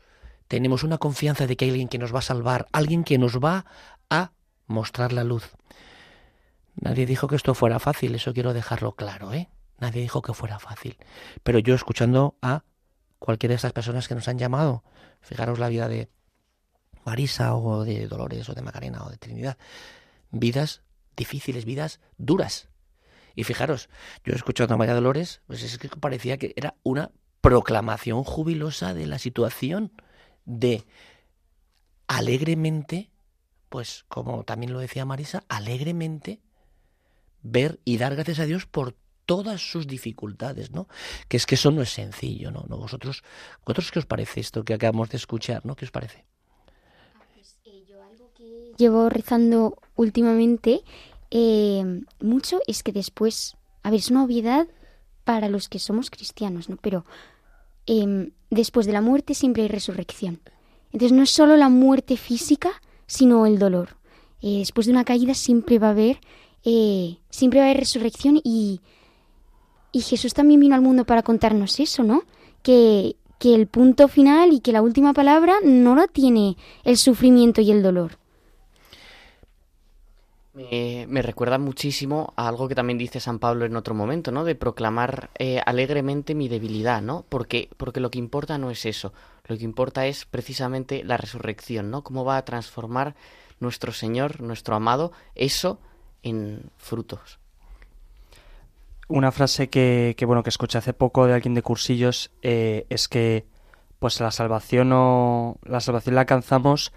tenemos 0.48 0.84
una 0.84 0.98
confianza 0.98 1.48
de 1.48 1.56
que 1.56 1.66
hay 1.66 1.72
alguien 1.72 1.88
que 1.88 1.98
nos 1.98 2.14
va 2.14 2.20
a 2.20 2.24
salvar, 2.24 2.68
alguien 2.72 3.04
que 3.04 3.18
nos 3.18 3.40
va 3.40 3.66
a 4.10 4.32
mostrar 4.68 5.14
la 5.14 5.24
luz. 5.24 5.52
Nadie 6.76 7.06
dijo 7.06 7.28
que 7.28 7.36
esto 7.36 7.54
fuera 7.54 7.80
fácil, 7.80 8.16
eso 8.16 8.34
quiero 8.34 8.54
dejarlo 8.54 8.94
claro, 8.94 9.34
¿eh? 9.34 9.50
Nadie 9.80 10.02
dijo 10.02 10.22
que 10.22 10.34
fuera 10.34 10.60
fácil. 10.60 10.98
Pero 11.44 11.60
yo 11.60 11.74
escuchando 11.76 12.36
a 12.42 12.64
cualquiera 13.20 13.54
de 13.54 13.58
estas 13.58 13.74
personas 13.74 14.08
que 14.08 14.16
nos 14.16 14.28
han 14.28 14.38
llamado, 14.38 14.84
fijaros 15.22 15.60
la 15.60 15.70
vida 15.70 15.88
de 15.88 16.10
Marisa 17.06 17.56
o 17.56 17.84
de 17.84 18.08
Dolores 18.08 18.50
o 18.50 18.54
de 18.54 18.62
Macarena 18.62 19.04
o 19.04 19.10
de 19.10 19.18
Trinidad, 19.18 19.58
vidas 20.32 20.82
difíciles, 21.16 21.66
vidas 21.66 22.00
duras. 22.18 22.70
Y 23.36 23.44
fijaros, 23.44 23.90
yo 24.24 24.34
escuchando 24.34 24.74
a 24.74 24.78
María 24.78 24.96
Dolores, 24.96 25.42
pues 25.48 25.64
es 25.64 25.78
que 25.78 25.90
parecía 25.90 26.38
que 26.38 26.54
era 26.56 26.76
una 26.84 27.12
proclamación 27.42 28.24
jubilosa 28.24 28.94
de 28.94 29.08
la 29.08 29.20
situación, 29.20 29.92
de 30.46 30.86
alegremente, 32.08 33.12
pues 33.70 34.06
como 34.08 34.44
también 34.44 34.74
lo 34.74 34.80
decía 34.80 35.06
Marisa, 35.06 35.44
alegremente 35.48 36.42
ver 37.42 37.80
y 37.86 37.98
dar 37.98 38.16
gracias 38.16 38.40
a 38.40 38.46
Dios 38.46 38.66
por 38.66 38.96
todas 39.26 39.62
sus 39.62 39.86
dificultades, 39.86 40.72
¿no? 40.72 40.88
Que 41.28 41.38
es 41.38 41.46
que 41.46 41.56
eso 41.56 41.70
no 41.72 41.84
es 41.84 41.92
sencillo, 41.92 42.52
¿no? 42.52 42.64
¿vosotros 42.64 43.24
qué 43.92 44.00
os 44.00 44.06
parece 44.06 44.40
esto 44.40 44.66
que 44.66 44.74
acabamos 44.74 45.10
de 45.10 45.18
escuchar, 45.18 45.66
¿no? 45.66 45.76
¿Qué 45.76 45.86
os 45.86 45.92
parece? 45.92 46.26
Llevo 48.80 49.10
rezando 49.10 49.78
últimamente 49.96 50.82
eh, 51.30 52.02
mucho 52.22 52.60
es 52.66 52.82
que 52.82 52.92
después, 52.92 53.56
a 53.84 53.92
ver, 53.92 54.00
es 54.00 54.10
una 54.10 54.24
obviedad 54.24 54.68
para 55.26 55.50
los 55.50 55.70
que 55.70 55.78
somos 55.78 56.10
cristianos, 56.10 56.70
¿no? 56.70 56.78
Pero 56.78 57.06
eh, 57.86 58.32
después 58.50 58.88
de 58.88 58.94
la 58.94 59.02
muerte 59.02 59.36
siempre 59.36 59.64
hay 59.64 59.70
resurrección. 59.70 60.40
Entonces 60.92 61.16
no 61.16 61.24
es 61.24 61.30
solo 61.30 61.56
la 61.56 61.70
muerte 61.70 62.18
física, 62.18 62.72
sino 63.06 63.46
el 63.46 63.60
dolor. 63.60 63.98
Eh, 64.42 64.60
después 64.60 64.88
de 64.88 64.94
una 64.94 65.04
caída 65.04 65.34
siempre 65.34 65.78
va 65.78 65.88
a 65.88 65.92
haber, 65.92 66.20
eh, 66.64 67.18
siempre 67.30 67.60
va 67.60 67.66
a 67.66 67.70
haber 67.70 67.82
resurrección 67.82 68.40
y, 68.44 68.82
y 69.92 70.02
Jesús 70.02 70.34
también 70.34 70.62
vino 70.62 70.76
al 70.76 70.82
mundo 70.82 71.06
para 71.06 71.22
contarnos 71.22 71.80
eso, 71.80 72.04
¿no? 72.04 72.24
Que, 72.64 73.18
que 73.40 73.54
el 73.54 73.68
punto 73.68 74.08
final 74.08 74.54
y 74.54 74.62
que 74.62 74.72
la 74.72 74.82
última 74.82 75.14
palabra 75.14 75.56
no 75.64 75.96
la 75.96 76.08
tiene 76.08 76.58
el 76.84 76.98
sufrimiento 76.98 77.62
y 77.62 77.72
el 77.72 77.84
dolor. 77.84 78.18
Me, 80.60 81.06
me 81.08 81.22
recuerda 81.22 81.58
muchísimo 81.58 82.34
a 82.36 82.50
algo 82.50 82.68
que 82.68 82.76
también 82.76 82.98
dice 82.98 83.22
San 83.22 83.40
Pablo 83.40 83.66
en 83.66 83.78
otro 83.78 83.96
momento, 83.96 84.30
¿no? 84.32 84.44
De 84.44 84.56
proclamar 84.56 85.30
eh, 85.40 85.62
alegremente 85.66 86.36
mi 86.36 86.50
debilidad, 86.50 87.02
¿no? 87.02 87.24
Porque, 87.30 87.70
porque 87.78 88.02
lo 88.02 88.12
que 88.12 88.20
importa 88.20 88.58
no 88.58 88.70
es 88.70 88.86
eso, 88.86 89.14
lo 89.46 89.58
que 89.58 89.64
importa 89.64 90.06
es 90.06 90.26
precisamente 90.26 91.04
la 91.06 91.16
resurrección, 91.16 91.90
¿no? 91.90 92.04
Cómo 92.04 92.26
va 92.26 92.36
a 92.36 92.44
transformar 92.44 93.16
nuestro 93.62 93.94
Señor, 93.94 94.42
nuestro 94.42 94.76
amado, 94.76 95.14
eso 95.34 95.80
en 96.24 96.70
frutos. 96.78 97.40
Una 99.08 99.32
frase 99.32 99.70
que, 99.70 100.14
que, 100.18 100.26
bueno 100.26 100.44
que 100.44 100.50
escuché 100.50 100.78
hace 100.78 100.94
poco 100.94 101.26
de 101.26 101.36
alguien 101.36 101.54
de 101.54 101.62
cursillos 101.62 102.32
eh, 102.42 102.86
es 102.90 103.08
que 103.08 103.46
pues 103.98 104.20
la 104.20 104.32
salvación 104.32 104.90
no 104.90 105.58
la 105.64 105.80
salvación 105.80 106.16
la 106.16 106.22
alcanzamos 106.22 106.92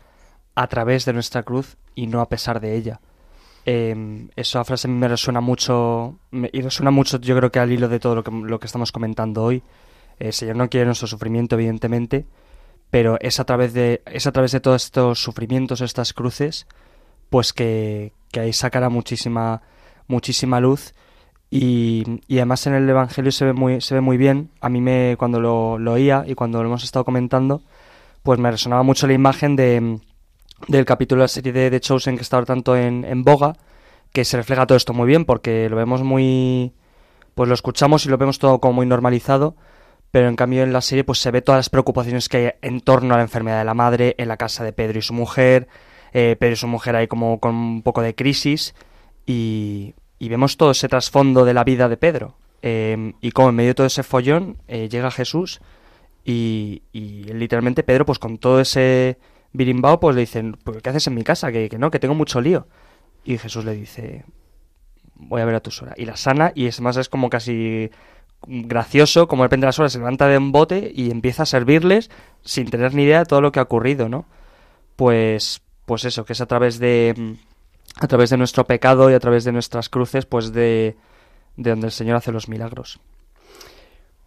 a 0.54 0.66
través 0.66 1.04
de 1.04 1.12
nuestra 1.12 1.42
cruz 1.44 1.76
y 1.94 2.08
no 2.08 2.20
a 2.20 2.28
pesar 2.28 2.60
de 2.60 2.76
ella. 2.76 3.00
Eh, 3.64 4.28
esa 4.34 4.64
frase 4.64 4.88
me 4.88 5.06
resuena 5.06 5.40
mucho 5.40 6.18
me, 6.32 6.50
y 6.52 6.62
resuena 6.62 6.90
mucho 6.90 7.20
yo 7.20 7.36
creo 7.36 7.52
que 7.52 7.60
al 7.60 7.70
hilo 7.70 7.88
de 7.88 8.00
todo 8.00 8.16
lo 8.16 8.24
que, 8.24 8.32
lo 8.32 8.58
que 8.58 8.66
estamos 8.66 8.92
comentando 8.92 9.44
hoy. 9.44 9.62
El 10.18 10.32
Señor 10.32 10.56
no 10.56 10.68
quiere 10.68 10.86
nuestro 10.86 11.06
sufrimiento 11.08 11.54
evidentemente, 11.54 12.26
pero 12.90 13.18
es 13.20 13.40
a 13.40 13.44
través 13.44 13.72
de 13.72 14.02
es 14.06 14.26
a 14.26 14.32
través 14.32 14.52
de 14.52 14.60
todos 14.60 14.84
estos 14.84 15.22
sufrimientos, 15.22 15.80
estas 15.80 16.12
cruces, 16.12 16.66
pues 17.30 17.52
que, 17.52 18.12
que 18.30 18.40
ahí 18.40 18.52
sacará 18.52 18.88
muchísima 18.88 19.62
muchísima 20.08 20.60
luz 20.60 20.92
y, 21.50 22.02
y, 22.28 22.38
además 22.38 22.66
en 22.66 22.74
el 22.74 22.88
Evangelio 22.88 23.30
se 23.30 23.44
ve 23.44 23.52
muy, 23.52 23.80
se 23.82 23.94
ve 23.94 24.00
muy 24.00 24.16
bien. 24.16 24.50
A 24.62 24.70
mí 24.70 24.80
me, 24.80 25.16
cuando 25.18 25.38
lo, 25.38 25.78
lo, 25.78 25.92
oía 25.92 26.24
y 26.26 26.34
cuando 26.34 26.62
lo 26.62 26.68
hemos 26.68 26.82
estado 26.82 27.04
comentando, 27.04 27.62
pues 28.22 28.38
me 28.38 28.50
resonaba 28.50 28.82
mucho 28.82 29.06
la 29.06 29.12
imagen 29.12 29.54
de, 29.54 30.00
del 30.68 30.84
capítulo 30.84 31.20
de 31.20 31.24
la 31.24 31.28
serie 31.28 31.52
de 31.52 31.70
The 31.70 31.80
Chosen 31.80 32.16
que 32.16 32.22
está 32.22 32.36
ahora 32.36 32.46
tanto 32.46 32.76
en, 32.76 33.04
en 33.04 33.24
boga, 33.24 33.56
que 34.12 34.24
se 34.24 34.36
refleja 34.36 34.66
todo 34.66 34.76
esto 34.76 34.92
muy 34.92 35.06
bien, 35.06 35.24
porque 35.24 35.68
lo 35.68 35.76
vemos 35.76 36.02
muy... 36.02 36.72
pues 37.34 37.48
lo 37.48 37.54
escuchamos 37.54 38.04
y 38.06 38.08
lo 38.08 38.18
vemos 38.18 38.38
todo 38.38 38.60
como 38.60 38.74
muy 38.74 38.86
normalizado, 38.86 39.56
pero 40.10 40.28
en 40.28 40.36
cambio 40.36 40.62
en 40.62 40.72
la 40.72 40.80
serie 40.80 41.04
pues 41.04 41.18
se 41.18 41.30
ve 41.30 41.42
todas 41.42 41.58
las 41.58 41.70
preocupaciones 41.70 42.28
que 42.28 42.36
hay 42.36 42.52
en 42.62 42.80
torno 42.80 43.14
a 43.14 43.16
la 43.16 43.22
enfermedad 43.22 43.58
de 43.58 43.64
la 43.64 43.74
madre, 43.74 44.14
en 44.18 44.28
la 44.28 44.36
casa 44.36 44.64
de 44.64 44.72
Pedro 44.72 44.98
y 44.98 45.02
su 45.02 45.14
mujer, 45.14 45.68
eh, 46.12 46.36
Pedro 46.38 46.52
y 46.52 46.56
su 46.56 46.68
mujer 46.68 46.96
ahí 46.96 47.08
como 47.08 47.40
con 47.40 47.54
un 47.54 47.82
poco 47.82 48.02
de 48.02 48.14
crisis, 48.14 48.74
y, 49.24 49.94
y 50.18 50.28
vemos 50.28 50.56
todo 50.56 50.72
ese 50.72 50.88
trasfondo 50.88 51.44
de 51.44 51.54
la 51.54 51.64
vida 51.64 51.88
de 51.88 51.96
Pedro. 51.96 52.36
Eh, 52.64 53.14
y 53.20 53.32
como 53.32 53.48
en 53.48 53.56
medio 53.56 53.70
de 53.70 53.74
todo 53.74 53.86
ese 53.88 54.04
follón 54.04 54.58
eh, 54.68 54.88
llega 54.88 55.10
Jesús 55.10 55.60
y, 56.24 56.82
y, 56.92 57.24
literalmente 57.24 57.82
Pedro, 57.82 58.06
pues 58.06 58.20
con 58.20 58.38
todo 58.38 58.60
ese 58.60 59.18
birimbao, 59.52 60.00
pues 60.00 60.14
le 60.14 60.20
dicen, 60.22 60.56
pues, 60.64 60.82
¿qué 60.82 60.90
haces 60.90 61.06
en 61.06 61.14
mi 61.14 61.24
casa? 61.24 61.52
Que, 61.52 61.68
que, 61.68 61.78
no, 61.78 61.90
que 61.90 61.98
tengo 61.98 62.14
mucho 62.14 62.40
lío. 62.40 62.66
Y 63.24 63.38
Jesús 63.38 63.64
le 63.64 63.74
dice, 63.74 64.24
voy 65.14 65.40
a 65.40 65.44
ver 65.44 65.54
a 65.54 65.60
tu 65.60 65.70
suegra. 65.70 65.94
Y 65.96 66.04
la 66.04 66.16
sana 66.16 66.52
y 66.54 66.66
es 66.66 66.80
más, 66.80 66.96
es 66.96 67.08
como 67.08 67.30
casi 67.30 67.90
gracioso, 68.46 69.28
como 69.28 69.46
de 69.46 69.56
las 69.58 69.78
horas 69.78 69.92
se 69.92 69.98
levanta 69.98 70.26
de 70.26 70.38
un 70.38 70.52
bote 70.52 70.90
y 70.94 71.10
empieza 71.10 71.44
a 71.44 71.46
servirles 71.46 72.10
sin 72.42 72.68
tener 72.70 72.94
ni 72.94 73.04
idea 73.04 73.20
de 73.20 73.26
todo 73.26 73.40
lo 73.40 73.52
que 73.52 73.60
ha 73.60 73.62
ocurrido, 73.62 74.08
¿no? 74.08 74.26
Pues, 74.96 75.62
pues 75.86 76.04
eso, 76.04 76.24
que 76.24 76.32
es 76.32 76.40
a 76.40 76.46
través 76.46 76.78
de 76.78 77.36
a 78.00 78.06
través 78.08 78.30
de 78.30 78.38
nuestro 78.38 78.64
pecado 78.64 79.10
y 79.10 79.14
a 79.14 79.20
través 79.20 79.44
de 79.44 79.52
nuestras 79.52 79.88
cruces, 79.88 80.26
pues 80.26 80.52
de, 80.52 80.96
de 81.56 81.70
donde 81.70 81.86
el 81.86 81.92
Señor 81.92 82.16
hace 82.16 82.32
los 82.32 82.48
milagros. 82.48 83.00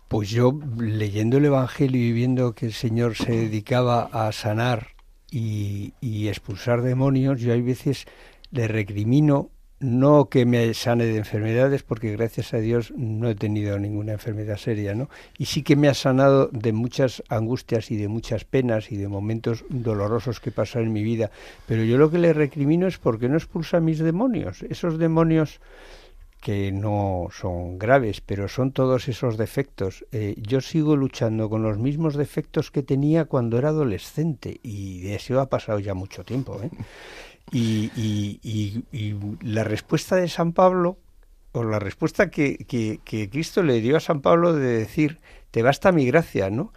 Pues 0.07 0.29
yo, 0.29 0.57
leyendo 0.77 1.37
el 1.37 1.45
Evangelio 1.45 1.99
y 1.99 2.11
viendo 2.11 2.53
que 2.53 2.67
el 2.67 2.73
Señor 2.73 3.15
se 3.15 3.31
dedicaba 3.31 4.03
a 4.13 4.31
sanar 4.31 4.94
y, 5.35 6.27
expulsar 6.27 6.81
demonios, 6.81 7.41
yo 7.41 7.53
hay 7.53 7.61
veces 7.61 8.05
le 8.51 8.67
recrimino 8.67 9.51
no 9.81 10.29
que 10.29 10.45
me 10.45 10.73
sane 10.73 11.05
de 11.05 11.17
enfermedades, 11.17 11.83
porque 11.83 12.13
gracias 12.13 12.53
a 12.53 12.59
Dios 12.59 12.93
no 12.95 13.29
he 13.29 13.35
tenido 13.35 13.77
ninguna 13.77 14.13
enfermedad 14.13 14.55
seria, 14.55 14.95
¿no? 14.95 15.09
Y 15.37 15.45
sí 15.45 15.63
que 15.63 15.75
me 15.75 15.89
ha 15.89 15.93
sanado 15.93 16.47
de 16.53 16.71
muchas 16.71 17.21
angustias 17.27 17.91
y 17.91 17.97
de 17.97 18.07
muchas 18.07 18.45
penas 18.45 18.91
y 18.91 18.95
de 18.95 19.09
momentos 19.09 19.65
dolorosos 19.69 20.39
que 20.39 20.51
pasan 20.51 20.83
en 20.83 20.93
mi 20.93 21.03
vida. 21.03 21.29
Pero 21.67 21.83
yo 21.83 21.97
lo 21.97 22.09
que 22.09 22.19
le 22.19 22.31
recrimino 22.31 22.87
es 22.87 22.97
porque 22.97 23.27
no 23.27 23.35
expulsa 23.35 23.81
mis 23.81 23.99
demonios, 23.99 24.63
esos 24.63 24.97
demonios 24.97 25.59
que 26.45 26.71
no 26.71 27.29
son 27.31 27.79
graves, 27.79 28.21
pero 28.21 28.47
son 28.47 28.71
todos 28.71 29.07
esos 29.07 29.35
defectos. 29.35 30.05
Eh, 30.11 30.35
yo 30.37 30.61
sigo 30.61 30.95
luchando 30.95 31.49
con 31.49 31.63
los 31.63 31.79
mismos 31.79 32.15
defectos 32.15 32.69
que 32.69 32.83
tenía 32.83 33.25
cuando 33.25 33.57
era 33.57 33.69
adolescente 33.69 34.59
y 34.61 35.01
de 35.01 35.15
eso 35.15 35.39
ha 35.41 35.49
pasado 35.49 35.79
ya 35.79 35.95
mucho 35.95 36.23
tiempo. 36.23 36.61
¿eh? 36.61 36.69
Y, 37.51 37.89
y, 38.43 39.15
la 39.41 39.63
respuesta 39.63 40.17
de 40.17 40.27
San 40.27 40.53
Pablo, 40.53 40.99
o 41.51 41.63
la 41.63 41.79
respuesta 41.79 42.29
que, 42.29 42.57
que, 42.67 43.29
Cristo 43.31 43.63
le 43.63 43.81
dio 43.81 43.97
a 43.97 43.99
San 43.99 44.21
Pablo 44.21 44.53
de 44.53 44.77
decir, 44.77 45.17
te 45.49 45.63
basta 45.63 45.91
mi 45.91 46.05
gracia, 46.05 46.51
¿no? 46.51 46.73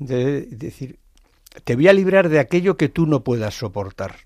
De, 0.00 0.46
decir, 0.46 0.98
te 1.62 1.76
voy 1.76 1.86
a 1.86 1.92
librar 1.92 2.28
de 2.28 2.40
aquello 2.40 2.76
que 2.76 2.88
tú 2.88 3.06
no 3.06 3.22
puedas 3.22 3.54
soportar. 3.54 4.16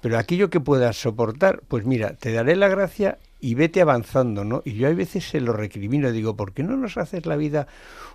Pero 0.00 0.18
aquello 0.18 0.50
que 0.50 0.58
puedas 0.58 0.96
soportar, 0.96 1.62
pues 1.68 1.84
mira, 1.84 2.14
te 2.14 2.32
daré 2.32 2.56
la 2.56 2.66
gracia 2.66 3.18
y 3.40 3.54
vete 3.54 3.80
avanzando, 3.80 4.44
¿no? 4.44 4.62
Y 4.64 4.74
yo 4.74 4.88
a 4.88 4.92
veces 4.92 5.28
se 5.28 5.40
lo 5.40 5.52
recrimino, 5.52 6.12
digo, 6.12 6.36
¿por 6.36 6.52
qué 6.52 6.62
no 6.62 6.76
nos 6.76 6.96
haces 6.96 7.26
la 7.26 7.36
vida 7.36 7.66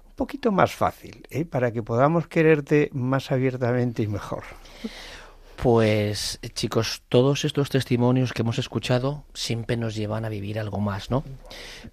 un 0.05 0.13
poquito 0.13 0.51
más 0.51 0.73
fácil, 0.73 1.25
¿eh? 1.29 1.45
para 1.45 1.71
que 1.71 1.83
podamos 1.83 2.27
quererte 2.27 2.89
más 2.93 3.31
abiertamente 3.31 4.03
y 4.03 4.07
mejor? 4.07 4.43
Pues 5.55 6.39
chicos, 6.53 7.01
todos 7.09 7.45
estos 7.45 7.69
testimonios 7.69 8.33
que 8.33 8.41
hemos 8.41 8.59
escuchado 8.59 9.23
siempre 9.33 9.77
nos 9.77 9.95
llevan 9.95 10.25
a 10.25 10.29
vivir 10.29 10.59
algo 10.59 10.79
más, 10.79 11.09
¿no? 11.09 11.23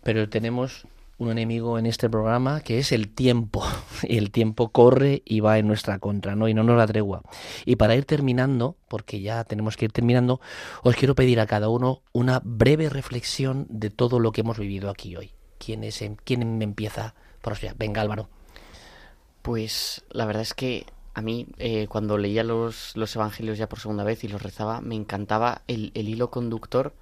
Pero 0.02 0.28
tenemos 0.28 0.84
un 1.22 1.30
enemigo 1.30 1.78
en 1.78 1.86
este 1.86 2.10
programa 2.10 2.60
que 2.60 2.78
es 2.78 2.92
el 2.92 3.08
tiempo. 3.08 3.64
El 4.02 4.30
tiempo 4.30 4.70
corre 4.70 5.22
y 5.24 5.40
va 5.40 5.58
en 5.58 5.68
nuestra 5.68 5.98
contra, 5.98 6.34
¿no? 6.34 6.48
Y 6.48 6.54
no 6.54 6.64
nos 6.64 6.76
la 6.76 6.86
tregua. 6.86 7.22
Y 7.64 7.76
para 7.76 7.94
ir 7.94 8.04
terminando, 8.04 8.76
porque 8.88 9.20
ya 9.20 9.44
tenemos 9.44 9.76
que 9.76 9.84
ir 9.84 9.92
terminando, 9.92 10.40
os 10.82 10.96
quiero 10.96 11.14
pedir 11.14 11.40
a 11.40 11.46
cada 11.46 11.68
uno 11.68 12.02
una 12.12 12.40
breve 12.44 12.88
reflexión 12.88 13.66
de 13.70 13.90
todo 13.90 14.18
lo 14.18 14.32
que 14.32 14.40
hemos 14.40 14.58
vivido 14.58 14.90
aquí 14.90 15.16
hoy. 15.16 15.32
¿Quién, 15.58 15.84
es, 15.84 16.02
quién 16.24 16.58
me 16.58 16.64
empieza? 16.64 17.14
Por 17.40 17.56
Venga, 17.76 18.02
Álvaro. 18.02 18.28
Pues 19.42 20.04
la 20.10 20.24
verdad 20.24 20.42
es 20.42 20.54
que 20.54 20.86
a 21.14 21.22
mí, 21.22 21.46
eh, 21.58 21.86
cuando 21.88 22.18
leía 22.18 22.42
los, 22.42 22.96
los, 22.96 23.14
evangelios 23.14 23.58
ya 23.58 23.68
por 23.68 23.78
segunda 23.78 24.04
vez 24.04 24.24
y 24.24 24.28
los 24.28 24.42
rezaba, 24.42 24.80
me 24.80 24.94
encantaba 24.94 25.62
el, 25.68 25.92
el, 25.94 26.08
hilo 26.08 26.30
conductor 26.30 26.94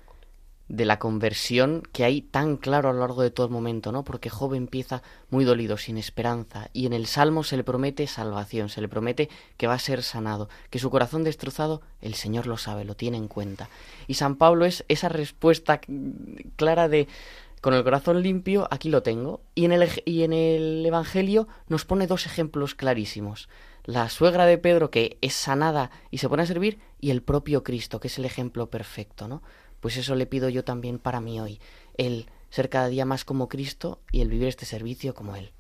de 0.71 0.85
la 0.85 1.01
conversión 1.01 1.83
que 1.93 2.05
hay 2.05 2.23
tan 2.23 2.57
claro 2.57 2.89
a 2.89 2.93
lo 2.93 3.01
largo 3.01 3.23
de 3.23 3.33
todo 3.33 3.45
el 3.45 3.53
momento, 3.53 3.91
¿no? 3.91 4.05
Porque 4.05 4.31
Job 4.31 4.55
empieza 4.55 5.03
muy 5.29 5.45
dolido, 5.45 5.77
sin 5.77 5.99
esperanza, 5.99 6.71
y 6.73 6.87
en 6.87 6.93
el 6.93 7.07
Salmo 7.07 7.43
se 7.43 7.57
le 7.57 7.65
promete 7.65 8.07
salvación, 8.07 8.69
se 8.69 8.81
le 8.81 8.89
promete 8.89 9.29
que 9.57 9.67
va 9.67 9.75
a 9.75 9.81
ser 9.81 10.05
sanado, 10.05 10.49
que 10.71 10.79
su 10.79 10.89
corazón 10.89 11.25
destrozado, 11.25 11.83
el 12.01 12.15
Señor 12.15 12.47
lo 12.47 12.57
sabe, 12.57 12.85
lo 12.85 12.95
tiene 12.95 13.17
en 13.17 13.27
cuenta. 13.27 13.69
Y 14.07 14.15
San 14.15 14.37
Pablo 14.37 14.65
es 14.65 14.85
esa 14.87 15.09
respuesta 15.09 15.81
clara 16.55 16.89
de 16.89 17.09
con 17.61 17.75
el 17.75 17.83
corazón 17.83 18.23
limpio, 18.23 18.69
aquí 18.71 18.89
lo 18.89 19.03
tengo. 19.03 19.43
Y 19.57 19.65
en 19.65 19.73
el, 19.73 19.89
y 20.05 20.23
en 20.23 20.33
el 20.33 20.87
Evangelio 20.87 21.49
nos 21.69 21.85
pone 21.85 22.07
dos 22.07 22.27
ejemplos 22.27 22.77
clarísimos 22.77 23.49
la 23.85 24.09
suegra 24.09 24.47
de 24.47 24.59
Pedro 24.59 24.91
que 24.91 25.19
es 25.21 25.35
sanada 25.35 25.91
y 26.11 26.19
se 26.19 26.29
pone 26.29 26.43
a 26.43 26.47
servir 26.47 26.79
y 27.01 27.11
el 27.11 27.23
propio 27.23 27.65
Cristo, 27.65 27.99
que 27.99 28.09
es 28.09 28.19
el 28.19 28.25
ejemplo 28.25 28.71
perfecto, 28.71 29.27
¿no? 29.27 29.43
Pues 29.81 29.97
eso 29.97 30.15
le 30.15 30.27
pido 30.27 30.49
yo 30.49 30.65
también 30.65 30.99
para 30.99 31.21
mí 31.21 31.41
hoy, 31.41 31.61
el 31.97 32.27
ser 32.51 32.69
cada 32.69 32.89
día 32.89 33.05
más 33.05 33.25
como 33.25 33.49
Cristo 33.49 34.01
y 34.13 34.21
el 34.21 34.29
vivir 34.29 34.49
este 34.49 34.67
servicio 34.67 35.15
como 35.15 35.37
Él. 35.37 35.53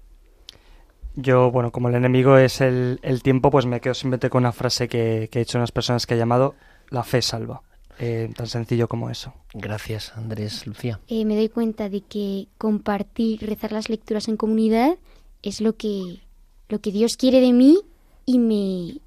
Yo, 1.16 1.50
bueno, 1.50 1.72
como 1.72 1.88
el 1.88 1.94
enemigo 1.94 2.36
es 2.36 2.60
el, 2.60 2.98
tiempo, 3.22 3.50
pues 3.50 3.66
me 3.66 3.80
quedo 3.80 3.94
simplemente 3.94 4.30
con 4.30 4.42
una 4.42 4.52
frase 4.52 4.88
que, 4.88 5.28
que 5.30 5.40
he 5.40 5.42
hecho 5.42 5.58
unas 5.58 5.72
personas 5.72 6.06
que 6.06 6.14
he 6.14 6.18
llamado 6.18 6.54
la 6.88 7.02
fe 7.02 7.20
salva. 7.22 7.62
Eh, 8.02 8.30
tan 8.34 8.46
sencillo 8.46 8.88
como 8.88 9.10
eso. 9.10 9.34
Gracias, 9.52 10.16
Andrés. 10.16 10.66
Lucía. 10.66 11.00
Eh, 11.08 11.26
me 11.26 11.36
doy 11.36 11.50
cuenta 11.50 11.90
de 11.90 12.00
que 12.00 12.48
compartir, 12.56 13.46
rezar 13.46 13.72
las 13.72 13.90
lecturas 13.90 14.26
en 14.28 14.38
comunidad 14.38 14.96
es 15.42 15.60
lo 15.60 15.76
que, 15.76 16.22
lo 16.70 16.80
que 16.80 16.92
Dios 16.92 17.18
quiere 17.18 17.40
de 17.40 17.52
mí 17.52 17.78
y 18.24 18.38
me 18.38 19.00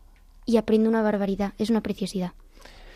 y 0.45 0.57
aprendo 0.57 0.89
una 0.89 1.01
barbaridad, 1.01 1.53
es 1.57 1.71
una 1.71 1.81
preciosidad. 1.81 2.33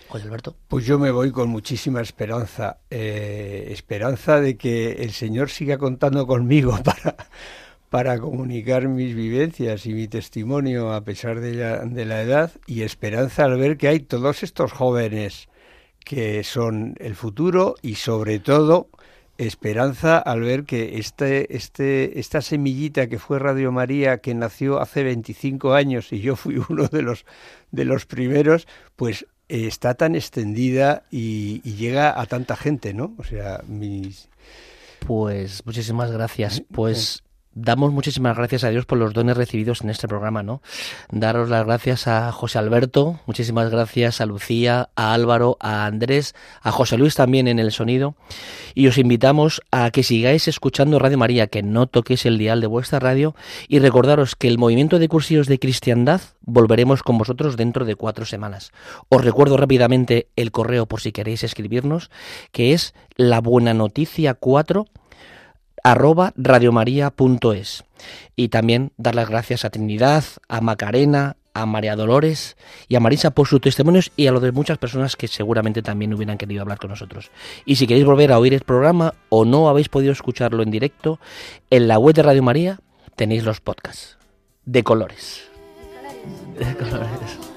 Alberto. 0.10 0.56
Pues 0.68 0.86
yo 0.86 1.00
me 1.00 1.12
voy 1.12 1.32
con 1.32 1.50
muchísima 1.50 2.02
esperanza, 2.02 2.80
eh, 2.90 3.68
esperanza 3.72 4.40
de 4.40 4.58
que 4.58 5.04
el 5.04 5.12
Señor 5.12 5.50
siga 5.50 5.78
contando 5.78 6.26
conmigo 6.26 6.78
para, 6.84 7.16
para 7.90 8.20
comunicar 8.20 8.88
mis 8.88 9.16
vivencias 9.16 9.86
y 9.86 9.94
mi 9.94 10.08
testimonio 10.08 10.94
a 10.94 11.02
pesar 11.02 11.40
de 11.40 11.54
la, 11.54 11.86
de 11.86 12.06
la 12.06 12.22
edad 12.22 12.52
y 12.66 12.82
esperanza 12.82 13.46
al 13.46 13.58
ver 13.58 13.78
que 13.78 13.88
hay 13.88 14.00
todos 14.00 14.44
estos 14.44 14.72
jóvenes 14.72 15.50
que 16.04 16.44
son 16.44 16.96
el 17.00 17.16
futuro 17.16 17.76
y 17.82 17.96
sobre 17.96 18.40
todo 18.40 18.90
esperanza 19.38 20.18
al 20.18 20.42
ver 20.42 20.64
que 20.64 20.98
este, 20.98 21.56
este, 21.56 22.20
esta 22.20 22.42
semillita 22.42 23.08
que 23.08 23.20
fue 23.20 23.40
Radio 23.40 23.72
María, 23.72 24.18
que 24.18 24.34
nació 24.34 24.80
hace 24.80 25.04
25 25.04 25.74
años 25.74 26.12
y 26.12 26.22
yo 26.22 26.36
fui 26.36 26.62
uno 26.70 26.88
de 26.88 27.02
los, 27.02 27.26
de 27.72 27.86
los 27.86 28.06
primeros, 28.06 28.68
pues 28.96 29.28
está 29.50 29.94
tan 29.94 30.16
extendida 30.16 31.04
y, 31.12 31.62
llega 31.62 32.20
a 32.20 32.26
tanta 32.26 32.56
gente, 32.56 32.94
¿no? 32.94 33.14
O 33.18 33.24
sea, 33.24 33.64
mis... 33.68 34.30
Pues 35.06 35.66
muchísimas 35.66 36.12
gracias. 36.12 36.64
Pues 36.72 37.24
damos 37.58 37.92
muchísimas 37.92 38.38
gracias 38.38 38.64
a 38.64 38.70
Dios 38.70 38.86
por 38.86 38.98
los 38.98 39.14
dones 39.14 39.36
recibidos 39.36 39.82
en 39.82 39.90
este 39.90 40.08
programa, 40.08 40.44
¿no? 40.44 40.62
Daros 41.12 41.50
las 41.50 41.66
gracias 41.66 42.08
a 42.08 42.32
José 42.32 42.60
Alberto, 42.60 43.20
muchísimas 43.26 43.72
gracias 43.72 44.22
a 44.22 44.26
Lucía, 44.26 44.90
a 44.96 45.14
Álvaro, 45.14 45.58
a 45.60 45.86
Andrés, 45.86 46.36
a 46.62 46.72
José 46.72 46.98
Luis 46.98 47.16
también 47.16 47.48
en 47.48 47.60
el 47.60 47.72
sonido. 47.72 48.16
Y 48.76 48.88
os 48.88 48.98
invitamos 48.98 49.62
a 49.72 49.90
que 49.90 50.04
sigáis 50.04 50.48
escuchando 50.48 51.00
Radio 51.00 51.18
María, 51.18 51.48
que 51.48 51.64
no 51.64 51.88
toquéis 51.88 52.26
el 52.26 52.38
dial 52.38 52.62
de 52.62 52.68
vuestra 52.68 53.00
radio 53.00 53.36
y 53.68 53.80
recordaros 53.80 54.36
que 54.36 54.48
el 54.48 54.60
movimiento 54.60 55.00
de 55.00 55.10
cursillos 55.10 55.48
de 55.48 55.60
cristiandad 55.60 56.22
volveremos 56.42 57.02
con 57.02 57.18
vosotros 57.18 57.58
dentro 57.58 57.86
de 57.86 57.96
cuatro 57.96 58.26
semanas. 58.26 58.72
Os 59.10 59.26
recuerdo 59.26 59.58
rápidamente 59.58 60.30
el 60.36 60.52
correo 60.52 60.86
por 60.86 61.02
si 61.02 61.12
queréis 61.12 61.44
escribirnos, 61.44 62.12
que 62.52 62.74
es 62.74 62.94
la 63.16 63.42
buena 63.42 63.74
noticia 63.74 64.36
4 64.36 64.86
arroba 65.92 66.34
radiomaria.es. 66.36 67.86
Y 68.36 68.50
también 68.50 68.92
dar 68.98 69.16
las 69.16 69.30
gracias 69.30 69.64
a 69.64 69.70
Trinidad, 69.70 70.24
a 70.50 70.60
Macarena, 70.60 71.38
a 71.54 71.66
María 71.66 71.96
Dolores 71.96 72.58
y 72.88 72.96
a 72.96 73.00
Marisa 73.00 73.32
por 73.32 73.48
sus 73.48 73.62
testimonios 73.62 74.12
y 74.16 74.28
a 74.28 74.32
lo 74.32 74.40
de 74.40 74.52
muchas 74.52 74.78
personas 74.78 75.16
que 75.16 75.28
seguramente 75.28 75.82
también 75.82 76.14
hubieran 76.14 76.38
querido 76.38 76.62
hablar 76.62 76.78
con 76.78 76.90
nosotros. 76.90 77.32
Y 77.66 77.78
si 77.78 77.88
queréis 77.88 78.06
volver 78.06 78.32
a 78.32 78.40
oír 78.40 78.54
el 78.54 78.62
programa 78.62 79.14
o 79.30 79.46
no 79.46 79.70
habéis 79.70 79.90
podido 79.90 80.12
escucharlo 80.12 80.62
en 80.62 80.72
directo, 80.72 81.20
en 81.70 81.88
la 81.88 81.98
web 81.98 82.14
de 82.14 82.24
Radio 82.24 82.44
María 82.44 82.80
tenéis 83.16 83.44
los 83.44 83.62
podcasts 83.62 84.18
de 84.66 84.84
colores. 84.84 85.44
De 86.60 86.76
colores. 86.76 87.57